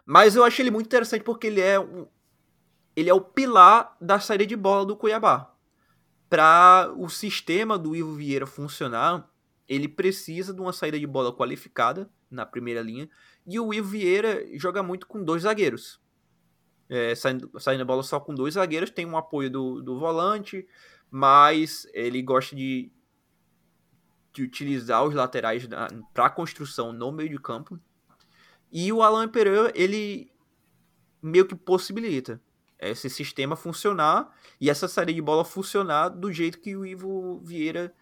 Mas 0.04 0.36
eu 0.36 0.44
achei 0.44 0.62
ele 0.62 0.70
muito 0.70 0.86
interessante 0.86 1.22
porque 1.22 1.46
ele 1.46 1.60
é 1.60 1.80
um, 1.80 2.06
ele 2.94 3.08
é 3.08 3.14
o 3.14 3.20
pilar 3.20 3.96
da 4.00 4.18
saída 4.18 4.44
de 4.44 4.56
bola 4.56 4.84
do 4.84 4.96
Cuiabá. 4.96 5.54
Para 6.28 6.92
o 6.96 7.08
sistema 7.08 7.78
do 7.78 7.94
Ivo 7.94 8.14
Vieira 8.14 8.46
funcionar, 8.46 9.30
ele 9.68 9.88
precisa 9.88 10.52
de 10.52 10.60
uma 10.60 10.72
saída 10.72 10.98
de 10.98 11.06
bola 11.06 11.32
qualificada 11.32 12.10
na 12.30 12.44
primeira 12.44 12.82
linha. 12.82 13.08
E 13.46 13.58
o 13.60 13.72
Ivo 13.72 13.88
Vieira 13.88 14.44
joga 14.58 14.82
muito 14.82 15.06
com 15.06 15.22
dois 15.22 15.42
zagueiros. 15.42 16.00
É, 16.88 17.14
saindo, 17.14 17.50
saindo 17.60 17.82
a 17.82 17.84
bola 17.84 18.02
só 18.02 18.18
com 18.18 18.34
dois 18.34 18.54
zagueiros, 18.54 18.90
tem 18.90 19.06
um 19.06 19.16
apoio 19.16 19.50
do, 19.50 19.80
do 19.80 19.98
volante, 19.98 20.66
mas 21.10 21.86
ele 21.92 22.20
gosta 22.20 22.56
de, 22.56 22.90
de 24.38 24.44
utilizar 24.44 25.04
os 25.04 25.14
laterais 25.14 25.68
para 26.14 26.30
construção 26.30 26.92
no 26.92 27.10
meio 27.10 27.28
de 27.28 27.38
campo. 27.38 27.78
E 28.70 28.92
o 28.92 29.02
Alan 29.02 29.28
Pereira, 29.28 29.72
ele 29.74 30.30
meio 31.20 31.44
que 31.44 31.56
possibilita 31.56 32.40
esse 32.78 33.10
sistema 33.10 33.56
funcionar 33.56 34.32
e 34.60 34.70
essa 34.70 34.86
saída 34.86 35.12
de 35.12 35.20
bola 35.20 35.44
funcionar 35.44 36.10
do 36.10 36.32
jeito 36.32 36.60
que 36.60 36.76
o 36.76 36.86
Ivo 36.86 37.40
Vieira 37.40 37.92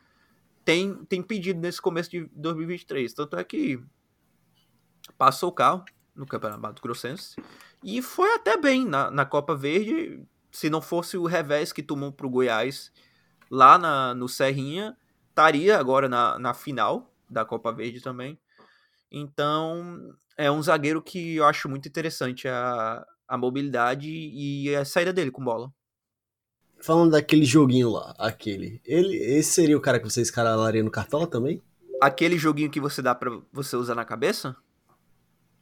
tem, 0.63 0.95
tem 1.07 1.23
pedido 1.23 1.59
nesse 1.61 1.81
começo 1.81 2.11
de 2.11 2.29
2023. 2.35 3.15
Tanto 3.15 3.37
é 3.39 3.45
que 3.45 3.83
passou 5.17 5.49
o 5.49 5.53
carro 5.53 5.85
no 6.15 6.27
Campeonato 6.27 6.83
Grossense 6.83 7.37
e 7.83 8.03
foi 8.03 8.35
até 8.35 8.59
bem 8.59 8.85
na, 8.85 9.11
na 9.11 9.25
Copa 9.25 9.57
Verde. 9.57 10.23
Se 10.53 10.69
não 10.69 10.83
fosse 10.83 11.17
o 11.17 11.25
revés 11.25 11.73
que 11.73 11.83
tomou 11.83 12.13
para 12.13 12.27
o 12.27 12.31
Goiás 12.31 12.93
lá 13.51 13.79
na, 13.79 14.15
no 14.15 14.29
Serrinha, 14.29 14.97
estaria 15.37 15.79
agora 15.79 16.09
na, 16.09 16.39
na 16.39 16.55
final 16.55 17.13
da 17.29 17.45
Copa 17.45 17.71
Verde 17.71 18.01
também. 18.01 18.39
Então, 19.13 20.15
é 20.37 20.51
um 20.51 20.63
zagueiro 20.63 21.03
que 21.03 21.37
eu 21.37 21.45
acho 21.45 21.69
muito 21.69 21.87
interessante 21.87 22.49
a, 22.49 23.05
a 23.29 23.37
mobilidade 23.37 24.09
e 24.11 24.75
a 24.75 24.85
saída 24.85 25.13
dele 25.13 25.31
com 25.31 25.45
bola. 25.45 25.71
Falando 26.81 27.13
daquele 27.13 27.45
joguinho 27.45 27.91
lá, 27.91 28.15
aquele. 28.19 28.81
Ele, 28.85 29.17
esse 29.17 29.53
seria 29.53 29.77
o 29.77 29.81
cara 29.81 30.01
que 30.01 30.09
você 30.09 30.23
escalaria 30.23 30.83
no 30.83 30.91
Cartola 30.91 31.27
também? 31.27 31.63
Aquele 32.03 32.39
joguinho 32.39 32.71
que 32.71 32.81
você 32.81 33.03
dá 33.03 33.15
para 33.15 33.31
você 33.53 33.77
usar 33.77 33.95
na 33.95 34.05
cabeça? 34.05 34.57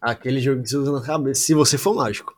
Aquele 0.00 0.40
jogo 0.40 0.62
que 0.62 0.68
você 0.68 0.76
usa 0.76 0.92
na 0.92 1.02
cabeça, 1.02 1.40
se 1.40 1.54
você 1.54 1.78
for 1.78 1.94
mágico. 1.94 2.36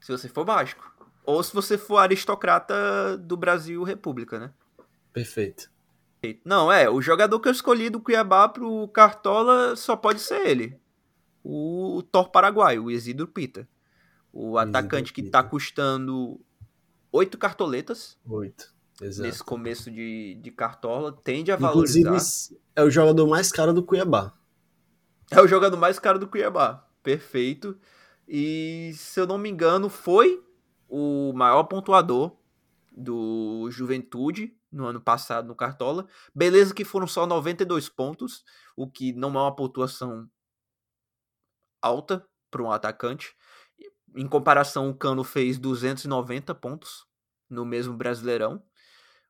Se 0.00 0.10
você 0.10 0.28
for 0.28 0.46
mágico. 0.46 0.84
Ou 1.24 1.42
se 1.42 1.52
você 1.52 1.76
for 1.76 1.98
aristocrata 1.98 3.18
do 3.18 3.36
Brasil 3.36 3.82
República, 3.82 4.38
né? 4.38 4.52
Perfeito. 5.12 5.75
Não, 6.44 6.70
é, 6.70 6.88
o 6.88 7.00
jogador 7.00 7.38
que 7.40 7.48
eu 7.48 7.52
escolhi 7.52 7.90
do 7.90 8.00
Cuiabá 8.00 8.48
pro 8.48 8.88
Cartola 8.88 9.76
só 9.76 9.96
pode 9.96 10.20
ser 10.20 10.46
ele. 10.46 10.78
O 11.42 12.02
Thor 12.10 12.30
Paraguai, 12.30 12.78
o 12.78 12.90
Isidro 12.90 13.26
Pita. 13.26 13.68
O 14.32 14.58
atacante 14.58 15.12
que 15.12 15.22
tá 15.22 15.42
custando 15.42 16.40
oito 17.10 17.38
cartoletas. 17.38 18.18
Oito, 18.28 18.74
exato. 19.00 19.26
Nesse 19.26 19.42
começo 19.42 19.90
de, 19.90 20.34
de 20.34 20.50
cartola. 20.50 21.12
Tende 21.12 21.52
a 21.52 21.56
valorizar. 21.56 22.00
Inclusive, 22.00 22.60
é 22.74 22.82
o 22.82 22.90
jogador 22.90 23.26
mais 23.26 23.50
caro 23.50 23.72
do 23.72 23.82
Cuiabá. 23.82 24.34
É 25.30 25.40
o 25.40 25.48
jogador 25.48 25.76
mais 25.76 25.98
caro 25.98 26.18
do 26.18 26.26
Cuiabá. 26.26 26.86
Perfeito. 27.02 27.78
E, 28.28 28.92
se 28.94 29.20
eu 29.20 29.26
não 29.26 29.38
me 29.38 29.48
engano, 29.48 29.88
foi 29.88 30.42
o 30.88 31.32
maior 31.34 31.64
pontuador 31.64 32.36
do 32.96 33.68
Juventude 33.70 34.55
no 34.70 34.86
ano 34.86 35.00
passado 35.00 35.48
no 35.48 35.54
Cartola. 35.54 36.06
Beleza 36.34 36.74
que 36.74 36.84
foram 36.84 37.06
só 37.06 37.26
92 37.26 37.88
pontos, 37.88 38.44
o 38.76 38.90
que 38.90 39.12
não 39.12 39.28
é 39.30 39.42
uma 39.42 39.54
pontuação 39.54 40.28
alta 41.80 42.26
para 42.50 42.62
um 42.62 42.70
atacante. 42.70 43.34
Em 44.14 44.26
comparação, 44.26 44.88
o 44.88 44.94
Cano 44.94 45.22
fez 45.22 45.58
290 45.58 46.54
pontos 46.54 47.06
no 47.48 47.64
mesmo 47.64 47.96
Brasileirão. 47.96 48.62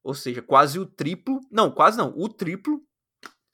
Ou 0.03 0.14
seja, 0.14 0.40
quase 0.40 0.79
o 0.79 0.87
triplo. 0.87 1.40
Não, 1.51 1.70
quase 1.70 1.99
não, 1.99 2.12
o 2.16 2.29
triplo 2.29 2.81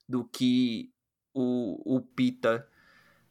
do 0.09 0.25
que 0.25 0.93
o, 1.33 1.97
o 1.97 2.03
Pita 2.03 2.69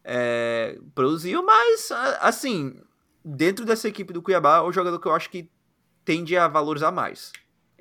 é, 0.03 0.79
produziu. 0.95 1.43
Mas, 1.43 1.91
assim, 2.19 2.81
dentro 3.23 3.65
dessa 3.65 3.87
equipe 3.87 4.11
do 4.11 4.21
Cuiabá, 4.21 4.57
é 4.57 4.61
o 4.61 4.71
jogador 4.71 4.99
que 4.99 5.07
eu 5.07 5.13
acho 5.13 5.29
que 5.29 5.51
tende 6.03 6.35
a 6.35 6.47
valorizar 6.47 6.91
mais 6.91 7.31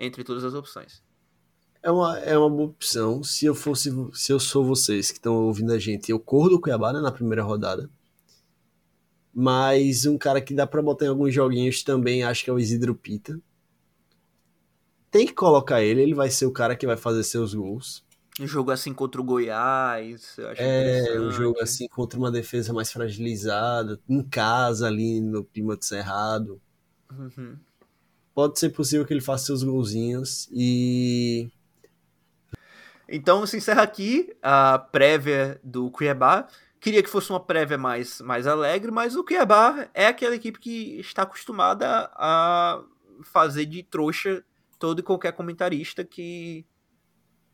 entre 0.00 0.24
todas 0.24 0.42
as 0.42 0.54
opções. 0.54 1.02
É 1.82 1.90
uma, 1.90 2.18
é 2.18 2.36
uma 2.36 2.50
boa 2.50 2.70
opção. 2.70 3.22
Se 3.22 3.46
eu 3.46 3.54
fosse, 3.54 3.90
se 4.12 4.32
eu 4.32 4.40
sou 4.40 4.64
vocês 4.64 5.10
que 5.10 5.18
estão 5.18 5.34
ouvindo 5.34 5.72
a 5.72 5.78
gente, 5.78 6.10
eu 6.10 6.18
corro 6.18 6.48
do 6.48 6.60
Cuiabá 6.60 6.92
né, 6.92 7.00
na 7.00 7.12
primeira 7.12 7.42
rodada. 7.42 7.88
Mas 9.32 10.06
um 10.06 10.18
cara 10.18 10.40
que 10.40 10.54
dá 10.54 10.66
para 10.66 10.82
botar 10.82 11.04
em 11.04 11.08
alguns 11.08 11.32
joguinhos 11.32 11.82
também, 11.82 12.24
acho 12.24 12.44
que 12.44 12.50
é 12.50 12.52
o 12.52 12.58
Isidro 12.58 12.94
Pita. 12.94 13.38
Tem 15.10 15.26
que 15.26 15.32
colocar 15.32 15.82
ele, 15.82 16.02
ele 16.02 16.14
vai 16.14 16.30
ser 16.30 16.46
o 16.46 16.52
cara 16.52 16.76
que 16.76 16.86
vai 16.86 16.96
fazer 16.96 17.22
seus 17.24 17.54
gols. 17.54 18.04
Um 18.38 18.46
jogo 18.46 18.70
assim 18.70 18.92
contra 18.94 19.20
o 19.20 19.24
Goiás, 19.24 20.36
É, 20.56 21.20
um 21.20 21.30
jogo 21.30 21.60
assim 21.60 21.88
contra 21.88 22.18
uma 22.18 22.30
defesa 22.30 22.72
mais 22.72 22.90
fragilizada, 22.92 24.00
em 24.08 24.22
casa 24.22 24.86
ali 24.86 25.20
no 25.20 25.44
clima 25.44 25.76
de 25.76 25.84
Cerrado. 25.84 26.60
Uhum. 27.10 27.56
Pode 28.34 28.58
ser 28.58 28.70
possível 28.70 29.04
que 29.04 29.12
ele 29.12 29.20
faça 29.20 29.46
seus 29.46 29.62
golzinhos 29.62 30.48
e 30.52 31.50
então 33.10 33.44
se 33.44 33.56
encerra 33.56 33.82
aqui 33.82 34.32
a 34.40 34.78
prévia 34.78 35.60
do 35.64 35.90
Cuiabá. 35.90 36.46
Queria 36.80 37.02
que 37.02 37.10
fosse 37.10 37.28
uma 37.30 37.40
prévia 37.40 37.76
mais, 37.76 38.20
mais 38.20 38.46
alegre, 38.46 38.90
mas 38.90 39.16
o 39.16 39.24
Cuiabá 39.24 39.88
é 39.92 40.06
aquela 40.06 40.36
equipe 40.36 40.60
que 40.60 41.00
está 41.00 41.22
acostumada 41.22 42.08
a 42.14 42.80
fazer 43.24 43.66
de 43.66 43.82
trouxa 43.82 44.42
todo 44.78 45.00
e 45.00 45.02
qualquer 45.02 45.32
comentarista 45.32 46.04
que, 46.04 46.64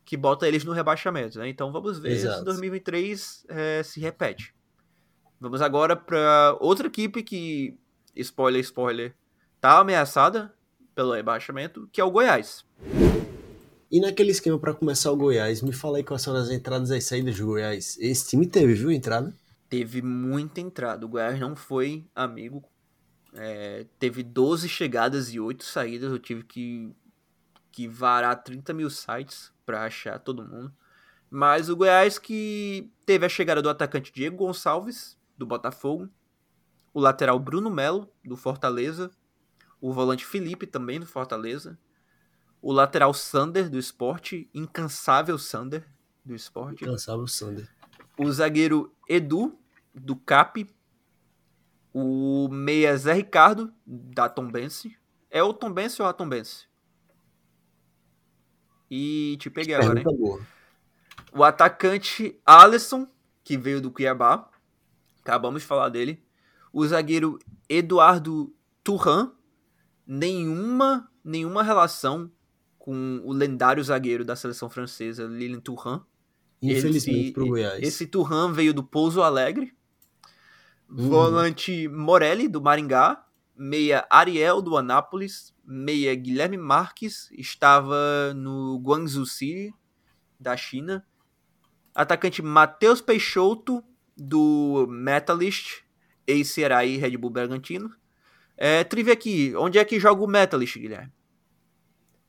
que 0.05 0.15
bota 0.15 0.47
eles 0.47 0.63
no 0.63 0.71
rebaixamento. 0.71 1.39
Né? 1.39 1.49
Então 1.49 1.71
vamos 1.71 1.97
ver 1.99 2.11
Exato. 2.11 2.39
se 2.39 2.45
2023 2.45 3.45
é, 3.49 3.83
se 3.83 3.99
repete. 3.99 4.55
Vamos 5.39 5.61
agora 5.61 5.95
para 5.95 6.55
outra 6.61 6.87
equipe 6.87 7.21
que, 7.21 7.77
spoiler, 8.15 8.61
spoiler, 8.61 9.15
tá 9.59 9.79
ameaçada 9.79 10.53
pelo 10.97 11.13
rebaixamento, 11.13 11.87
que 11.91 12.01
é 12.01 12.03
o 12.03 12.09
Goiás. 12.09 12.65
E 13.91 14.01
naquele 14.01 14.31
esquema 14.31 14.57
para 14.57 14.73
começar 14.73 15.11
o 15.11 15.15
Goiás, 15.15 15.61
me 15.61 15.71
fala 15.71 15.97
aí 15.97 16.03
quais 16.03 16.23
são 16.23 16.35
as 16.35 16.49
entradas 16.49 16.89
e 16.89 16.99
saídas 16.99 17.37
do 17.37 17.45
Goiás. 17.45 17.99
Esse 17.99 18.29
time 18.29 18.47
teve, 18.47 18.73
viu, 18.73 18.91
entrada? 18.91 19.31
Teve 19.69 20.01
muita 20.01 20.59
entrada. 20.59 21.05
O 21.05 21.09
Goiás 21.09 21.39
não 21.39 21.55
foi 21.55 22.03
amigo. 22.15 22.63
É, 23.35 23.85
teve 23.99 24.23
12 24.23 24.67
chegadas 24.67 25.31
e 25.31 25.39
8 25.39 25.63
saídas. 25.63 26.11
Eu 26.11 26.17
tive 26.17 26.41
que, 26.41 26.91
que 27.71 27.87
varar 27.87 28.43
30 28.43 28.73
mil 28.73 28.89
sites 28.89 29.51
para 29.67 29.83
achar 29.83 30.17
todo 30.17 30.43
mundo. 30.43 30.73
Mas 31.29 31.69
o 31.69 31.75
Goiás 31.75 32.17
que 32.17 32.89
teve 33.05 33.23
a 33.23 33.29
chegada 33.29 33.61
do 33.61 33.69
atacante 33.69 34.11
Diego 34.11 34.37
Gonçalves, 34.37 35.15
do 35.37 35.45
Botafogo. 35.45 36.09
O 36.91 36.99
lateral 36.99 37.37
Bruno 37.37 37.69
Melo, 37.69 38.11
do 38.25 38.35
Fortaleza. 38.35 39.11
O 39.79 39.93
volante 39.93 40.25
Felipe, 40.25 40.65
também 40.65 40.99
do 40.99 41.05
Fortaleza 41.05 41.77
o 42.61 42.71
lateral 42.71 43.13
Sander 43.13 43.69
do 43.69 43.77
esporte, 43.77 44.49
incansável 44.53 45.37
Sander 45.37 45.87
do 46.25 46.35
esporte. 46.35 46.83
Incansável 46.83 47.27
Sander. 47.27 47.69
O 48.17 48.31
zagueiro 48.31 48.93
Edu 49.07 49.57
do 49.93 50.15
Cap. 50.15 50.67
O 51.93 52.47
meia 52.49 52.95
Zé 52.97 53.13
Ricardo 53.13 53.73
da 53.85 54.27
Tombense. 54.27 54.97
É 55.29 55.41
o 55.41 55.53
Tombense 55.53 56.01
ou 56.01 56.07
a 56.07 56.13
Tombense? 56.13 56.67
E 58.89 59.37
te 59.39 59.49
peguei 59.49 59.75
agora, 59.75 59.99
hein? 59.99 60.05
O 61.31 61.43
atacante 61.43 62.39
Alisson, 62.45 63.07
que 63.43 63.57
veio 63.57 63.81
do 63.81 63.91
Cuiabá. 63.91 64.49
Acabamos 65.21 65.61
de 65.61 65.67
falar 65.67 65.89
dele. 65.89 66.23
O 66.71 66.85
zagueiro 66.85 67.39
Eduardo 67.67 68.53
Turran. 68.83 69.31
Nenhuma, 70.07 71.11
nenhuma 71.23 71.61
relação 71.61 72.31
com 72.79 73.21
o 73.25 73.33
lendário 73.33 73.83
zagueiro 73.83 74.23
da 74.23 74.35
seleção 74.35 74.69
francesa, 74.69 75.25
Lilian 75.25 75.59
Thuram. 75.59 76.05
Infelizmente 76.61 77.33
para 77.33 77.43
o 77.43 77.47
Goiás. 77.47 77.83
Esse 77.83 78.07
Thuram 78.07 78.53
veio 78.53 78.73
do 78.73 78.83
Pouso 78.83 79.21
Alegre. 79.21 79.75
Uhum. 80.89 81.09
Volante 81.09 81.87
Morelli, 81.89 82.47
do 82.47 82.61
Maringá. 82.61 83.25
Meia 83.55 84.07
Ariel, 84.09 84.61
do 84.61 84.77
Anápolis. 84.77 85.53
Meia 85.65 86.15
Guilherme 86.15 86.55
Marques, 86.55 87.29
estava 87.33 88.33
no 88.33 88.79
Guangzhou 88.79 89.25
City, 89.25 89.73
da 90.39 90.55
China. 90.55 91.05
Atacante 91.93 92.41
Matheus 92.41 93.01
Peixoto, 93.01 93.83
do 94.15 94.87
Metalist, 94.89 95.83
ex-Ceará 96.25 96.85
e 96.85 96.95
Red 96.95 97.17
Bull 97.17 97.31
Bragantino. 97.31 97.93
É, 98.57 98.83
trivia 98.83 99.13
aqui, 99.13 99.55
onde 99.55 99.77
é 99.77 99.85
que 99.85 99.99
joga 99.99 100.23
o 100.23 100.27
Metalist, 100.27 100.79
Guilherme? 100.79 101.13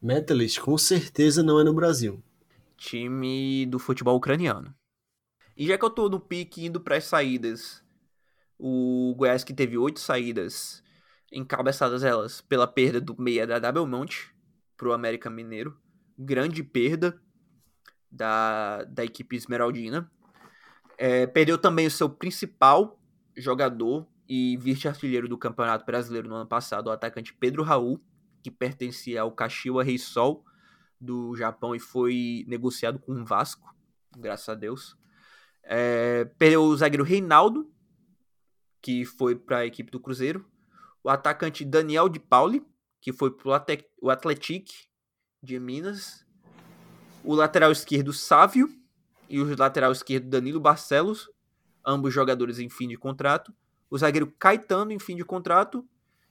Metalist 0.00 0.60
com 0.60 0.76
certeza 0.76 1.42
não 1.42 1.58
é 1.58 1.64
no 1.64 1.72
Brasil. 1.72 2.22
Time 2.76 3.64
do 3.64 3.78
futebol 3.78 4.14
ucraniano. 4.14 4.74
E 5.56 5.66
já 5.66 5.78
que 5.78 5.84
eu 5.84 5.90
tô 5.90 6.08
no 6.08 6.20
pique 6.20 6.66
indo 6.66 6.80
para 6.80 6.96
as 6.96 7.04
saídas, 7.04 7.82
o 8.58 9.14
Goiás 9.16 9.42
que 9.42 9.54
teve 9.54 9.78
oito 9.78 10.00
saídas, 10.00 10.84
encabeçadas 11.32 12.04
elas 12.04 12.42
pela 12.42 12.66
perda 12.66 13.00
do 13.00 13.20
meia 13.20 13.46
da 13.46 13.72
Belmonte 13.72 14.30
pro 14.76 14.92
América 14.92 15.30
Mineiro. 15.30 15.76
Grande 16.16 16.62
perda 16.62 17.20
da, 18.10 18.84
da 18.84 19.04
equipe 19.04 19.34
esmeraldina. 19.34 20.10
É, 20.98 21.26
perdeu 21.26 21.56
também 21.56 21.86
o 21.86 21.90
seu 21.90 22.10
principal 22.10 23.00
jogador 23.36 24.06
e 24.28 24.56
vice-artilheiro 24.58 25.28
do 25.28 25.38
Campeonato 25.38 25.86
Brasileiro 25.86 26.28
no 26.28 26.34
ano 26.34 26.46
passado, 26.46 26.88
o 26.88 26.90
atacante 26.90 27.32
Pedro 27.32 27.62
Raul, 27.62 28.00
que 28.42 28.50
pertencia 28.50 29.22
ao 29.22 29.32
Kashiwa 29.32 29.82
Reysol 29.82 30.44
do 31.00 31.34
Japão 31.34 31.74
e 31.74 31.80
foi 31.80 32.44
negociado 32.46 32.98
com 32.98 33.12
o 33.12 33.24
Vasco, 33.24 33.74
graças 34.16 34.48
a 34.48 34.54
Deus. 34.54 34.96
É, 35.62 36.24
perdeu 36.38 36.62
o 36.62 36.76
zagueiro 36.76 37.04
Reinaldo, 37.04 37.70
que 38.82 39.04
foi 39.04 39.34
para 39.34 39.58
a 39.58 39.66
equipe 39.66 39.90
do 39.90 40.00
Cruzeiro. 40.00 40.44
O 41.02 41.08
atacante 41.08 41.64
Daniel 41.64 42.08
de 42.08 42.18
Pauli, 42.18 42.66
que 43.00 43.12
foi 43.12 43.30
para 43.30 43.48
o 44.02 44.10
Atlético 44.10 44.70
de 45.42 45.58
Minas. 45.58 46.26
O 47.24 47.34
lateral 47.34 47.72
esquerdo 47.72 48.12
Sávio 48.12 48.68
e 49.28 49.40
o 49.40 49.56
lateral 49.56 49.92
esquerdo 49.92 50.28
Danilo 50.28 50.60
Barcelos, 50.60 51.30
ambos 51.84 52.12
jogadores 52.12 52.58
em 52.58 52.68
fim 52.68 52.88
de 52.88 52.96
contrato. 52.96 53.54
O 53.90 53.98
zagueiro 53.98 54.32
Caetano 54.38 54.92
em 54.92 54.98
fim 54.98 55.16
de 55.16 55.24
contrato 55.24 55.84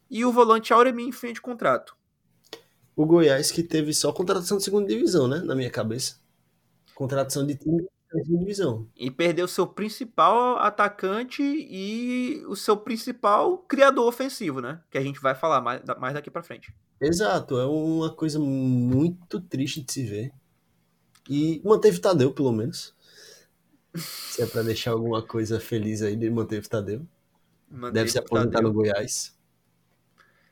e 0.09 0.23
o 0.23 0.31
volante 0.31 0.73
Auremi 0.73 1.03
em 1.03 1.11
fim 1.11 1.33
de 1.33 1.41
contrato. 1.41 1.95
O 2.95 3.05
Goiás 3.05 3.51
que 3.51 3.63
teve 3.63 3.93
só 3.93 4.11
contratação 4.11 4.57
de 4.57 4.63
segunda 4.63 4.87
divisão, 4.87 5.27
né? 5.27 5.39
Na 5.39 5.55
minha 5.55 5.69
cabeça. 5.69 6.19
Contratação 6.95 7.45
de 7.45 7.55
time 7.55 7.85
de 8.13 8.37
divisão. 8.37 8.87
E 8.95 9.11
perdeu 9.11 9.47
seu 9.47 9.67
principal 9.67 10.57
atacante 10.57 11.43
e 11.43 12.43
o 12.47 12.55
seu 12.55 12.77
principal 12.77 13.57
criador 13.59 14.07
ofensivo, 14.07 14.61
né? 14.61 14.81
Que 14.89 14.97
a 14.97 15.01
gente 15.01 15.19
vai 15.19 15.35
falar 15.35 15.61
mais, 15.61 15.81
mais 15.99 16.13
daqui 16.13 16.31
para 16.31 16.43
frente. 16.43 16.73
Exato, 16.99 17.59
é 17.59 17.65
uma 17.65 18.11
coisa 18.11 18.39
muito 18.39 19.39
triste 19.39 19.81
de 19.81 19.91
se 19.91 20.03
ver. 20.03 20.33
E 21.29 21.61
manteve 21.63 21.99
Tadeu, 21.99 22.33
pelo 22.33 22.51
menos. 22.51 22.95
Se 23.95 24.41
é 24.41 24.45
pra 24.45 24.63
deixar 24.63 24.91
alguma 24.91 25.21
coisa 25.21 25.59
feliz 25.59 26.01
aí, 26.01 26.13
ele 26.13 26.29
manteve 26.29 26.67
Tadeu. 26.67 27.05
Manteve 27.69 27.93
Deve 27.93 28.09
se 28.09 28.19
aposentar 28.19 28.61
no 28.61 28.71
Goiás. 28.71 29.35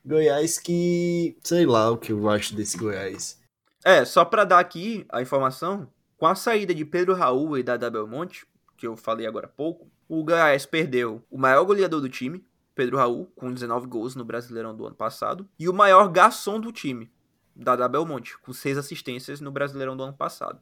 Goiás 0.06 0.60
que. 0.60 1.38
sei 1.44 1.66
lá 1.66 1.90
o 1.90 1.98
que 1.98 2.12
eu 2.12 2.30
acho 2.30 2.56
desse 2.56 2.78
Goiás. 2.78 3.42
É, 3.84 4.04
só 4.04 4.26
pra 4.26 4.44
dar 4.44 4.60
aqui 4.60 5.06
a 5.10 5.22
informação, 5.22 5.92
com 6.18 6.28
a 6.28 6.36
saída 6.36 6.74
de 6.74 6.84
Pedro 6.84 7.14
Raul 7.14 7.58
e 7.58 7.64
da 7.64 7.78
Belmonte, 7.90 8.46
que 8.78 8.88
eu 8.88 8.96
falei 8.96 9.28
agora 9.28 9.46
há 9.46 9.50
pouco, 9.50 9.90
o 10.08 10.24
Goiás 10.24 10.66
perdeu 10.66 11.24
o 11.30 11.38
maior 11.38 11.64
goleador 11.64 12.02
do 12.02 12.10
time, 12.10 12.46
Pedro 12.74 12.98
Raul, 12.98 13.32
com 13.36 13.54
19 13.54 13.88
gols 13.88 14.16
no 14.16 14.26
Brasileirão 14.26 14.76
do 14.76 14.86
ano 14.86 14.96
passado, 14.96 15.48
e 15.58 15.70
o 15.70 15.74
maior 15.74 16.10
garçom 16.10 16.60
do 16.60 16.72
time, 16.72 17.12
Dada 17.56 17.88
Belmonte, 17.88 18.38
com 18.40 18.52
6 18.52 18.78
assistências 18.78 19.40
no 19.40 19.52
Brasileirão 19.52 19.96
do 19.96 20.04
ano 20.04 20.14
passado. 20.14 20.60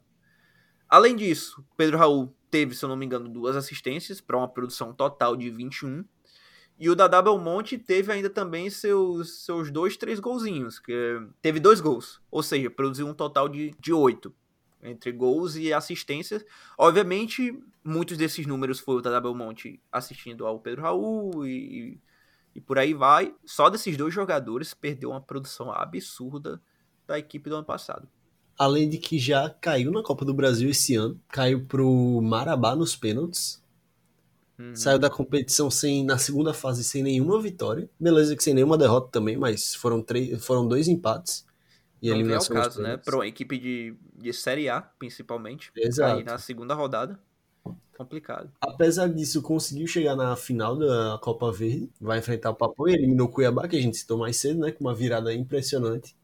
Além 0.88 1.16
disso, 1.16 1.64
Pedro 1.76 1.98
Raul 1.98 2.32
teve, 2.50 2.74
se 2.74 2.84
eu 2.84 2.88
não 2.88 2.96
me 2.96 3.04
engano, 3.04 3.28
duas 3.28 3.56
assistências 3.56 4.20
para 4.20 4.36
uma 4.36 4.46
produção 4.46 4.92
total 4.92 5.36
de 5.36 5.50
21. 5.50 6.04
E 6.78 6.90
o 6.90 6.94
Dada 6.96 7.22
Belmonte 7.22 7.78
teve 7.78 8.12
ainda 8.12 8.28
também 8.28 8.68
seus, 8.68 9.44
seus 9.44 9.70
dois, 9.70 9.96
três 9.96 10.18
golzinhos. 10.18 10.78
Que 10.78 11.20
teve 11.40 11.60
dois 11.60 11.80
gols, 11.80 12.20
ou 12.30 12.42
seja, 12.42 12.70
produziu 12.70 13.06
um 13.06 13.14
total 13.14 13.48
de, 13.48 13.74
de 13.78 13.92
oito 13.92 14.34
entre 14.82 15.10
gols 15.12 15.56
e 15.56 15.72
assistências. 15.72 16.44
Obviamente, 16.76 17.58
muitos 17.82 18.16
desses 18.16 18.46
números 18.46 18.78
foi 18.78 18.96
o 18.96 19.00
Dada 19.00 19.20
Belmonte 19.20 19.80
assistindo 19.90 20.46
ao 20.46 20.58
Pedro 20.58 20.82
Raul 20.82 21.46
e, 21.46 21.98
e 22.54 22.60
por 22.60 22.78
aí 22.78 22.92
vai. 22.92 23.34
Só 23.46 23.70
desses 23.70 23.96
dois 23.96 24.12
jogadores 24.12 24.74
perdeu 24.74 25.10
uma 25.10 25.20
produção 25.20 25.72
absurda 25.72 26.60
da 27.06 27.18
equipe 27.18 27.48
do 27.48 27.56
ano 27.56 27.64
passado. 27.64 28.08
Além 28.58 28.88
de 28.88 28.98
que 28.98 29.18
já 29.18 29.50
caiu 29.50 29.90
na 29.90 30.02
Copa 30.02 30.24
do 30.24 30.32
Brasil 30.32 30.70
esse 30.70 30.94
ano, 30.94 31.20
caiu 31.28 31.64
pro 31.64 32.20
Marabá 32.22 32.76
nos 32.76 32.94
pênaltis. 32.94 33.62
Uhum. 34.58 34.74
Saiu 34.74 34.98
da 34.98 35.10
competição 35.10 35.70
sem 35.70 36.04
na 36.04 36.16
segunda 36.16 36.54
fase 36.54 36.84
sem 36.84 37.02
nenhuma 37.02 37.40
vitória. 37.40 37.88
Beleza 37.98 38.36
que 38.36 38.42
sem 38.42 38.54
nenhuma 38.54 38.78
derrota 38.78 39.08
também, 39.10 39.36
mas 39.36 39.74
foram 39.74 40.00
três, 40.00 40.44
foram 40.44 40.66
dois 40.66 40.86
empates. 40.88 41.44
E 42.00 42.10
Não 42.10 42.34
é 42.34 42.38
o 42.38 42.48
caso, 42.48 42.82
né? 42.82 42.98
Para 42.98 43.16
uma 43.16 43.26
equipe 43.26 43.58
de, 43.58 43.96
de 44.14 44.32
Série 44.32 44.68
A, 44.68 44.82
principalmente. 44.82 45.72
Exato. 45.74 46.18
Aí 46.18 46.24
na 46.24 46.36
segunda 46.36 46.74
rodada, 46.74 47.18
complicado. 47.96 48.52
Apesar 48.60 49.08
disso, 49.08 49.40
conseguiu 49.40 49.86
chegar 49.86 50.14
na 50.14 50.36
final 50.36 50.76
da 50.76 51.18
Copa 51.22 51.50
Verde. 51.50 51.90
Vai 51.98 52.18
enfrentar 52.18 52.50
o 52.50 52.54
Papo 52.54 52.88
e 52.88 52.92
eliminou 52.92 53.26
o 53.26 53.30
Cuiabá, 53.30 53.66
que 53.66 53.76
a 53.76 53.80
gente 53.80 53.96
citou 53.96 54.18
mais 54.18 54.36
cedo, 54.36 54.60
né? 54.60 54.70
Com 54.70 54.84
uma 54.84 54.94
virada 54.94 55.32
impressionante. 55.32 56.14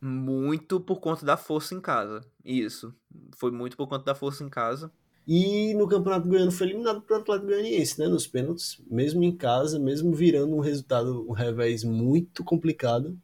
Muito 0.00 0.78
por 0.78 1.00
conta 1.00 1.26
da 1.26 1.36
força 1.36 1.74
em 1.74 1.80
casa. 1.80 2.20
Isso. 2.44 2.94
Foi 3.36 3.50
muito 3.50 3.76
por 3.76 3.88
conta 3.88 4.04
da 4.04 4.14
força 4.14 4.44
em 4.44 4.48
casa. 4.48 4.92
E 5.26 5.74
no 5.74 5.88
Campeonato 5.88 6.28
Goiano 6.28 6.52
foi 6.52 6.68
eliminado 6.68 7.02
pelo 7.02 7.20
Atlético 7.20 7.48
Goianiense, 7.48 7.98
né? 7.98 8.06
Nos 8.06 8.26
pênaltis, 8.26 8.80
mesmo 8.88 9.24
em 9.24 9.36
casa, 9.36 9.78
mesmo 9.78 10.14
virando 10.14 10.54
um 10.54 10.60
resultado, 10.60 11.28
um 11.28 11.32
revés 11.32 11.82
muito 11.82 12.44
complicado 12.44 13.18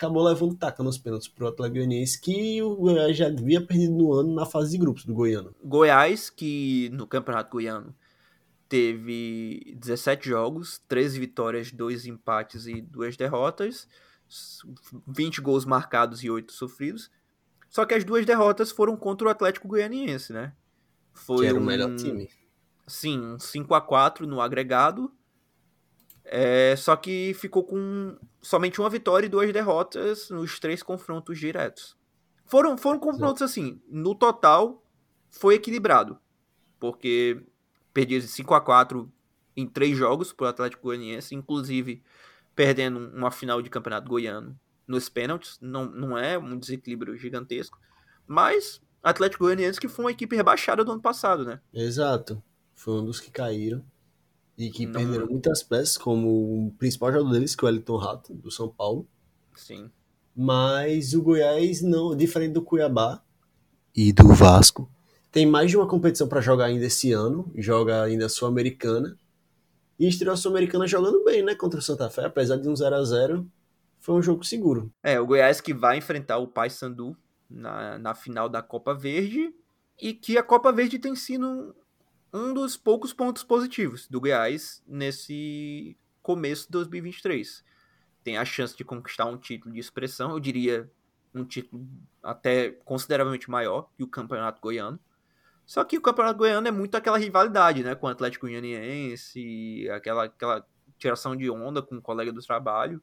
acabou 0.00 0.26
levando 0.26 0.56
taca 0.56 0.82
nos 0.82 0.96
pênaltis 0.96 1.28
pro 1.28 1.48
Atlético 1.48 1.76
Goianiense, 1.76 2.18
que 2.18 2.62
o 2.62 2.74
Goiás 2.74 3.14
já 3.14 3.26
havia 3.26 3.60
perdido 3.60 3.92
no 3.92 4.14
ano 4.14 4.34
na 4.34 4.46
fase 4.46 4.70
de 4.70 4.78
grupos 4.78 5.04
do 5.04 5.12
Goiano. 5.12 5.54
Goiás, 5.62 6.30
que 6.30 6.88
no 6.94 7.06
Campeonato 7.06 7.50
Goiano 7.50 7.94
teve 8.66 9.76
17 9.78 10.26
jogos, 10.26 10.80
13 10.88 11.20
vitórias, 11.20 11.70
2 11.70 12.06
empates 12.06 12.66
e 12.66 12.80
2 12.80 13.18
derrotas, 13.18 13.86
20 15.06 15.42
gols 15.42 15.66
marcados 15.66 16.24
e 16.24 16.30
8 16.30 16.50
sofridos. 16.50 17.10
Só 17.68 17.84
que 17.84 17.92
as 17.92 18.02
duas 18.02 18.24
derrotas 18.24 18.70
foram 18.70 18.96
contra 18.96 19.28
o 19.28 19.30
Atlético 19.30 19.68
Goianiense, 19.68 20.32
né? 20.32 20.54
Foi 21.12 21.40
que 21.40 21.46
era 21.46 21.58
um, 21.58 21.62
o 21.62 21.64
melhor 21.64 21.94
time. 21.96 22.28
Sim, 22.86 23.20
um 23.20 23.38
5 23.38 23.74
a 23.74 23.80
4 23.80 24.26
no 24.26 24.40
agregado. 24.40 25.12
É, 26.24 26.74
só 26.76 26.94
que 26.96 27.34
ficou 27.34 27.64
com 27.64 28.16
somente 28.40 28.80
uma 28.80 28.88
vitória 28.88 29.26
e 29.26 29.28
duas 29.28 29.52
derrotas 29.52 30.30
nos 30.30 30.60
três 30.60 30.82
confrontos 30.82 31.38
diretos. 31.38 31.96
Foram, 32.46 32.76
foram 32.76 32.98
confrontos 32.98 33.42
assim, 33.42 33.80
no 33.88 34.14
total 34.14 34.84
foi 35.30 35.54
equilibrado, 35.54 36.18
porque 36.78 37.44
perdia 37.94 38.20
5 38.20 38.54
a 38.54 38.60
4 38.60 39.12
em 39.56 39.66
três 39.66 39.96
jogos 39.96 40.32
para 40.32 40.46
o 40.46 40.48
Atlético 40.48 40.82
Goianiense, 40.84 41.34
inclusive 41.34 42.02
perdendo 42.54 42.98
uma 43.14 43.30
final 43.30 43.62
de 43.62 43.70
campeonato 43.70 44.08
goiano 44.08 44.58
nos 44.86 45.08
pênaltis, 45.08 45.58
não, 45.60 45.86
não 45.86 46.18
é 46.18 46.36
um 46.36 46.58
desequilíbrio 46.58 47.16
gigantesco, 47.16 47.78
mas 48.26 48.82
Atlético 49.02 49.44
Goianiense 49.44 49.80
que 49.80 49.88
foi 49.88 50.04
uma 50.04 50.10
equipe 50.10 50.36
rebaixada 50.36 50.84
do 50.84 50.92
ano 50.92 51.00
passado, 51.00 51.44
né? 51.44 51.60
Exato, 51.72 52.42
foi 52.74 52.94
um 52.94 53.04
dos 53.04 53.20
que 53.20 53.30
caíram 53.30 53.82
e 54.56 54.70
que 54.70 54.86
não... 54.86 54.92
perderam 54.92 55.26
muitas 55.26 55.62
peças, 55.62 55.96
como 55.96 56.66
o 56.66 56.74
principal 56.78 57.10
jogador 57.12 57.32
deles, 57.32 57.54
que 57.54 57.64
é 57.64 57.68
o 57.68 57.70
Elton 57.70 57.96
Rato, 57.96 58.34
do 58.34 58.50
São 58.50 58.68
Paulo. 58.68 59.08
Sim. 59.54 59.90
Mas 60.36 61.14
o 61.14 61.22
Goiás, 61.22 61.80
não, 61.82 62.14
diferente 62.14 62.52
do 62.52 62.62
Cuiabá 62.62 63.22
e 63.96 64.12
do 64.12 64.28
Vasco, 64.34 64.90
tem 65.32 65.46
mais 65.46 65.70
de 65.70 65.76
uma 65.76 65.86
competição 65.86 66.28
para 66.28 66.40
jogar 66.40 66.66
ainda 66.66 66.84
esse 66.84 67.12
ano, 67.12 67.50
joga 67.56 68.02
ainda 68.02 68.26
a 68.26 68.28
Sul-Americana. 68.28 69.16
E 69.98 70.08
estreou 70.08 70.34
a 70.34 70.36
Sul-Americana 70.36 70.86
jogando 70.86 71.24
bem, 71.24 71.42
né, 71.42 71.54
contra 71.54 71.78
o 71.78 71.82
Santa 71.82 72.08
Fé, 72.08 72.24
apesar 72.24 72.56
de 72.56 72.68
um 72.68 72.76
0 72.76 72.96
a 72.96 73.04
0 73.04 73.50
foi 73.98 74.14
um 74.14 74.22
jogo 74.22 74.42
seguro. 74.44 74.90
É, 75.02 75.20
o 75.20 75.26
Goiás 75.26 75.60
que 75.60 75.74
vai 75.74 75.98
enfrentar 75.98 76.38
o 76.38 76.48
Paysandu 76.48 77.14
na, 77.50 77.98
na 77.98 78.14
final 78.14 78.48
da 78.48 78.62
Copa 78.62 78.94
Verde 78.94 79.54
e 80.00 80.14
que 80.14 80.38
a 80.38 80.42
Copa 80.42 80.72
Verde 80.72 80.98
tem 80.98 81.14
sido 81.14 81.74
um 82.32 82.54
dos 82.54 82.76
poucos 82.76 83.12
pontos 83.12 83.42
positivos 83.42 84.06
do 84.08 84.20
Goiás 84.20 84.82
nesse 84.86 85.96
começo 86.22 86.66
de 86.66 86.72
2023. 86.72 87.64
Tem 88.22 88.38
a 88.38 88.44
chance 88.44 88.76
de 88.76 88.84
conquistar 88.84 89.26
um 89.26 89.36
título 89.36 89.74
de 89.74 89.80
expressão, 89.80 90.30
eu 90.30 90.40
diria 90.40 90.90
um 91.34 91.44
título 91.44 91.86
até 92.22 92.70
consideravelmente 92.84 93.50
maior 93.50 93.88
que 93.96 94.02
o 94.02 94.08
Campeonato 94.08 94.60
Goiano. 94.60 94.98
Só 95.66 95.84
que 95.84 95.96
o 95.96 96.00
Campeonato 96.00 96.38
Goiano 96.38 96.66
é 96.66 96.70
muito 96.70 96.96
aquela 96.96 97.18
rivalidade, 97.18 97.82
né, 97.82 97.94
com 97.94 98.06
o 98.06 98.10
Atlético 98.10 98.46
Goianiense, 98.46 99.88
aquela 99.90 100.24
aquela 100.24 100.66
tiração 100.98 101.34
de 101.34 101.50
onda 101.50 101.80
com 101.80 101.96
o 101.96 102.02
colega 102.02 102.32
do 102.32 102.42
trabalho. 102.42 103.00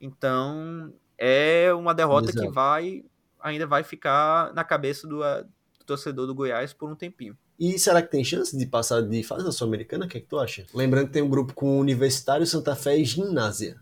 Então, 0.00 0.92
é 1.18 1.72
uma 1.74 1.94
derrota 1.94 2.30
Exato. 2.30 2.46
que 2.46 2.52
vai 2.52 3.04
ainda 3.44 3.66
vai 3.66 3.84
ficar 3.84 4.52
na 4.54 4.64
cabeça 4.64 5.06
do, 5.06 5.18
do 5.18 5.84
torcedor 5.84 6.26
do 6.26 6.34
Goiás 6.34 6.72
por 6.72 6.90
um 6.90 6.96
tempinho. 6.96 7.36
E 7.60 7.78
será 7.78 8.02
que 8.02 8.10
tem 8.10 8.24
chance 8.24 8.56
de 8.56 8.66
passar 8.66 9.02
de 9.02 9.22
fase 9.22 9.44
da 9.44 9.52
Sul-Americana? 9.52 10.06
O 10.06 10.08
que 10.08 10.16
é 10.16 10.20
que 10.20 10.26
tu 10.26 10.38
acha? 10.38 10.66
Lembrando 10.74 11.06
que 11.06 11.12
tem 11.12 11.22
um 11.22 11.28
grupo 11.28 11.52
com 11.52 11.78
Universitário, 11.78 12.46
Santa 12.46 12.74
Fé 12.74 12.96
e 12.96 13.04
Ginásia. 13.04 13.78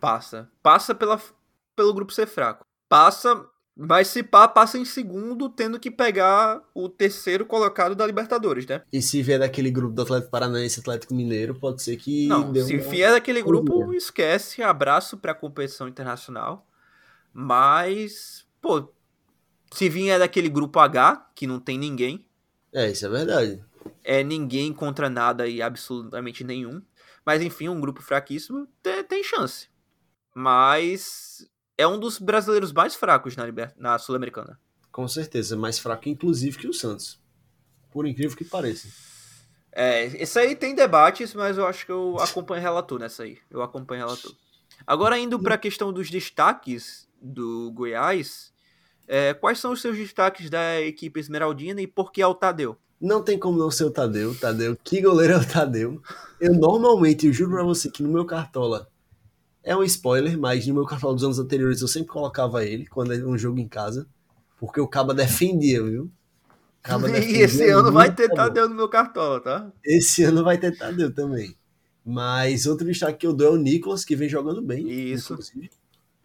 Passa. 0.00 0.50
Passa 0.62 0.94
pela, 0.94 1.18
pelo 1.74 1.94
grupo 1.94 2.12
ser 2.12 2.26
fraco. 2.26 2.66
Passa, 2.88 3.46
mas 3.74 4.08
se 4.08 4.22
pá, 4.22 4.46
passa 4.46 4.76
em 4.76 4.84
segundo, 4.84 5.48
tendo 5.48 5.80
que 5.80 5.90
pegar 5.90 6.60
o 6.74 6.88
terceiro 6.88 7.46
colocado 7.46 7.94
da 7.94 8.06
Libertadores, 8.06 8.66
né? 8.66 8.82
E 8.92 9.00
se 9.00 9.22
vier 9.22 9.38
daquele 9.38 9.70
grupo 9.70 9.94
do 9.94 10.02
Atlético 10.02 10.30
Paranaense 10.30 10.78
e 10.78 10.80
Atlético 10.80 11.14
Mineiro, 11.14 11.54
pode 11.54 11.82
ser 11.82 11.96
que. 11.96 12.26
Não, 12.26 12.54
se 12.54 12.76
uma... 12.76 12.90
vier 12.90 13.12
daquele 13.12 13.40
grupo, 13.42 13.94
esquece. 13.94 14.62
Abraço 14.62 15.16
pra 15.16 15.34
competição 15.34 15.88
internacional. 15.88 16.66
Mas, 17.32 18.44
pô, 18.68 18.92
se 19.72 19.88
vier 19.88 20.18
daquele 20.18 20.50
grupo 20.50 20.78
H, 20.78 21.30
que 21.34 21.46
não 21.46 21.58
tem 21.58 21.78
ninguém, 21.78 22.28
é, 22.70 22.90
isso 22.90 23.06
é 23.06 23.08
verdade. 23.08 23.64
É 24.04 24.22
ninguém 24.22 24.74
contra 24.74 25.08
nada 25.08 25.46
e 25.46 25.62
absolutamente 25.62 26.44
nenhum. 26.44 26.82
Mas 27.24 27.40
enfim, 27.40 27.68
um 27.68 27.80
grupo 27.80 28.02
fraquíssimo 28.02 28.68
tem, 28.82 29.02
tem 29.04 29.24
chance. 29.24 29.68
Mas 30.34 31.48
é 31.78 31.86
um 31.86 31.98
dos 31.98 32.18
brasileiros 32.18 32.72
mais 32.72 32.94
fracos 32.94 33.36
na, 33.36 33.46
na 33.76 33.98
Sul-Americana. 33.98 34.60
Com 34.92 35.08
certeza, 35.08 35.56
mais 35.56 35.78
fraco 35.78 36.10
inclusive 36.10 36.58
que 36.58 36.68
o 36.68 36.74
Santos. 36.74 37.18
Por 37.90 38.06
incrível 38.06 38.36
que 38.36 38.44
pareça. 38.44 38.88
É, 39.72 40.04
esse 40.22 40.38
aí 40.38 40.54
tem 40.54 40.74
debates, 40.74 41.32
mas 41.32 41.56
eu 41.56 41.66
acho 41.66 41.86
que 41.86 41.92
eu 41.92 42.18
acompanho 42.20 42.60
relator 42.60 42.98
nessa 42.98 43.22
aí. 43.22 43.38
Eu 43.50 43.62
acompanho 43.62 44.04
relator. 44.04 44.34
Agora 44.86 45.18
indo 45.18 45.38
para 45.38 45.54
a 45.54 45.58
questão 45.58 45.90
dos 45.90 46.10
destaques 46.10 47.08
do 47.20 47.70
Goiás, 47.72 48.52
é, 49.08 49.32
quais 49.32 49.58
são 49.58 49.72
os 49.72 49.80
seus 49.80 49.96
destaques 49.96 50.50
da 50.50 50.80
equipe 50.80 51.18
esmeraldina 51.18 51.80
e 51.80 51.86
por 51.86 52.12
que 52.12 52.20
é 52.20 52.26
o 52.26 52.34
Tadeu? 52.34 52.76
Não 53.00 53.22
tem 53.22 53.38
como 53.38 53.58
não 53.58 53.70
ser 53.70 53.84
o 53.84 53.90
Tadeu. 53.90 54.34
Tadeu, 54.34 54.76
que 54.84 55.00
goleiro 55.00 55.32
é 55.32 55.38
o 55.38 55.46
Tadeu? 55.46 56.02
Eu 56.38 56.52
normalmente, 56.52 57.26
eu 57.26 57.32
juro 57.32 57.52
pra 57.52 57.62
você 57.62 57.90
que 57.90 58.02
no 58.02 58.10
meu 58.10 58.26
cartola 58.26 58.88
é 59.64 59.74
um 59.74 59.82
spoiler, 59.82 60.38
mas 60.38 60.66
no 60.66 60.74
meu 60.74 60.84
cartola 60.84 61.14
dos 61.14 61.24
anos 61.24 61.38
anteriores 61.38 61.80
eu 61.80 61.88
sempre 61.88 62.08
colocava 62.08 62.64
ele 62.64 62.86
quando 62.86 63.12
era 63.12 63.26
um 63.26 63.38
jogo 63.38 63.58
em 63.58 63.68
casa, 63.68 64.06
porque 64.58 64.80
o 64.80 64.86
Caba 64.86 65.14
defendia, 65.14 65.82
viu? 65.82 66.10
e 67.28 67.38
esse 67.38 67.68
ano 67.70 67.92
vai 67.92 68.14
ter 68.14 68.28
Tadeu 68.28 68.68
no 68.68 68.74
meu 68.74 68.88
cartola, 68.88 69.40
tá? 69.40 69.72
Esse 69.84 70.24
ano 70.24 70.44
vai 70.44 70.58
ter 70.58 70.76
Tadeu 70.76 71.12
também. 71.12 71.56
Mas 72.04 72.66
outro 72.66 72.86
destaque 72.86 73.18
que 73.18 73.26
eu 73.26 73.32
dou 73.32 73.48
é 73.48 73.50
o 73.50 73.56
Nicolas, 73.56 74.04
que 74.04 74.16
vem 74.16 74.28
jogando 74.28 74.62
bem. 74.62 74.88
Isso. 74.88 75.34
Inclusive. 75.34 75.70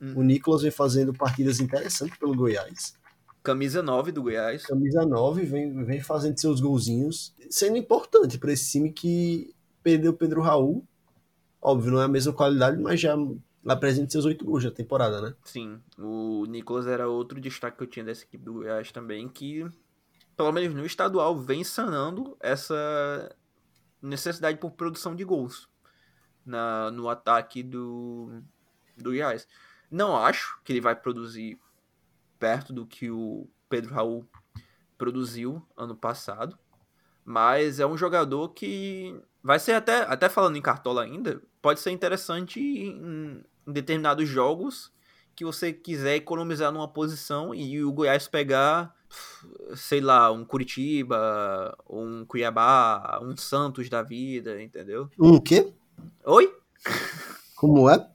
Hum. 0.03 0.13
O 0.17 0.23
Nicolas 0.23 0.61
vem 0.61 0.71
fazendo 0.71 1.13
partidas 1.13 1.61
interessantes 1.61 2.17
pelo 2.17 2.35
Goiás. 2.35 2.93
Camisa 3.41 3.81
9 3.81 4.11
do 4.11 4.23
Goiás. 4.23 4.65
Camisa 4.65 5.05
9, 5.05 5.45
vem, 5.45 5.83
vem 5.85 6.01
fazendo 6.01 6.37
seus 6.37 6.59
golzinhos, 6.59 7.33
sendo 7.49 7.77
importante 7.77 8.37
para 8.37 8.51
esse 8.51 8.69
time 8.71 8.91
que 8.91 9.55
perdeu 9.81 10.11
o 10.11 10.15
Pedro 10.15 10.41
Raul. 10.41 10.85
Óbvio, 11.61 11.93
não 11.93 12.01
é 12.01 12.05
a 12.05 12.09
mesma 12.09 12.33
qualidade, 12.33 12.81
mas 12.81 12.99
já 12.99 13.15
apresenta 13.65 14.11
seus 14.11 14.25
oito 14.25 14.43
gols 14.43 14.63
da 14.63 14.71
temporada, 14.71 15.21
né? 15.21 15.33
Sim, 15.45 15.79
o 15.97 16.45
Nicolas 16.45 16.85
era 16.85 17.07
outro 17.07 17.39
destaque 17.39 17.77
que 17.77 17.83
eu 17.83 17.87
tinha 17.87 18.03
dessa 18.03 18.23
equipe 18.23 18.43
do 18.43 18.53
Goiás 18.55 18.91
também, 18.91 19.29
que 19.29 19.65
pelo 20.35 20.51
menos 20.51 20.73
no 20.73 20.85
estadual 20.85 21.37
vem 21.37 21.63
sanando 21.63 22.35
essa 22.41 23.33
necessidade 24.01 24.57
por 24.57 24.71
produção 24.71 25.15
de 25.15 25.23
gols 25.23 25.69
na, 26.45 26.91
no 26.91 27.07
ataque 27.07 27.63
do, 27.63 28.41
do 28.97 29.11
Goiás. 29.11 29.47
Não 29.93 30.17
acho 30.17 30.59
que 30.63 30.73
ele 30.73 30.81
vai 30.81 30.95
produzir 30.95 31.59
perto 32.39 32.73
do 32.73 32.83
que 32.83 33.11
o 33.11 33.47
Pedro 33.69 33.93
Raul 33.93 34.27
produziu 34.97 35.61
ano 35.77 35.95
passado, 35.95 36.57
mas 37.23 37.79
é 37.79 37.85
um 37.85 37.95
jogador 37.95 38.49
que 38.49 39.15
vai 39.43 39.59
ser 39.59 39.73
até, 39.73 39.97
até 39.97 40.27
falando 40.29 40.55
em 40.55 40.61
cartola 40.63 41.03
ainda, 41.03 41.39
pode 41.61 41.79
ser 41.79 41.91
interessante 41.91 42.59
em, 42.59 43.43
em 43.67 43.71
determinados 43.71 44.27
jogos 44.27 44.91
que 45.35 45.45
você 45.45 45.71
quiser 45.71 46.15
economizar 46.15 46.71
numa 46.71 46.87
posição 46.87 47.53
e 47.53 47.83
o 47.83 47.91
Goiás 47.91 48.27
pegar, 48.27 48.95
sei 49.75 50.01
lá, 50.01 50.31
um 50.31 50.43
Curitiba, 50.43 51.77
um 51.87 52.25
Cuiabá, 52.25 53.19
um 53.21 53.37
Santos 53.37 53.89
da 53.89 54.01
vida, 54.01 54.59
entendeu? 54.59 55.07
Um 55.19 55.39
quê? 55.39 55.71
Oi? 56.25 56.51
Como 57.55 57.87
é? 57.87 58.12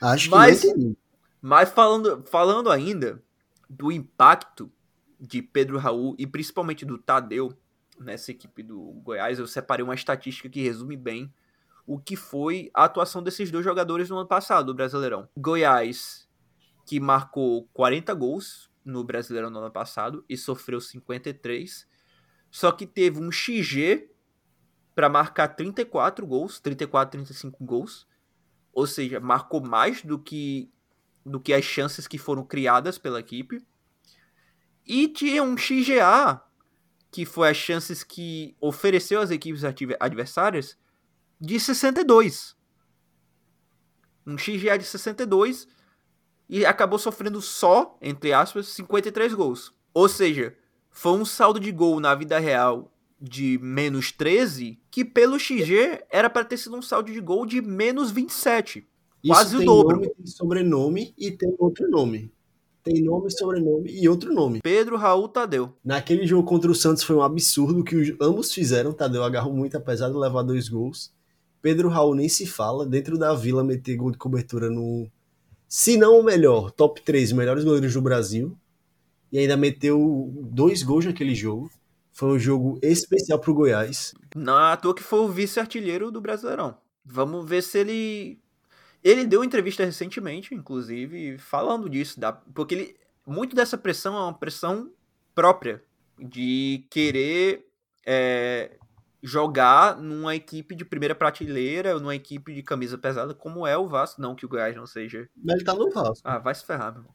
Acho 0.00 0.24
que 0.24 0.30
mas, 0.30 0.64
mas 1.40 1.70
falando, 1.70 2.24
falando 2.26 2.70
ainda 2.70 3.22
do 3.68 3.92
impacto 3.92 4.72
de 5.18 5.42
Pedro 5.42 5.78
Raul 5.78 6.14
e 6.18 6.26
principalmente 6.26 6.84
do 6.84 6.96
Tadeu 6.96 7.56
nessa 7.98 8.30
equipe 8.30 8.62
do 8.62 8.80
Goiás, 9.02 9.38
eu 9.38 9.46
separei 9.46 9.84
uma 9.84 9.94
estatística 9.94 10.48
que 10.48 10.62
resume 10.62 10.96
bem 10.96 11.32
o 11.86 11.98
que 11.98 12.16
foi 12.16 12.70
a 12.72 12.84
atuação 12.84 13.22
desses 13.22 13.50
dois 13.50 13.64
jogadores 13.64 14.08
no 14.08 14.16
ano 14.16 14.28
passado, 14.28 14.66
do 14.66 14.74
Brasileirão. 14.74 15.28
Goiás, 15.36 16.28
que 16.86 16.98
marcou 17.00 17.68
40 17.72 18.14
gols 18.14 18.70
no 18.84 19.04
Brasileirão 19.04 19.50
no 19.50 19.58
ano 19.58 19.70
passado 19.70 20.24
e 20.28 20.36
sofreu 20.36 20.80
53, 20.80 21.86
só 22.50 22.72
que 22.72 22.86
teve 22.86 23.20
um 23.20 23.30
XG 23.30 24.10
para 24.94 25.08
marcar 25.08 25.48
34 25.48 26.26
gols, 26.26 26.60
34, 26.60 27.12
35 27.12 27.64
gols, 27.64 28.06
ou 28.72 28.86
seja, 28.86 29.20
marcou 29.20 29.60
mais 29.60 30.02
do 30.02 30.18
que 30.18 30.70
do 31.24 31.38
que 31.38 31.52
as 31.52 31.64
chances 31.64 32.08
que 32.08 32.16
foram 32.16 32.42
criadas 32.44 32.96
pela 32.96 33.20
equipe. 33.20 33.62
E 34.86 35.06
tinha 35.06 35.42
um 35.42 35.56
XGA 35.56 36.40
que 37.10 37.26
foi 37.26 37.50
as 37.50 37.56
chances 37.56 38.04
que 38.04 38.56
ofereceu 38.60 39.20
às 39.20 39.30
equipes 39.30 39.62
adversárias, 39.98 40.78
de 41.40 41.58
62. 41.58 42.56
Um 44.26 44.38
XGA 44.38 44.78
de 44.78 44.84
62 44.84 45.66
e 46.48 46.64
acabou 46.64 46.98
sofrendo 46.98 47.40
só, 47.40 47.96
entre 48.00 48.32
aspas, 48.32 48.68
53 48.68 49.34
gols. 49.34 49.74
Ou 49.92 50.08
seja, 50.08 50.56
foi 50.90 51.12
um 51.12 51.24
saldo 51.24 51.58
de 51.58 51.72
gol 51.72 51.98
na 51.98 52.14
vida 52.14 52.38
real 52.38 52.92
de 53.20 53.58
menos 53.62 54.12
13, 54.12 54.78
que 54.90 55.04
pelo 55.04 55.38
XG 55.38 56.04
era 56.10 56.30
para 56.30 56.44
ter 56.44 56.56
sido 56.56 56.76
um 56.76 56.82
saldo 56.82 57.12
de 57.12 57.20
gol 57.20 57.44
de 57.44 57.60
menos 57.60 58.10
27. 58.10 58.86
Isso 59.22 59.32
quase 59.32 59.56
o 59.56 59.64
dobro. 59.64 59.96
Nome, 59.96 60.08
tem 60.14 60.26
sobrenome 60.26 61.14
e 61.18 61.30
tem 61.30 61.54
outro 61.58 61.88
nome 61.90 62.32
tem 62.82 63.02
nome, 63.02 63.30
sobrenome 63.30 63.90
e 63.90 64.08
outro 64.08 64.32
nome. 64.32 64.60
Pedro 64.62 64.96
Raul 64.96 65.28
Tadeu. 65.28 65.74
Naquele 65.84 66.26
jogo 66.26 66.46
contra 66.46 66.70
o 66.70 66.74
Santos 66.74 67.02
foi 67.02 67.16
um 67.16 67.22
absurdo 67.22 67.84
que 67.84 67.96
os, 67.96 68.12
ambos 68.20 68.52
fizeram. 68.52 68.92
Tadeu 68.92 69.22
agarrou 69.22 69.52
muito, 69.52 69.76
apesar 69.76 70.08
de 70.08 70.16
levar 70.16 70.42
dois 70.42 70.68
gols. 70.68 71.12
Pedro 71.60 71.88
Raul 71.88 72.14
nem 72.14 72.28
se 72.28 72.46
fala. 72.46 72.86
Dentro 72.86 73.18
da 73.18 73.34
vila, 73.34 73.62
meter 73.62 73.96
gol 73.96 74.10
de 74.10 74.18
cobertura 74.18 74.70
no. 74.70 75.08
Se 75.68 75.96
não 75.96 76.18
o 76.18 76.22
melhor, 76.22 76.70
top 76.70 77.00
3 77.02 77.32
melhores 77.32 77.64
goleiros 77.64 77.94
do 77.94 78.02
Brasil. 78.02 78.56
E 79.30 79.38
ainda 79.38 79.56
meteu 79.56 80.32
dois 80.50 80.82
gols 80.82 81.04
naquele 81.04 81.34
jogo. 81.34 81.70
Foi 82.20 82.32
um 82.32 82.38
jogo 82.38 82.78
especial 82.82 83.38
pro 83.38 83.54
Goiás. 83.54 84.12
Não 84.36 84.52
é 84.52 84.72
à 84.74 84.76
toa 84.76 84.94
que 84.94 85.02
foi 85.02 85.20
o 85.20 85.28
vice-artilheiro 85.28 86.10
do 86.10 86.20
Brasileirão. 86.20 86.76
Vamos 87.02 87.48
ver 87.48 87.62
se 87.62 87.78
ele 87.78 88.38
ele 89.02 89.24
deu 89.24 89.42
entrevista 89.42 89.86
recentemente, 89.86 90.54
inclusive, 90.54 91.38
falando 91.38 91.88
disso, 91.88 92.20
da, 92.20 92.30
porque 92.30 92.74
ele, 92.74 92.96
muito 93.26 93.56
dessa 93.56 93.78
pressão 93.78 94.14
é 94.18 94.20
uma 94.20 94.38
pressão 94.38 94.92
própria 95.34 95.82
de 96.18 96.86
querer 96.90 97.66
é, 98.06 98.76
jogar 99.22 99.96
numa 99.96 100.36
equipe 100.36 100.74
de 100.74 100.84
primeira 100.84 101.14
prateleira, 101.14 101.98
numa 101.98 102.14
equipe 102.14 102.52
de 102.52 102.62
camisa 102.62 102.98
pesada, 102.98 103.32
como 103.32 103.66
é 103.66 103.78
o 103.78 103.88
Vasco. 103.88 104.20
Não 104.20 104.34
que 104.34 104.44
o 104.44 104.48
Goiás 104.50 104.76
não 104.76 104.86
seja. 104.86 105.26
Mas 105.34 105.54
ele 105.54 105.64
tá 105.64 105.72
no 105.72 105.90
Vasco. 105.90 106.20
Ah, 106.22 106.36
vai 106.36 106.54
se 106.54 106.66
ferrar, 106.66 106.92
meu 106.92 107.00
irmão. 107.00 107.14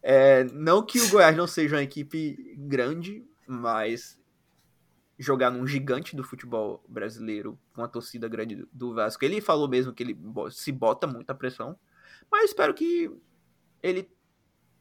É, 0.00 0.44
não 0.44 0.80
que 0.86 1.00
o 1.00 1.10
Goiás 1.10 1.36
não 1.36 1.48
seja 1.48 1.74
uma 1.74 1.82
equipe 1.82 2.54
grande, 2.56 3.26
mas 3.48 4.16
jogar 5.18 5.50
num 5.50 5.66
gigante 5.66 6.16
do 6.16 6.24
futebol 6.24 6.82
brasileiro 6.88 7.58
com 7.72 7.82
a 7.82 7.88
torcida 7.88 8.28
grande 8.28 8.66
do 8.72 8.94
Vasco. 8.94 9.24
Ele 9.24 9.40
falou 9.40 9.68
mesmo 9.68 9.92
que 9.92 10.02
ele 10.02 10.18
se 10.50 10.72
bota 10.72 11.06
muita 11.06 11.34
pressão, 11.34 11.76
mas 12.30 12.50
espero 12.50 12.74
que 12.74 13.10
ele 13.82 14.10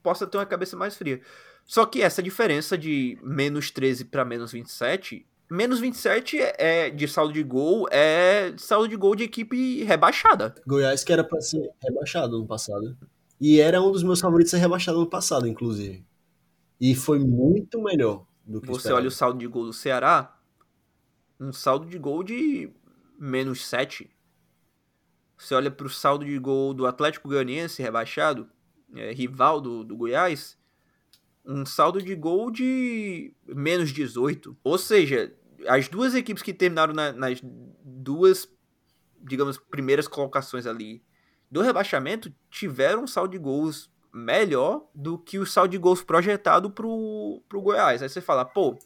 possa 0.01 0.25
ter 0.25 0.37
uma 0.37 0.45
cabeça 0.45 0.75
mais 0.75 0.95
fria. 0.95 1.21
Só 1.65 1.85
que 1.85 2.01
essa 2.01 2.21
diferença 2.21 2.77
de 2.77 3.17
menos 3.21 3.71
13 3.71 4.05
para 4.05 4.25
menos 4.25 4.51
27, 4.51 5.25
menos 5.49 5.79
27 5.79 6.39
é, 6.41 6.55
é 6.57 6.89
de 6.89 7.07
saldo 7.07 7.33
de 7.33 7.43
gol, 7.43 7.87
é 7.91 8.53
saldo 8.57 8.87
de 8.87 8.95
gol 8.95 9.15
de 9.15 9.23
equipe 9.23 9.83
rebaixada. 9.83 10.55
Goiás 10.67 11.03
que 11.03 11.13
era 11.13 11.23
para 11.23 11.39
ser 11.41 11.69
rebaixado 11.81 12.39
no 12.39 12.45
passado. 12.45 12.97
E 13.39 13.59
era 13.59 13.81
um 13.81 13.91
dos 13.91 14.03
meus 14.03 14.19
favoritos 14.19 14.51
ser 14.51 14.57
rebaixado 14.57 14.99
no 14.99 15.09
passado, 15.09 15.47
inclusive. 15.47 16.05
E 16.79 16.95
foi 16.95 17.19
muito 17.19 17.81
melhor 17.81 18.25
do 18.45 18.61
que 18.61 18.67
Você 18.67 18.77
esperava. 18.77 19.01
olha 19.01 19.07
o 19.07 19.11
saldo 19.11 19.39
de 19.39 19.47
gol 19.47 19.65
do 19.65 19.73
Ceará, 19.73 20.37
um 21.39 21.51
saldo 21.51 21.85
de 21.85 21.97
gol 21.97 22.23
de 22.23 22.71
menos 23.17 23.65
7. 23.65 24.09
Você 25.37 25.55
olha 25.55 25.71
para 25.71 25.87
o 25.87 25.89
saldo 25.89 26.25
de 26.25 26.37
gol 26.37 26.73
do 26.73 26.85
Atlético 26.85 27.27
Goianiense 27.27 27.81
rebaixado, 27.81 28.49
é, 28.95 29.11
rival 29.11 29.59
do, 29.59 29.83
do 29.83 29.95
Goiás, 29.95 30.57
um 31.45 31.65
saldo 31.65 32.01
de 32.01 32.15
gol 32.15 32.49
de 32.51 33.33
menos 33.45 33.91
18. 33.91 34.57
Ou 34.63 34.77
seja, 34.77 35.33
as 35.67 35.87
duas 35.87 36.15
equipes 36.15 36.43
que 36.43 36.53
terminaram 36.53 36.93
na, 36.93 37.11
nas 37.11 37.41
duas, 37.83 38.47
digamos, 39.21 39.57
primeiras 39.57 40.07
colocações 40.07 40.65
ali 40.65 41.03
do 41.49 41.61
rebaixamento 41.61 42.33
tiveram 42.49 43.03
um 43.03 43.07
saldo 43.07 43.31
de 43.31 43.37
gols 43.37 43.91
melhor 44.13 44.87
do 44.93 45.17
que 45.17 45.39
o 45.39 45.45
saldo 45.45 45.71
de 45.71 45.77
gols 45.79 46.03
projetado 46.03 46.69
pro, 46.69 47.41
pro 47.49 47.61
Goiás. 47.61 48.03
Aí 48.03 48.07
você 48.07 48.21
fala, 48.21 48.45
pô, 48.45 48.77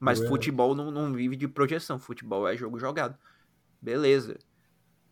mas 0.00 0.18
Goiás. 0.18 0.30
futebol 0.30 0.74
não, 0.74 0.90
não 0.90 1.12
vive 1.12 1.36
de 1.36 1.46
projeção, 1.46 1.98
futebol 1.98 2.48
é 2.48 2.56
jogo 2.56 2.78
jogado. 2.78 3.18
Beleza. 3.80 4.38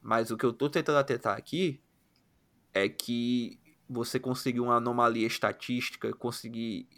Mas 0.01 0.31
o 0.31 0.39
que 0.39 0.47
eu 0.47 0.53
tô 0.53 0.71
tentando 0.71 0.99
atentar 0.99 1.37
aqui 1.37 1.83
é 2.73 2.89
que 2.89 3.61
você 3.89 4.19
conseguir 4.19 4.61
uma 4.61 4.77
anomalia 4.77 5.27
estatística, 5.27 6.13
conseguir 6.15 6.89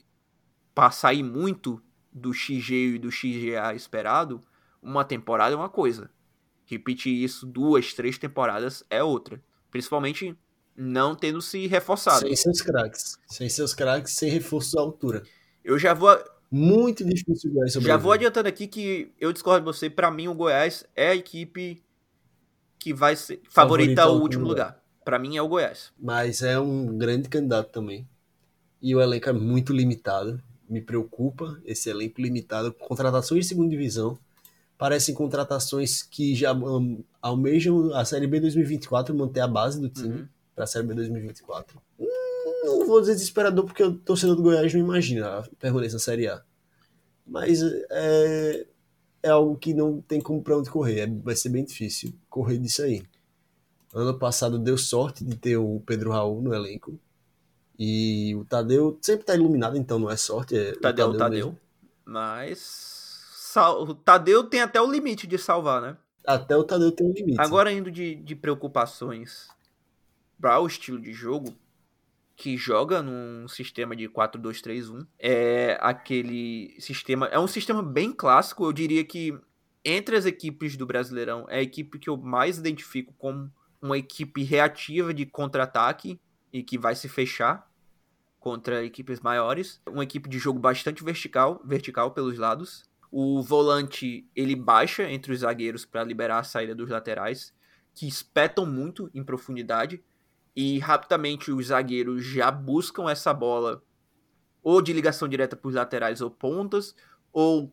passar 0.74 1.08
aí 1.08 1.22
muito 1.22 1.82
do 2.12 2.32
XG 2.32 2.94
e 2.94 2.98
do 2.98 3.10
XGA 3.10 3.74
esperado, 3.74 4.44
uma 4.80 5.04
temporada 5.04 5.54
é 5.54 5.56
uma 5.56 5.68
coisa. 5.68 6.10
Repetir 6.64 7.12
isso 7.12 7.46
duas, 7.46 7.94
três 7.94 8.16
temporadas 8.16 8.84
é 8.88 9.02
outra. 9.02 9.42
Principalmente 9.70 10.36
não 10.76 11.14
tendo 11.14 11.40
se 11.42 11.66
reforçado. 11.66 12.20
Sem 12.20 12.36
seus 12.36 12.60
craques. 12.60 13.18
Sem 13.26 13.48
seus 13.48 13.74
craques, 13.74 14.14
sem 14.14 14.30
reforço 14.30 14.78
à 14.78 14.82
altura. 14.82 15.22
Eu 15.64 15.78
já 15.78 15.94
vou. 15.94 16.18
Muito 16.50 17.04
difícil 17.04 17.50
o 17.50 17.54
Goiás 17.54 17.72
sobreviver. 17.72 17.96
Já 17.96 18.02
vou 18.02 18.12
adiantando 18.12 18.48
aqui 18.48 18.66
que 18.66 19.12
eu 19.20 19.32
discordo 19.32 19.60
de 19.60 19.72
você. 19.72 19.88
Para 19.88 20.10
mim, 20.10 20.26
o 20.26 20.34
Goiás 20.34 20.84
é 20.96 21.10
a 21.10 21.14
equipe 21.14 21.80
que 22.78 22.92
vai 22.92 23.14
ser 23.14 23.40
favorita 23.48 24.02
ao 24.02 24.16
último 24.16 24.48
lugar. 24.48 24.66
lugar. 24.66 24.84
Para 25.04 25.18
mim, 25.18 25.36
é 25.36 25.42
o 25.42 25.48
Goiás. 25.48 25.92
Mas 25.98 26.42
é 26.42 26.58
um 26.58 26.98
grande 26.98 27.28
candidato 27.28 27.70
também. 27.70 28.08
E 28.82 28.94
o 28.96 29.00
elenco 29.00 29.28
é 29.28 29.32
muito 29.32 29.72
limitado. 29.72 30.42
Me 30.68 30.80
preocupa 30.80 31.60
esse 31.64 31.88
elenco 31.88 32.20
limitado. 32.20 32.72
Contratações 32.72 33.44
de 33.44 33.48
segunda 33.50 33.70
divisão. 33.70 34.18
Parecem 34.76 35.14
contratações 35.14 36.02
que 36.02 36.34
já 36.34 36.52
um, 36.52 37.04
almejam 37.20 37.94
a 37.94 38.04
Série 38.04 38.26
B 38.26 38.40
2024 38.40 39.14
manter 39.14 39.40
a 39.40 39.46
base 39.46 39.78
do 39.80 39.88
time. 39.88 40.20
Uhum 40.20 40.28
para 40.60 40.64
a 40.64 40.66
Série 40.66 40.86
B 40.86 40.94
2024. 40.94 41.80
Hum, 41.98 42.06
não 42.64 42.86
vou 42.86 43.00
dizer 43.00 43.14
desesperador, 43.14 43.64
porque 43.64 43.82
o 43.82 43.94
torcedor 43.94 44.36
do 44.36 44.42
Goiás 44.42 44.72
não 44.74 44.80
imagina 44.80 45.38
a 45.38 45.42
permanência 45.58 45.94
na 45.94 46.00
Série 46.00 46.28
A. 46.28 46.42
Mas 47.26 47.62
é, 47.62 48.66
é 49.22 49.30
algo 49.30 49.56
que 49.56 49.72
não 49.72 50.02
tem 50.02 50.20
como 50.20 50.42
pra 50.42 50.58
onde 50.58 50.68
correr. 50.68 51.00
É, 51.00 51.06
vai 51.06 51.34
ser 51.34 51.48
bem 51.48 51.64
difícil 51.64 52.12
correr 52.28 52.58
disso 52.58 52.82
aí. 52.82 53.02
Ano 53.94 54.18
passado 54.18 54.58
deu 54.58 54.76
sorte 54.76 55.24
de 55.24 55.34
ter 55.34 55.56
o 55.56 55.82
Pedro 55.86 56.10
Raul 56.10 56.42
no 56.42 56.52
elenco. 56.52 57.00
E 57.78 58.34
o 58.36 58.44
Tadeu 58.44 58.98
sempre 59.00 59.24
tá 59.24 59.34
iluminado, 59.34 59.78
então 59.78 59.98
não 59.98 60.10
é 60.10 60.16
sorte. 60.16 60.54
É 60.54 60.72
Tadeu, 60.72 61.08
o 61.08 61.16
Tadeu. 61.16 61.46
Tadeu. 61.46 61.58
Mas. 62.04 63.54
O 63.56 63.94
Tadeu 63.94 64.44
tem 64.44 64.60
até 64.60 64.80
o 64.80 64.90
limite 64.90 65.26
de 65.26 65.38
salvar, 65.38 65.80
né? 65.80 65.96
Até 66.26 66.54
o 66.54 66.64
Tadeu 66.64 66.92
tem 66.92 67.06
um 67.06 67.12
limite. 67.12 67.40
Agora 67.40 67.72
indo 67.72 67.90
de, 67.90 68.16
de 68.16 68.36
preocupações 68.36 69.48
para 70.40 70.60
o 70.60 70.66
estilo 70.66 71.00
de 71.00 71.12
jogo, 71.12 71.54
que 72.34 72.56
joga 72.56 73.02
num 73.02 73.46
sistema 73.46 73.94
de 73.94 74.08
4-2-3-1. 74.08 75.06
É 75.18 75.76
aquele 75.80 76.74
sistema. 76.80 77.26
É 77.26 77.38
um 77.38 77.46
sistema 77.46 77.82
bem 77.82 78.12
clássico. 78.12 78.64
Eu 78.64 78.72
diria 78.72 79.04
que 79.04 79.38
entre 79.84 80.16
as 80.16 80.24
equipes 80.24 80.76
do 80.76 80.86
Brasileirão 80.86 81.46
é 81.48 81.58
a 81.58 81.62
equipe 81.62 81.98
que 81.98 82.08
eu 82.08 82.16
mais 82.16 82.58
identifico 82.58 83.12
como 83.18 83.52
uma 83.80 83.98
equipe 83.98 84.42
reativa 84.42 85.12
de 85.12 85.26
contra-ataque 85.26 86.18
e 86.52 86.62
que 86.62 86.78
vai 86.78 86.94
se 86.94 87.08
fechar 87.08 87.70
contra 88.38 88.84
equipes 88.84 89.20
maiores. 89.20 89.80
Uma 89.86 90.04
equipe 90.04 90.28
de 90.28 90.38
jogo 90.38 90.58
bastante 90.58 91.04
vertical, 91.04 91.60
vertical 91.64 92.10
pelos 92.12 92.38
lados. 92.38 92.88
O 93.12 93.42
volante 93.42 94.26
ele 94.34 94.56
baixa 94.56 95.10
entre 95.10 95.32
os 95.32 95.40
zagueiros 95.40 95.84
para 95.84 96.04
liberar 96.04 96.38
a 96.38 96.44
saída 96.44 96.74
dos 96.74 96.88
laterais, 96.88 97.52
que 97.94 98.06
espetam 98.06 98.64
muito 98.64 99.10
em 99.12 99.22
profundidade 99.22 100.02
e 100.54 100.78
rapidamente 100.78 101.50
os 101.50 101.66
zagueiros 101.66 102.24
já 102.24 102.50
buscam 102.50 103.10
essa 103.10 103.32
bola 103.32 103.82
ou 104.62 104.82
de 104.82 104.92
ligação 104.92 105.28
direta 105.28 105.56
para 105.56 105.68
os 105.68 105.74
laterais 105.74 106.20
ou 106.20 106.30
pontas, 106.30 106.94
ou 107.32 107.72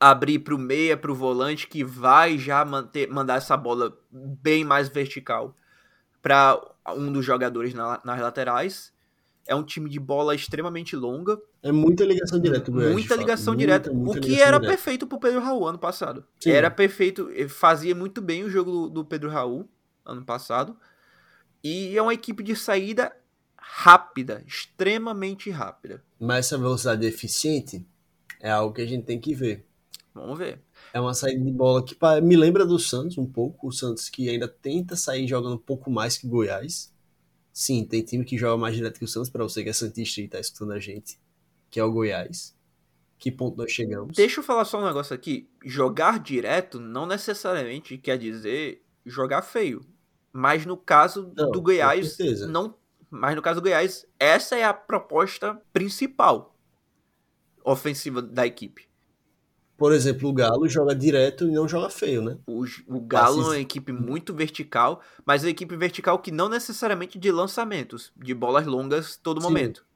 abrir 0.00 0.38
para 0.40 0.54
o 0.54 0.58
meia, 0.58 0.96
para 0.96 1.10
o 1.10 1.14
volante, 1.14 1.66
que 1.66 1.84
vai 1.84 2.38
já 2.38 2.64
manter, 2.64 3.08
mandar 3.08 3.36
essa 3.36 3.56
bola 3.56 3.96
bem 4.10 4.64
mais 4.64 4.88
vertical 4.88 5.54
para 6.22 6.60
um 6.94 7.12
dos 7.12 7.24
jogadores 7.24 7.74
na, 7.74 8.00
nas 8.04 8.20
laterais. 8.20 8.94
É 9.48 9.54
um 9.54 9.62
time 9.62 9.88
de 9.88 10.00
bola 10.00 10.34
extremamente 10.34 10.96
longa. 10.96 11.40
É 11.62 11.70
muita 11.70 12.04
ligação 12.04 12.40
direta. 12.40 12.70
Muita 12.70 13.14
ligação 13.14 13.54
direta. 13.54 13.92
Muita, 13.92 14.18
o 14.18 14.20
que 14.20 14.40
era 14.40 14.58
direta. 14.58 14.66
perfeito 14.66 15.06
pro 15.06 15.20
Pedro 15.20 15.40
Raul 15.40 15.68
ano 15.68 15.78
passado. 15.78 16.24
Sim. 16.40 16.50
Era 16.50 16.68
perfeito. 16.68 17.28
Fazia 17.48 17.94
muito 17.94 18.20
bem 18.20 18.42
o 18.42 18.50
jogo 18.50 18.72
do, 18.72 18.90
do 18.90 19.04
Pedro 19.04 19.30
Raul 19.30 19.68
ano 20.04 20.24
passado. 20.24 20.76
E 21.68 21.96
é 21.98 22.00
uma 22.00 22.14
equipe 22.14 22.44
de 22.44 22.54
saída 22.54 23.12
rápida, 23.58 24.40
extremamente 24.46 25.50
rápida. 25.50 26.00
Mas 26.16 26.46
essa 26.46 26.56
velocidade 26.56 27.04
eficiente 27.04 27.84
é 28.40 28.48
algo 28.48 28.72
que 28.72 28.82
a 28.82 28.86
gente 28.86 29.04
tem 29.04 29.18
que 29.18 29.34
ver. 29.34 29.66
Vamos 30.14 30.38
ver. 30.38 30.60
É 30.94 31.00
uma 31.00 31.12
saída 31.12 31.44
de 31.44 31.50
bola 31.50 31.84
que 31.84 31.96
me 32.22 32.36
lembra 32.36 32.64
do 32.64 32.78
Santos 32.78 33.18
um 33.18 33.26
pouco. 33.26 33.66
O 33.66 33.72
Santos 33.72 34.08
que 34.08 34.30
ainda 34.30 34.46
tenta 34.46 34.94
sair 34.94 35.26
jogando 35.26 35.56
um 35.56 35.58
pouco 35.58 35.90
mais 35.90 36.16
que 36.16 36.28
Goiás. 36.28 36.94
Sim, 37.52 37.84
tem 37.84 38.04
time 38.04 38.24
que 38.24 38.38
joga 38.38 38.56
mais 38.56 38.76
direto 38.76 39.00
que 39.00 39.04
o 39.04 39.08
Santos, 39.08 39.28
para 39.28 39.42
você 39.42 39.64
que 39.64 39.68
é 39.68 39.72
Santista 39.72 40.20
e 40.20 40.28
tá 40.28 40.38
escutando 40.38 40.72
a 40.72 40.78
gente, 40.78 41.18
que 41.68 41.80
é 41.80 41.84
o 41.84 41.90
Goiás. 41.90 42.54
Que 43.18 43.32
ponto 43.32 43.56
nós 43.56 43.72
chegamos? 43.72 44.14
Deixa 44.16 44.38
eu 44.38 44.44
falar 44.44 44.64
só 44.64 44.80
um 44.80 44.86
negócio 44.86 45.12
aqui. 45.12 45.50
Jogar 45.64 46.20
direto 46.20 46.78
não 46.78 47.06
necessariamente 47.06 47.98
quer 47.98 48.18
dizer 48.18 48.84
jogar 49.04 49.42
feio. 49.42 49.84
Mas 50.36 50.66
no 50.66 50.76
caso 50.76 51.32
não, 51.34 51.50
do 51.50 51.62
Goiás, 51.62 52.18
não. 52.46 52.74
Mas 53.08 53.34
no 53.34 53.40
caso 53.40 53.58
do 53.58 53.64
Goiás, 53.64 54.04
essa 54.20 54.54
é 54.54 54.64
a 54.64 54.74
proposta 54.74 55.58
principal 55.72 56.54
ofensiva 57.64 58.20
da 58.20 58.46
equipe. 58.46 58.86
Por 59.78 59.92
exemplo, 59.92 60.28
o 60.28 60.32
Galo 60.34 60.68
joga 60.68 60.94
direto 60.94 61.48
e 61.48 61.50
não 61.50 61.66
joga 61.66 61.88
feio, 61.88 62.20
né? 62.20 62.36
O, 62.46 62.64
o 62.86 63.00
Galo 63.00 63.40
é 63.40 63.44
uma 63.46 63.58
equipe 63.58 63.92
muito 63.92 64.34
vertical, 64.34 65.00
mas 65.24 65.42
é 65.42 65.46
uma 65.46 65.52
equipe 65.52 65.74
vertical 65.74 66.18
que 66.18 66.30
não 66.30 66.50
necessariamente 66.50 67.18
de 67.18 67.32
lançamentos, 67.32 68.12
de 68.14 68.34
bolas 68.34 68.66
longas 68.66 69.16
todo 69.16 69.40
Sim. 69.40 69.46
momento. 69.46 69.86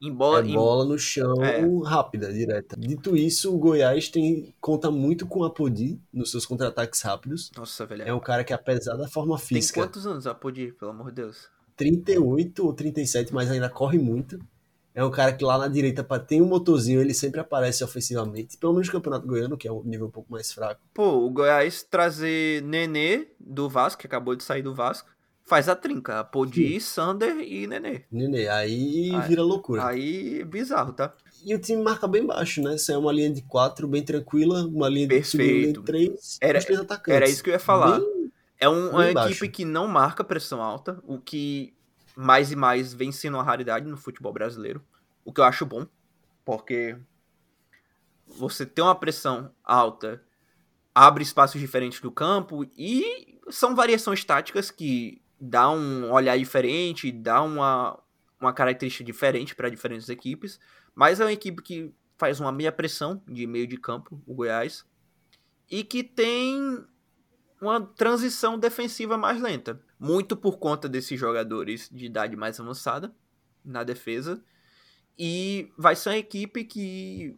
Em 0.00 0.12
bola, 0.12 0.40
é 0.40 0.42
bola 0.52 0.84
no 0.84 0.96
chão 0.96 1.42
é. 1.42 1.60
rápida, 1.84 2.32
direta. 2.32 2.76
Dito 2.78 3.16
isso, 3.16 3.52
o 3.52 3.58
Goiás 3.58 4.08
tem 4.08 4.54
conta 4.60 4.90
muito 4.90 5.26
com 5.26 5.42
a 5.42 5.50
Podi 5.50 6.00
nos 6.12 6.30
seus 6.30 6.46
contra-ataques 6.46 7.02
rápidos. 7.02 7.50
Nossa, 7.56 7.84
velho. 7.84 8.02
É 8.02 8.14
um 8.14 8.20
cara 8.20 8.44
que, 8.44 8.52
apesar 8.52 8.96
da 8.96 9.08
forma 9.08 9.36
física. 9.36 9.80
Tem 9.80 9.88
quantos 9.88 10.06
anos 10.06 10.26
a 10.26 10.34
Podi, 10.34 10.72
pelo 10.72 10.92
amor 10.92 11.06
de 11.06 11.16
Deus? 11.22 11.48
38 11.76 12.64
ou 12.64 12.72
37, 12.72 13.34
mas 13.34 13.50
ainda 13.50 13.68
corre 13.68 13.98
muito. 13.98 14.38
É 14.94 15.04
um 15.04 15.10
cara 15.10 15.32
que 15.32 15.44
lá 15.44 15.58
na 15.58 15.68
direita, 15.68 16.02
ter 16.18 16.42
um 16.42 16.46
motorzinho, 16.46 17.00
ele 17.00 17.14
sempre 17.14 17.40
aparece 17.40 17.84
ofensivamente. 17.84 18.56
Pelo 18.56 18.72
menos 18.72 18.88
no 18.88 18.92
Campeonato 18.92 19.26
Goiano, 19.26 19.56
que 19.56 19.68
é 19.68 19.72
um 19.72 19.82
nível 19.84 20.08
um 20.08 20.10
pouco 20.10 20.30
mais 20.30 20.52
fraco. 20.52 20.80
Pô, 20.92 21.24
o 21.24 21.30
Goiás 21.30 21.84
trazer 21.84 22.62
Nenê 22.62 23.28
do 23.38 23.68
Vasco, 23.68 24.00
que 24.00 24.06
acabou 24.06 24.34
de 24.34 24.42
sair 24.42 24.62
do 24.62 24.74
Vasco 24.74 25.08
faz 25.48 25.68
a 25.68 25.74
trinca. 25.74 26.22
Podi, 26.24 26.80
Sander 26.80 27.40
e 27.40 27.66
Nenê. 27.66 28.02
Nenê, 28.10 28.48
aí, 28.48 29.14
aí 29.14 29.28
vira 29.28 29.42
loucura. 29.42 29.86
Aí, 29.86 30.44
bizarro, 30.44 30.92
tá? 30.92 31.14
E 31.44 31.54
o 31.54 31.58
time 31.58 31.82
marca 31.82 32.06
bem 32.06 32.24
baixo, 32.24 32.62
né? 32.62 32.74
Isso 32.74 32.92
é 32.92 32.98
uma 32.98 33.12
linha 33.12 33.32
de 33.32 33.42
quatro 33.42 33.88
bem 33.88 34.04
tranquila, 34.04 34.66
uma 34.66 34.88
linha 34.88 35.08
linha 35.08 35.72
de 35.72 35.82
três, 35.82 36.38
era, 36.40 36.60
três 36.60 36.78
atacantes. 36.78 37.14
Era 37.14 37.28
isso 37.28 37.42
que 37.42 37.50
eu 37.50 37.54
ia 37.54 37.60
falar. 37.60 37.98
Bem, 37.98 38.32
é 38.60 38.68
um, 38.68 38.90
uma 38.90 39.12
baixo. 39.12 39.30
equipe 39.30 39.48
que 39.48 39.64
não 39.64 39.86
marca 39.86 40.22
pressão 40.22 40.62
alta, 40.62 41.00
o 41.04 41.18
que 41.18 41.74
mais 42.16 42.52
e 42.52 42.56
mais 42.56 42.92
vem 42.92 43.12
sendo 43.12 43.36
uma 43.36 43.42
raridade 43.42 43.86
no 43.86 43.96
futebol 43.96 44.32
brasileiro. 44.32 44.82
O 45.24 45.32
que 45.32 45.40
eu 45.40 45.44
acho 45.44 45.64
bom, 45.64 45.86
porque 46.44 46.96
você 48.26 48.66
tem 48.66 48.84
uma 48.84 48.94
pressão 48.94 49.50
alta 49.64 50.22
abre 50.98 51.22
espaços 51.22 51.60
diferentes 51.60 52.00
do 52.00 52.10
campo 52.10 52.68
e 52.76 53.38
são 53.50 53.76
variações 53.76 54.24
táticas 54.24 54.68
que 54.68 55.22
dá 55.40 55.70
um 55.70 56.10
olhar 56.10 56.38
diferente, 56.38 57.12
dá 57.12 57.42
uma, 57.42 57.98
uma 58.40 58.52
característica 58.52 59.04
diferente 59.04 59.54
para 59.54 59.68
diferentes 59.68 60.08
equipes, 60.08 60.58
mas 60.94 61.20
é 61.20 61.24
uma 61.24 61.32
equipe 61.32 61.62
que 61.62 61.94
faz 62.16 62.40
uma 62.40 62.50
meia 62.50 62.72
pressão 62.72 63.22
de 63.26 63.46
meio 63.46 63.66
de 63.66 63.76
campo, 63.76 64.20
o 64.26 64.34
Goiás, 64.34 64.84
e 65.70 65.84
que 65.84 66.02
tem 66.02 66.84
uma 67.60 67.80
transição 67.80 68.58
defensiva 68.58 69.16
mais 69.16 69.40
lenta, 69.40 69.80
muito 69.98 70.36
por 70.36 70.58
conta 70.58 70.88
desses 70.88 71.18
jogadores 71.18 71.88
de 71.92 72.06
idade 72.06 72.36
mais 72.36 72.58
avançada 72.58 73.14
na 73.64 73.84
defesa, 73.84 74.42
e 75.18 75.72
vai 75.76 75.96
ser 75.96 76.10
uma 76.10 76.16
equipe 76.16 76.64
que 76.64 77.36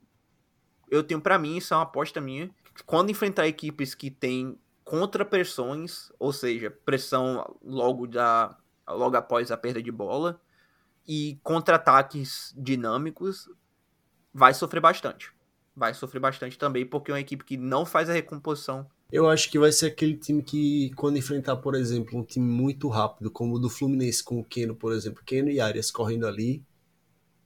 eu 0.91 1.03
tenho 1.03 1.21
para 1.21 1.39
mim, 1.39 1.57
isso 1.57 1.73
é 1.73 1.77
uma 1.77 1.85
aposta 1.85 2.21
minha, 2.21 2.51
quando 2.87 3.11
enfrentar 3.11 3.47
equipes 3.47 3.95
que 3.95 4.11
têm 4.11 4.59
contra-pressões, 4.91 6.11
ou 6.19 6.33
seja, 6.33 6.69
pressão 6.69 7.57
logo, 7.63 8.09
da, 8.09 8.59
logo 8.89 9.17
após 9.17 9.53
a 9.53 9.57
perda 9.57 9.81
de 9.81 9.93
bola, 9.93 10.41
e 11.07 11.39
contra-ataques 11.45 12.53
dinâmicos, 12.59 13.49
vai 14.35 14.53
sofrer 14.53 14.81
bastante. 14.81 15.33
Vai 15.77 15.95
sofrer 15.95 16.19
bastante 16.19 16.59
também, 16.59 16.85
porque 16.85 17.13
é 17.13 17.15
uma 17.15 17.21
equipe 17.21 17.45
que 17.45 17.57
não 17.57 17.87
faz 17.87 18.11
a 18.11 18.13
recomposição. 18.13 18.85
Eu 19.13 19.29
acho 19.29 19.49
que 19.49 19.61
vai 19.61 19.71
ser 19.71 19.87
aquele 19.87 20.17
time 20.17 20.43
que, 20.43 20.91
quando 20.97 21.19
enfrentar, 21.19 21.55
por 21.59 21.77
exemplo, 21.77 22.19
um 22.19 22.25
time 22.25 22.51
muito 22.51 22.89
rápido, 22.89 23.31
como 23.31 23.55
o 23.55 23.59
do 23.61 23.71
Fluminense 23.71 24.25
com 24.25 24.41
o 24.41 24.45
Keno, 24.45 24.75
por 24.75 24.93
exemplo, 24.93 25.23
Keno 25.25 25.51
e 25.51 25.61
Arias 25.61 25.93
correndo 25.93 26.27
ali, 26.27 26.65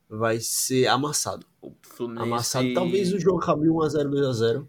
vai 0.09 0.41
ser 0.41 0.87
amassado. 0.87 1.47
Fluminense... 1.83 2.27
Amassado. 2.27 2.73
Talvez 2.73 3.13
o 3.13 3.21
jogo 3.21 3.43
acabe 3.43 3.69
1x0, 3.69 4.09
2x0 4.09 4.67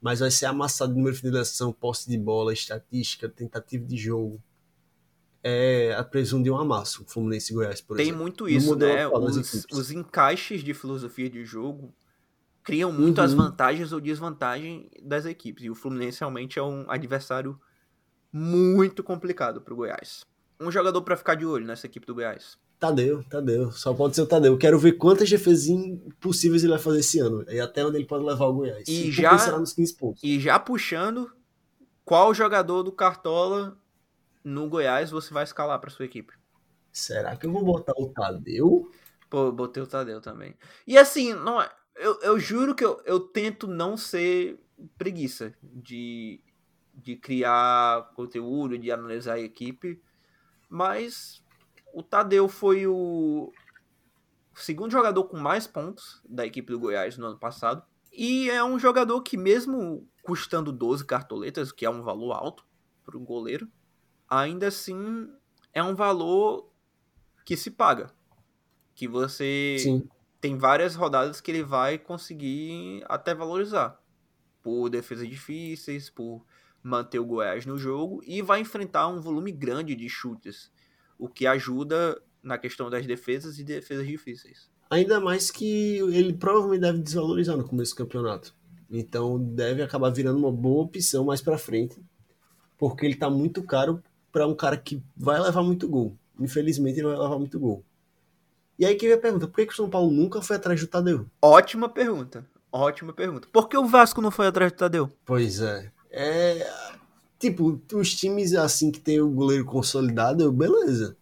mas 0.00 0.20
vai 0.20 0.30
ser 0.30 0.46
amassado 0.46 0.94
número 0.94 1.14
de 1.14 1.20
finalização, 1.20 1.72
posse 1.72 2.08
de 2.08 2.16
bola, 2.16 2.52
estatística, 2.52 3.28
tentativa 3.28 3.84
de 3.84 3.96
jogo. 3.96 4.42
É 5.42 5.94
a 5.94 6.02
presunção 6.02 6.42
de 6.42 6.50
um 6.50 6.56
amasso, 6.56 7.04
Fluminense 7.06 7.52
e 7.52 7.54
Goiás, 7.54 7.80
por 7.80 7.96
Tem 7.96 8.06
exemplo. 8.06 8.22
muito 8.22 8.48
isso, 8.48 8.74
né? 8.76 9.06
Os, 9.06 9.66
os, 9.72 9.90
encaixes 9.90 10.62
de 10.62 10.74
filosofia 10.74 11.30
de 11.30 11.44
jogo 11.44 11.94
criam 12.62 12.92
muito 12.92 13.18
uhum. 13.18 13.24
as 13.24 13.32
vantagens 13.32 13.92
ou 13.92 14.00
desvantagens 14.00 14.88
das 15.02 15.24
equipes. 15.24 15.64
E 15.64 15.70
o 15.70 15.74
Fluminense 15.74 16.20
realmente 16.20 16.58
é 16.58 16.62
um 16.62 16.90
adversário 16.90 17.58
muito 18.32 19.02
complicado 19.02 19.60
para 19.60 19.72
o 19.72 19.76
Goiás. 19.76 20.24
Um 20.60 20.70
jogador 20.70 21.00
para 21.02 21.16
ficar 21.16 21.34
de 21.36 21.46
olho 21.46 21.66
nessa 21.66 21.86
equipe 21.86 22.04
do 22.04 22.14
Goiás. 22.14 22.58
Tadeu, 22.78 23.24
Tadeu. 23.24 23.72
Só 23.72 23.92
pode 23.92 24.14
ser 24.14 24.22
o 24.22 24.26
Tadeu. 24.26 24.56
Quero 24.56 24.78
ver 24.78 24.92
quantas 24.92 25.28
defesas 25.28 25.68
possíveis 26.20 26.62
ele 26.62 26.72
vai 26.72 26.80
fazer 26.80 27.00
esse 27.00 27.18
ano. 27.18 27.44
E 27.50 27.58
até 27.60 27.84
onde 27.84 27.96
ele 27.96 28.06
pode 28.06 28.24
levar 28.24 28.46
o 28.46 28.54
Goiás. 28.54 28.86
E, 28.86 29.10
já, 29.10 29.32
nos 29.58 29.72
15 29.72 29.96
pontos. 29.96 30.22
e 30.22 30.38
já 30.38 30.58
puxando, 30.58 31.30
qual 32.04 32.32
jogador 32.32 32.82
do 32.82 32.92
Cartola 32.92 33.76
no 34.44 34.68
Goiás 34.68 35.10
você 35.10 35.34
vai 35.34 35.44
escalar 35.44 35.80
para 35.80 35.90
sua 35.90 36.04
equipe? 36.04 36.32
Será 36.92 37.36
que 37.36 37.46
eu 37.46 37.52
vou 37.52 37.64
botar 37.64 37.94
o 37.96 38.08
Tadeu? 38.08 38.90
Pô, 39.28 39.52
botei 39.52 39.82
o 39.82 39.86
Tadeu 39.86 40.20
também. 40.20 40.54
E 40.86 40.96
assim, 40.96 41.34
não, 41.34 41.60
é, 41.60 41.70
eu, 41.96 42.18
eu 42.22 42.38
juro 42.38 42.74
que 42.74 42.84
eu, 42.84 43.00
eu 43.04 43.20
tento 43.20 43.66
não 43.66 43.96
ser 43.96 44.58
preguiça 44.96 45.52
de, 45.62 46.40
de 46.94 47.16
criar 47.16 48.10
conteúdo, 48.14 48.78
de 48.78 48.90
analisar 48.90 49.34
a 49.34 49.40
equipe, 49.40 50.00
mas 50.68 51.42
o 51.92 52.02
Tadeu 52.02 52.48
foi 52.48 52.86
o 52.86 53.52
segundo 54.54 54.90
jogador 54.90 55.24
com 55.24 55.36
mais 55.36 55.66
pontos 55.66 56.20
da 56.28 56.44
equipe 56.44 56.72
do 56.72 56.78
Goiás 56.78 57.16
no 57.16 57.26
ano 57.26 57.38
passado. 57.38 57.82
E 58.12 58.50
é 58.50 58.62
um 58.64 58.78
jogador 58.78 59.22
que, 59.22 59.36
mesmo 59.36 60.08
custando 60.22 60.72
12 60.72 61.04
cartoletas, 61.04 61.70
que 61.70 61.86
é 61.86 61.90
um 61.90 62.02
valor 62.02 62.32
alto 62.32 62.66
para 63.04 63.16
um 63.16 63.24
goleiro, 63.24 63.68
ainda 64.28 64.68
assim 64.68 65.32
é 65.72 65.82
um 65.82 65.94
valor 65.94 66.70
que 67.44 67.56
se 67.56 67.70
paga. 67.70 68.10
Que 68.94 69.06
você 69.06 69.76
Sim. 69.78 70.08
tem 70.40 70.58
várias 70.58 70.94
rodadas 70.96 71.40
que 71.40 71.50
ele 71.50 71.62
vai 71.62 71.96
conseguir 71.96 73.04
até 73.08 73.34
valorizar. 73.34 74.00
Por 74.62 74.90
defesas 74.90 75.28
difíceis, 75.28 76.10
por 76.10 76.44
manter 76.82 77.18
o 77.18 77.24
Goiás 77.24 77.64
no 77.64 77.78
jogo 77.78 78.20
e 78.26 78.42
vai 78.42 78.60
enfrentar 78.60 79.08
um 79.08 79.20
volume 79.20 79.52
grande 79.52 79.94
de 79.94 80.08
chutes, 80.08 80.70
o 81.18 81.28
que 81.28 81.46
ajuda 81.46 82.20
na 82.42 82.56
questão 82.56 82.88
das 82.88 83.06
defesas 83.06 83.58
e 83.58 83.64
defesas 83.64 84.06
difíceis. 84.06 84.70
Ainda 84.90 85.20
mais 85.20 85.50
que 85.50 85.98
ele 85.98 86.32
provavelmente 86.32 86.80
deve 86.80 86.98
desvalorizar 86.98 87.56
no 87.56 87.66
começo 87.66 87.92
do 87.92 87.98
campeonato. 87.98 88.54
Então 88.90 89.38
deve 89.38 89.82
acabar 89.82 90.10
virando 90.10 90.38
uma 90.38 90.52
boa 90.52 90.84
opção 90.84 91.24
mais 91.24 91.42
para 91.42 91.58
frente, 91.58 92.00
porque 92.78 93.04
ele 93.04 93.16
tá 93.16 93.28
muito 93.28 93.62
caro 93.62 94.02
para 94.32 94.46
um 94.46 94.54
cara 94.54 94.76
que 94.76 95.02
vai 95.16 95.38
levar 95.40 95.62
muito 95.62 95.86
gol. 95.88 96.16
Infelizmente 96.40 96.98
ele 96.98 97.08
vai 97.08 97.18
levar 97.18 97.38
muito 97.38 97.58
gol. 97.58 97.84
E 98.78 98.86
aí 98.86 98.94
que 98.94 99.06
vem 99.06 99.16
a 99.16 99.20
pergunta, 99.20 99.46
por 99.46 99.56
que, 99.56 99.66
que 99.66 99.72
o 99.72 99.76
São 99.76 99.90
Paulo 99.90 100.10
nunca 100.10 100.40
foi 100.40 100.56
atrás 100.56 100.80
do 100.80 100.86
Tadeu? 100.86 101.26
Ótima 101.42 101.88
pergunta. 101.88 102.46
Ótima 102.70 103.12
pergunta. 103.12 103.48
Por 103.52 103.68
que 103.68 103.76
o 103.76 103.86
Vasco 103.86 104.22
não 104.22 104.30
foi 104.30 104.46
atrás 104.46 104.70
do 104.72 104.76
Tadeu? 104.76 105.10
Pois 105.26 105.60
é. 105.60 105.90
É. 106.10 106.66
Tipo, 107.38 107.80
os 107.94 108.14
times 108.14 108.54
assim 108.54 108.90
que 108.90 109.00
tem 109.00 109.20
o 109.20 109.28
goleiro 109.30 109.64
consolidado, 109.64 110.50
beleza. 110.52 111.16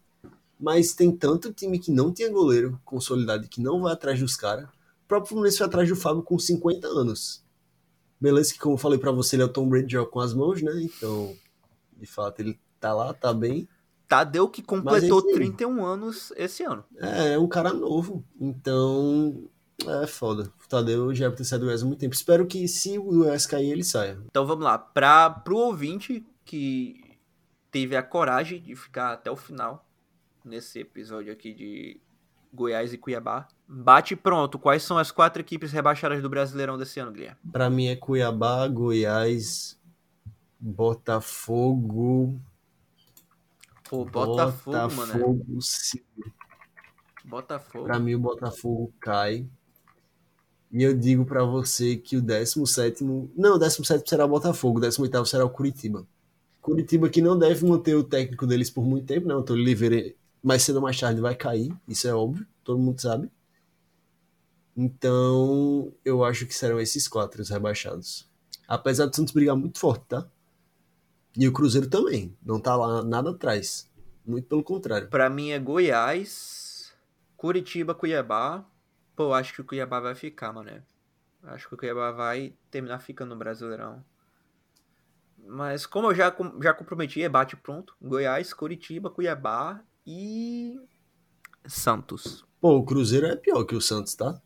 Mas 0.59 0.95
tem 0.95 1.13
tanto 1.13 1.53
time 1.53 1.79
que 1.79 1.91
não 1.93 2.11
tinha 2.13 2.31
goleiro 2.31 2.81
consolidado 2.85 3.47
que 3.49 3.61
não 3.61 3.83
vai 3.83 3.93
atrás 3.93 4.19
dos 4.19 4.35
caras. 4.37 4.65
O 4.65 5.09
próprio 5.09 5.29
Fluminense 5.29 5.59
foi 5.59 5.67
atrás 5.67 5.89
do 5.89 5.95
Fábio 5.95 6.23
com 6.23 6.39
50 6.39 6.87
anos. 6.89 7.45
Beleza, 8.19 8.55
que 8.55 8.59
como 8.59 8.75
eu 8.75 8.79
falei 8.79 8.99
pra 8.99 9.13
você, 9.13 9.37
ele 9.37 9.43
é 9.43 9.47
o 9.47 9.51
Tom 9.51 9.69
Brady 9.69 9.93
joga 9.93 10.11
com 10.11 10.21
as 10.21 10.33
mãos, 10.33 10.63
né? 10.63 10.73
Então, 10.83 11.37
de 11.99 12.07
fato, 12.07 12.41
ele 12.41 12.59
tá 12.81 12.95
lá, 12.95 13.13
tá 13.13 13.35
bem. 13.35 13.69
Tadeu 14.09 14.49
que 14.49 14.63
completou 14.63 15.23
aí- 15.27 15.35
31 15.35 15.85
anos 15.85 16.33
esse 16.37 16.63
ano. 16.63 16.83
É, 16.97 17.35
é 17.35 17.39
um 17.39 17.47
cara 17.49 17.75
novo. 17.75 18.25
Então, 18.41 19.45
é 19.85 20.07
foda. 20.07 20.53
O 20.65 20.69
Tadeu 20.69 21.15
já 21.15 21.27
deve 21.27 21.37
ter 21.37 21.45
saído 21.45 21.65
do 21.65 21.67
Goiás 21.67 21.83
há 21.83 21.87
muito 21.87 22.01
tempo. 22.01 22.15
Espero 22.15 22.47
que 22.47 22.67
se 22.67 22.99
o 22.99 23.05
Goiás 23.05 23.47
cair, 23.47 23.71
ele 23.71 23.85
saia. 23.85 24.19
Então 24.27 24.47
vamos 24.47 24.65
lá, 24.65 24.79
para 24.79 25.31
pro 25.31 25.57
ouvinte 25.57 26.25
que 26.45 27.19
teve 27.71 27.97
a 27.97 28.03
coragem 28.03 28.61
de 28.61 28.75
ficar 28.75 29.13
até 29.13 29.31
o 29.31 29.37
final 29.37 29.87
nesse 30.45 30.81
episódio 30.81 31.33
aqui 31.33 31.53
de 31.53 32.01
Goiás 32.53 32.93
e 32.93 32.99
Cuiabá. 32.99 33.49
Bate 33.69 34.15
pronto, 34.17 34.59
quais 34.59 34.83
são 34.83 34.97
as 34.97 35.11
quatro 35.11 35.43
equipes 35.43 35.73
rebaixadas 35.73 36.23
do 36.23 36.31
Brasileirão 36.31 36.79
desse 36.79 37.01
ano, 37.01 37.13
Guilherme? 37.13 37.37
Pra 37.51 37.69
mim 37.69 37.89
é 37.89 37.97
Cuiabá, 37.97 38.67
Goiás, 38.69 39.79
Botafogo. 40.59 42.41
Pô, 43.89 44.05
Botafogo, 44.05 44.77
mano. 44.77 45.13
Botafogo, 45.13 45.61
sim. 45.61 46.01
Botafogo. 47.25 47.85
Pra 47.85 47.99
mim 47.99 48.15
o 48.15 48.21
Botafogo 48.21 48.95
cai. 49.01 49.47
E 50.73 50.83
eu 50.83 50.95
digo 50.95 51.25
pra 51.25 51.45
você 51.45 51.97
que 51.97 52.17
o 52.17 52.23
17 52.23 53.05
Não, 53.37 53.55
o 53.55 53.59
17 53.59 54.09
será 54.09 54.25
o 54.25 54.29
Botafogo, 54.29 54.79
o 54.79 54.81
18 54.81 55.27
será 55.27 55.45
o 55.45 55.51
Curitiba. 55.51 56.07
Curitiba 56.61 57.09
que 57.09 57.23
não 57.23 57.39
deve 57.39 57.65
manter 57.65 57.95
o 57.95 58.03
técnico 58.03 58.47
deles 58.47 58.69
por 58.71 58.85
muito 58.85 59.07
tempo, 59.07 59.29
né? 59.29 59.35
O 59.35 59.39
Antônio 59.39 59.63
Oliveira 59.63 60.13
mais 60.43 60.63
cedo 60.63 60.77
ou 60.77 60.83
mais 60.83 60.99
tarde 60.99 61.21
vai 61.21 61.35
cair, 61.35 61.73
isso 61.89 62.07
é 62.07 62.15
óbvio, 62.15 62.47
todo 62.63 62.79
mundo 62.79 63.01
sabe. 63.01 63.31
Então, 64.77 65.93
eu 66.05 66.23
acho 66.23 66.47
que 66.47 66.55
serão 66.55 66.79
esses 66.79 67.09
quatro 67.09 67.41
os 67.41 67.49
rebaixados. 67.49 68.29
Apesar 68.69 69.07
do 69.07 69.17
Santos 69.17 69.33
brigar 69.33 69.57
muito 69.57 69.79
forte, 69.79 70.05
tá? 70.07 70.27
E 71.37 71.49
o 71.49 71.53
Cruzeiro 71.53 71.89
também, 71.89 72.37
não 72.45 72.61
tá 72.61 72.77
lá 72.77 73.03
nada 73.03 73.31
atrás. 73.31 73.89
Muito 74.25 74.47
pelo 74.49 74.63
contrário. 74.63 75.09
Pra 75.09 75.31
mim 75.31 75.51
é 75.51 75.59
Goiás, 75.59 76.93
Curitiba, 77.37 77.95
Cuiabá. 77.95 78.65
Pô, 79.17 79.33
acho 79.33 79.55
que 79.55 79.63
o 79.63 79.65
Cuiabá 79.65 79.99
vai 79.99 80.15
ficar, 80.15 80.53
mané. 80.53 80.83
Acho 81.43 81.69
que 81.69 81.75
o 81.75 81.79
Cuiabá 81.79 82.13
vai 82.13 82.55
terminar 82.71 82.99
ficando 82.99 83.31
no 83.31 83.37
Brasileirão. 83.37 84.05
Mas 85.47 85.87
como 85.87 86.09
eu 86.09 86.15
já, 86.15 86.35
já 86.63 86.75
comprometi, 86.75 87.23
é 87.23 87.29
bate 87.29 87.57
pronto. 87.57 87.97
Goiás, 88.03 88.53
Curitiba, 88.53 89.09
Cuiabá 89.09 89.81
e 90.07 90.79
Santos. 91.67 92.45
Pô, 92.61 92.77
o 92.77 92.85
Cruzeiro 92.85 93.27
é 93.27 93.37
pior 93.37 93.65
que 93.65 93.75
o 93.75 93.81
Santos, 93.81 94.15
tá? 94.15 94.41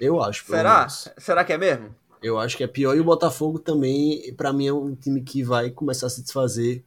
Eu 0.00 0.22
acho, 0.22 0.44
Será? 0.44 0.78
menos. 0.80 1.08
Será 1.18 1.44
que 1.44 1.52
é 1.52 1.58
mesmo? 1.58 1.94
Eu 2.22 2.38
acho 2.38 2.56
que 2.56 2.64
é 2.64 2.68
pior. 2.68 2.96
E 2.96 3.00
o 3.00 3.04
Botafogo 3.04 3.58
também, 3.58 4.32
pra 4.34 4.52
mim, 4.52 4.66
é 4.66 4.72
um 4.72 4.94
time 4.94 5.22
que 5.22 5.42
vai 5.42 5.70
começar 5.70 6.06
a 6.06 6.10
se 6.10 6.22
desfazer. 6.22 6.84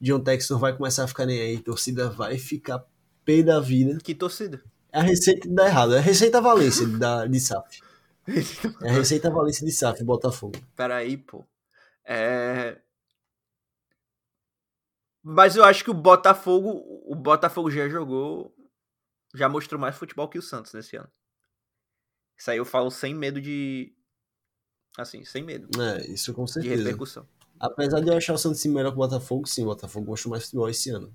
John 0.00 0.20
Textor 0.20 0.58
vai 0.58 0.76
começar 0.76 1.04
a 1.04 1.08
ficar 1.08 1.26
nem 1.26 1.40
aí. 1.40 1.56
A 1.56 1.62
torcida 1.62 2.08
vai 2.08 2.38
ficar 2.38 2.84
pé 3.24 3.42
da 3.42 3.58
vida. 3.58 3.98
Que 4.02 4.14
torcida? 4.14 4.62
É 4.92 5.00
a 5.00 5.02
receita 5.02 5.48
de 5.48 5.54
dar 5.54 5.66
errado. 5.66 5.94
É 5.94 5.98
a 5.98 6.02
receita 6.02 6.40
Valência 6.40 6.86
da, 6.86 7.26
de 7.26 7.40
SAF. 7.40 7.80
É 8.82 8.88
a 8.90 8.92
receita 8.92 9.30
Valência 9.30 9.64
de 9.64 9.72
SAF, 9.72 10.02
Botafogo. 10.02 10.58
Peraí, 10.74 11.16
pô. 11.16 11.44
É. 12.04 12.80
Mas 15.22 15.56
eu 15.56 15.64
acho 15.64 15.84
que 15.84 15.90
o 15.90 15.94
Botafogo. 15.94 16.82
O 17.06 17.14
Botafogo 17.14 17.70
já 17.70 17.88
jogou. 17.88 18.54
Já 19.34 19.48
mostrou 19.48 19.80
mais 19.80 19.96
futebol 19.96 20.28
que 20.28 20.38
o 20.38 20.42
Santos 20.42 20.72
nesse 20.72 20.96
ano. 20.96 21.10
Isso 22.36 22.50
aí 22.50 22.56
eu 22.58 22.64
falo 22.64 22.90
sem 22.90 23.14
medo 23.14 23.40
de. 23.40 23.92
Assim, 24.96 25.24
sem 25.24 25.42
medo 25.44 25.68
É, 25.80 26.06
isso 26.10 26.32
com 26.32 26.44
de 26.44 26.52
certeza. 26.52 26.76
repercussão. 26.76 27.28
Apesar 27.60 28.00
de 28.00 28.08
eu 28.08 28.16
achar 28.16 28.32
o 28.34 28.38
Santos 28.38 28.64
melhor 28.66 28.90
que 28.90 28.96
o 28.96 29.00
Botafogo, 29.00 29.46
sim, 29.46 29.62
o 29.62 29.66
Botafogo 29.66 30.06
mostrou 30.06 30.30
mais 30.30 30.44
futebol 30.44 30.68
esse 30.68 30.90
ano 30.90 31.14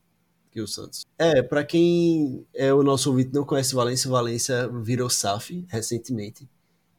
que 0.54 0.62
o 0.62 0.68
Santos. 0.68 1.06
É, 1.18 1.42
pra 1.42 1.64
quem 1.64 2.46
é 2.54 2.74
o 2.74 2.84
nosso 2.84 3.10
ouvinte 3.10 3.32
e 3.32 3.34
não 3.34 3.44
conhece 3.44 3.74
Valência, 3.74 4.10
Valência 4.10 4.70
virou 4.70 5.10
SAF 5.10 5.66
recentemente. 5.68 6.48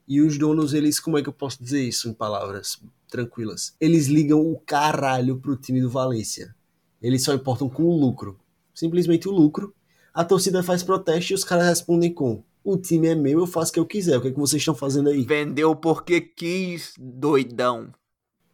E 0.07 0.21
os 0.21 0.37
donos, 0.37 0.73
eles, 0.73 0.99
como 0.99 1.17
é 1.17 1.23
que 1.23 1.29
eu 1.29 1.33
posso 1.33 1.63
dizer 1.63 1.81
isso 1.81 2.09
em 2.09 2.13
palavras 2.13 2.79
tranquilas? 3.09 3.75
Eles 3.79 4.07
ligam 4.07 4.39
o 4.39 4.59
caralho 4.59 5.37
pro 5.37 5.55
time 5.55 5.81
do 5.81 5.89
Valência. 5.89 6.53
Eles 7.01 7.23
só 7.23 7.33
importam 7.33 7.69
com 7.69 7.83
o 7.83 7.97
lucro. 7.99 8.37
Simplesmente 8.73 9.27
o 9.27 9.31
lucro. 9.31 9.73
A 10.13 10.23
torcida 10.23 10.61
faz 10.61 10.83
protesto 10.83 11.31
e 11.31 11.35
os 11.35 11.43
caras 11.43 11.67
respondem 11.67 12.13
com: 12.13 12.43
O 12.63 12.77
time 12.77 13.07
é 13.07 13.15
meu, 13.15 13.39
eu 13.39 13.47
faço 13.47 13.71
o 13.71 13.73
que 13.73 13.79
eu 13.79 13.85
quiser. 13.85 14.17
O 14.17 14.21
que, 14.21 14.27
é 14.27 14.31
que 14.31 14.39
vocês 14.39 14.61
estão 14.61 14.75
fazendo 14.75 15.09
aí? 15.09 15.23
Vendeu 15.23 15.75
porque 15.75 16.21
quis, 16.21 16.93
doidão. 16.99 17.91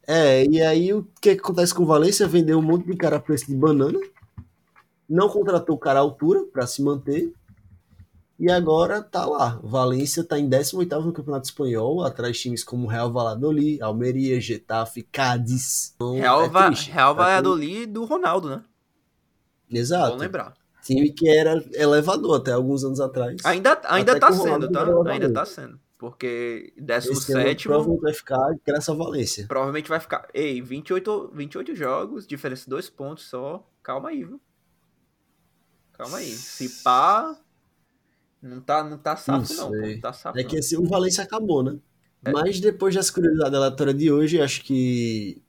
É, 0.08 0.45
e 0.45 0.62
aí 0.62 0.93
o 0.93 1.04
que, 1.22 1.36
que 1.36 1.41
acontece 1.41 1.74
com 1.74 1.84
o 1.84 1.86
Valência? 1.86 2.28
Vendeu 2.28 2.60
um 2.60 2.62
monte 2.62 2.86
de 2.86 2.95
cara 2.95 3.18
a 3.18 3.20
preço 3.20 3.47
de 3.47 3.56
banana, 3.56 3.99
não 5.12 5.30
contratou 5.30 5.76
o 5.76 5.80
cara 5.80 5.99
à 5.99 6.01
altura 6.01 6.45
para 6.45 6.66
se 6.66 6.82
manter, 6.82 7.34
e 8.39 8.49
agora 8.49 9.03
tá 9.03 9.26
lá. 9.26 9.59
Valência 9.62 10.24
tá 10.24 10.39
em 10.39 10.49
18 10.49 11.01
no 11.01 11.14
Campeonato 11.14 11.45
Espanhol, 11.45 12.03
atrás 12.03 12.36
de 12.38 12.41
times 12.43 12.64
como 12.64 12.88
Real 12.88 13.12
Valladolid, 13.12 13.82
Almeria, 13.82 14.41
Getafe, 14.41 15.03
Cádiz. 15.03 15.93
Então, 15.95 16.14
Real, 16.16 16.43
é 16.45 16.49
triste. 16.49 16.89
Real 16.89 17.14
quem- 17.16 17.24
Valladolid 17.24 17.86
do 17.88 18.05
Ronaldo, 18.05 18.49
né? 18.49 18.64
Exato. 19.70 20.14
Bom 20.14 20.18
lembrar. 20.18 20.53
Time 20.84 21.12
que 21.12 21.30
era 21.30 21.64
elevador 21.74 22.38
até 22.38 22.51
alguns 22.51 22.84
anos 22.84 22.99
atrás. 22.99 23.38
Ainda, 23.45 23.80
ainda 23.86 24.20
tá 24.20 24.32
sendo, 24.32 24.72
tá? 24.72 24.86
Ainda 25.12 25.32
tá 25.32 25.45
sendo. 25.45 25.80
Porque 25.99 26.74
Esse 26.76 26.80
ano 26.82 27.43
17 27.45 27.68
provavelmente 27.68 28.01
vai 28.01 28.14
ficar 28.14 28.55
graças 28.66 28.89
a 28.89 28.93
Valência. 28.95 29.45
provavelmente 29.47 29.88
vai 29.88 29.99
ficar. 29.99 30.28
Ei, 30.34 30.59
28, 30.59 31.30
28 31.32 31.76
jogos, 31.76 32.26
diferença 32.26 32.64
de 32.64 32.70
dois 32.72 32.89
pontos 32.89 33.30
só. 33.30 33.64
Calma 33.84 34.09
aí, 34.09 34.24
viu? 34.24 34.41
Calma 36.02 36.18
aí. 36.18 36.32
Se 36.32 36.68
pá. 36.84 37.38
Não 38.41 38.60
tá, 38.60 38.84
não 38.84 38.97
tá 38.97 39.16
safo, 39.16 39.54
não. 39.54 39.70
sei. 39.70 39.93
Não 39.93 40.02
tá 40.02 40.34
É 40.36 40.43
que 40.43 40.54
não. 40.54 40.60
esse, 40.60 40.76
o 40.76 40.84
Valência 40.84 41.24
acabou, 41.24 41.62
né? 41.62 41.78
É. 42.26 42.32
Mas 42.32 42.60
depois 42.60 42.95
dessa 42.95 43.14
curiosidade 43.14 43.56
aleatória 43.56 43.93
de 43.93 44.12
hoje, 44.12 44.41
acho 44.41 44.64
que 44.64 45.43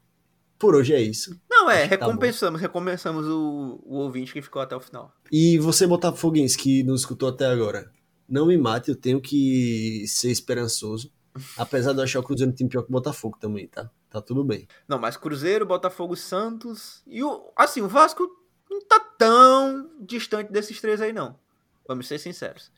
por 0.59 0.75
hoje 0.75 0.93
é 0.93 1.01
isso. 1.01 1.41
Não, 1.51 1.71
é, 1.71 1.81
acho 1.81 1.89
que 1.89 1.97
tá 1.97 2.05
recompensamos, 2.05 2.61
recompensamos 2.61 3.27
o, 3.27 3.81
o 3.83 3.95
ouvinte 3.97 4.35
que 4.35 4.43
ficou 4.43 4.61
até 4.61 4.77
o 4.77 4.81
final. 4.81 5.11
E 5.31 5.57
você, 5.57 5.87
Botafoguense, 5.87 6.59
que 6.59 6.83
nos 6.83 7.01
escutou 7.01 7.31
até 7.31 7.47
agora, 7.47 7.91
não 8.29 8.45
me 8.45 8.59
mate, 8.59 8.91
eu 8.91 8.97
tenho 8.97 9.23
que 9.23 10.05
ser 10.07 10.31
esperançoso. 10.31 11.11
Apesar 11.57 11.95
de 11.95 12.01
eu 12.01 12.05
achar 12.05 12.21
o 12.21 12.23
Cruzeiro 12.23 12.53
um 12.53 12.55
time 12.55 12.69
pior 12.69 12.83
que 12.83 12.91
o 12.91 12.93
Botafogo 12.93 13.39
também, 13.41 13.69
tá? 13.69 13.91
Tá 14.11 14.21
tudo 14.21 14.45
bem. 14.45 14.69
Não, 14.87 14.99
mas 14.99 15.17
Cruzeiro, 15.17 15.65
Botafogo, 15.65 16.15
Santos. 16.15 17.03
E 17.07 17.25
o. 17.25 17.51
Assim, 17.57 17.81
o 17.81 17.89
Vasco 17.89 18.23
não 18.23 18.42
tá 18.87 19.01
tão 19.19 19.91
distante 20.01 20.53
desses 20.53 20.81
três 20.81 21.01
aí, 21.01 21.13
não. 21.13 21.39
Vamos 21.87 22.07
ser 22.07 22.19
sinceros. 22.19 22.73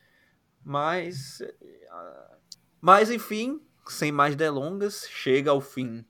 Mas. 0.63 1.41
ah, 1.89 2.37
Mas, 2.81 3.11
enfim, 3.11 3.61
sem 3.87 4.11
mais 4.11 4.35
delongas, 4.35 5.07
chega 5.09 5.51
ao 5.51 5.61
fim 5.61 6.05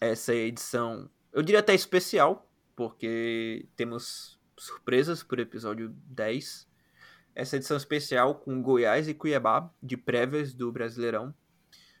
essa 0.00 0.34
edição. 0.34 1.10
Eu 1.32 1.42
diria 1.42 1.60
até 1.60 1.74
especial, 1.74 2.48
porque 2.76 3.66
temos 3.76 4.38
surpresas 4.56 5.22
por 5.22 5.38
episódio 5.38 5.88
10. 6.06 6.68
essa 7.34 7.56
edição 7.56 7.76
especial 7.76 8.36
com 8.36 8.62
Goiás 8.62 9.08
e 9.08 9.14
Cuiabá, 9.14 9.70
de 9.82 9.96
prévias 9.96 10.54
do 10.54 10.70
Brasileirão. 10.70 11.34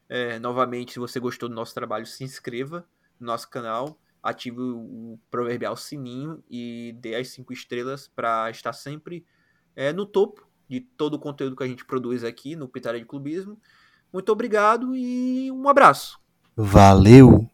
É, 0.08 0.38
novamente, 0.38 0.92
se 0.92 0.98
você 0.98 1.18
gostou 1.18 1.48
do 1.48 1.54
nosso 1.54 1.74
trabalho, 1.74 2.06
se 2.06 2.22
inscreva 2.22 2.86
no 3.18 3.26
nosso 3.26 3.48
canal, 3.50 3.98
ative 4.24 4.58
o 4.60 5.18
proverbial 5.30 5.76
sininho 5.76 6.42
e 6.50 6.96
dê 6.98 7.14
as 7.14 7.28
cinco 7.28 7.52
estrelas 7.52 8.08
para 8.08 8.50
estar 8.50 8.72
sempre 8.72 9.24
é, 9.76 9.92
no 9.92 10.06
topo 10.06 10.48
de 10.66 10.80
todo 10.80 11.14
o 11.14 11.18
conteúdo 11.18 11.54
que 11.54 11.62
a 11.62 11.68
gente 11.68 11.84
produz 11.84 12.24
aqui 12.24 12.56
no 12.56 12.66
Pitaria 12.66 13.00
de 13.00 13.06
Clubismo. 13.06 13.60
Muito 14.10 14.32
obrigado 14.32 14.96
e 14.96 15.52
um 15.52 15.68
abraço. 15.68 16.18
Valeu! 16.56 17.46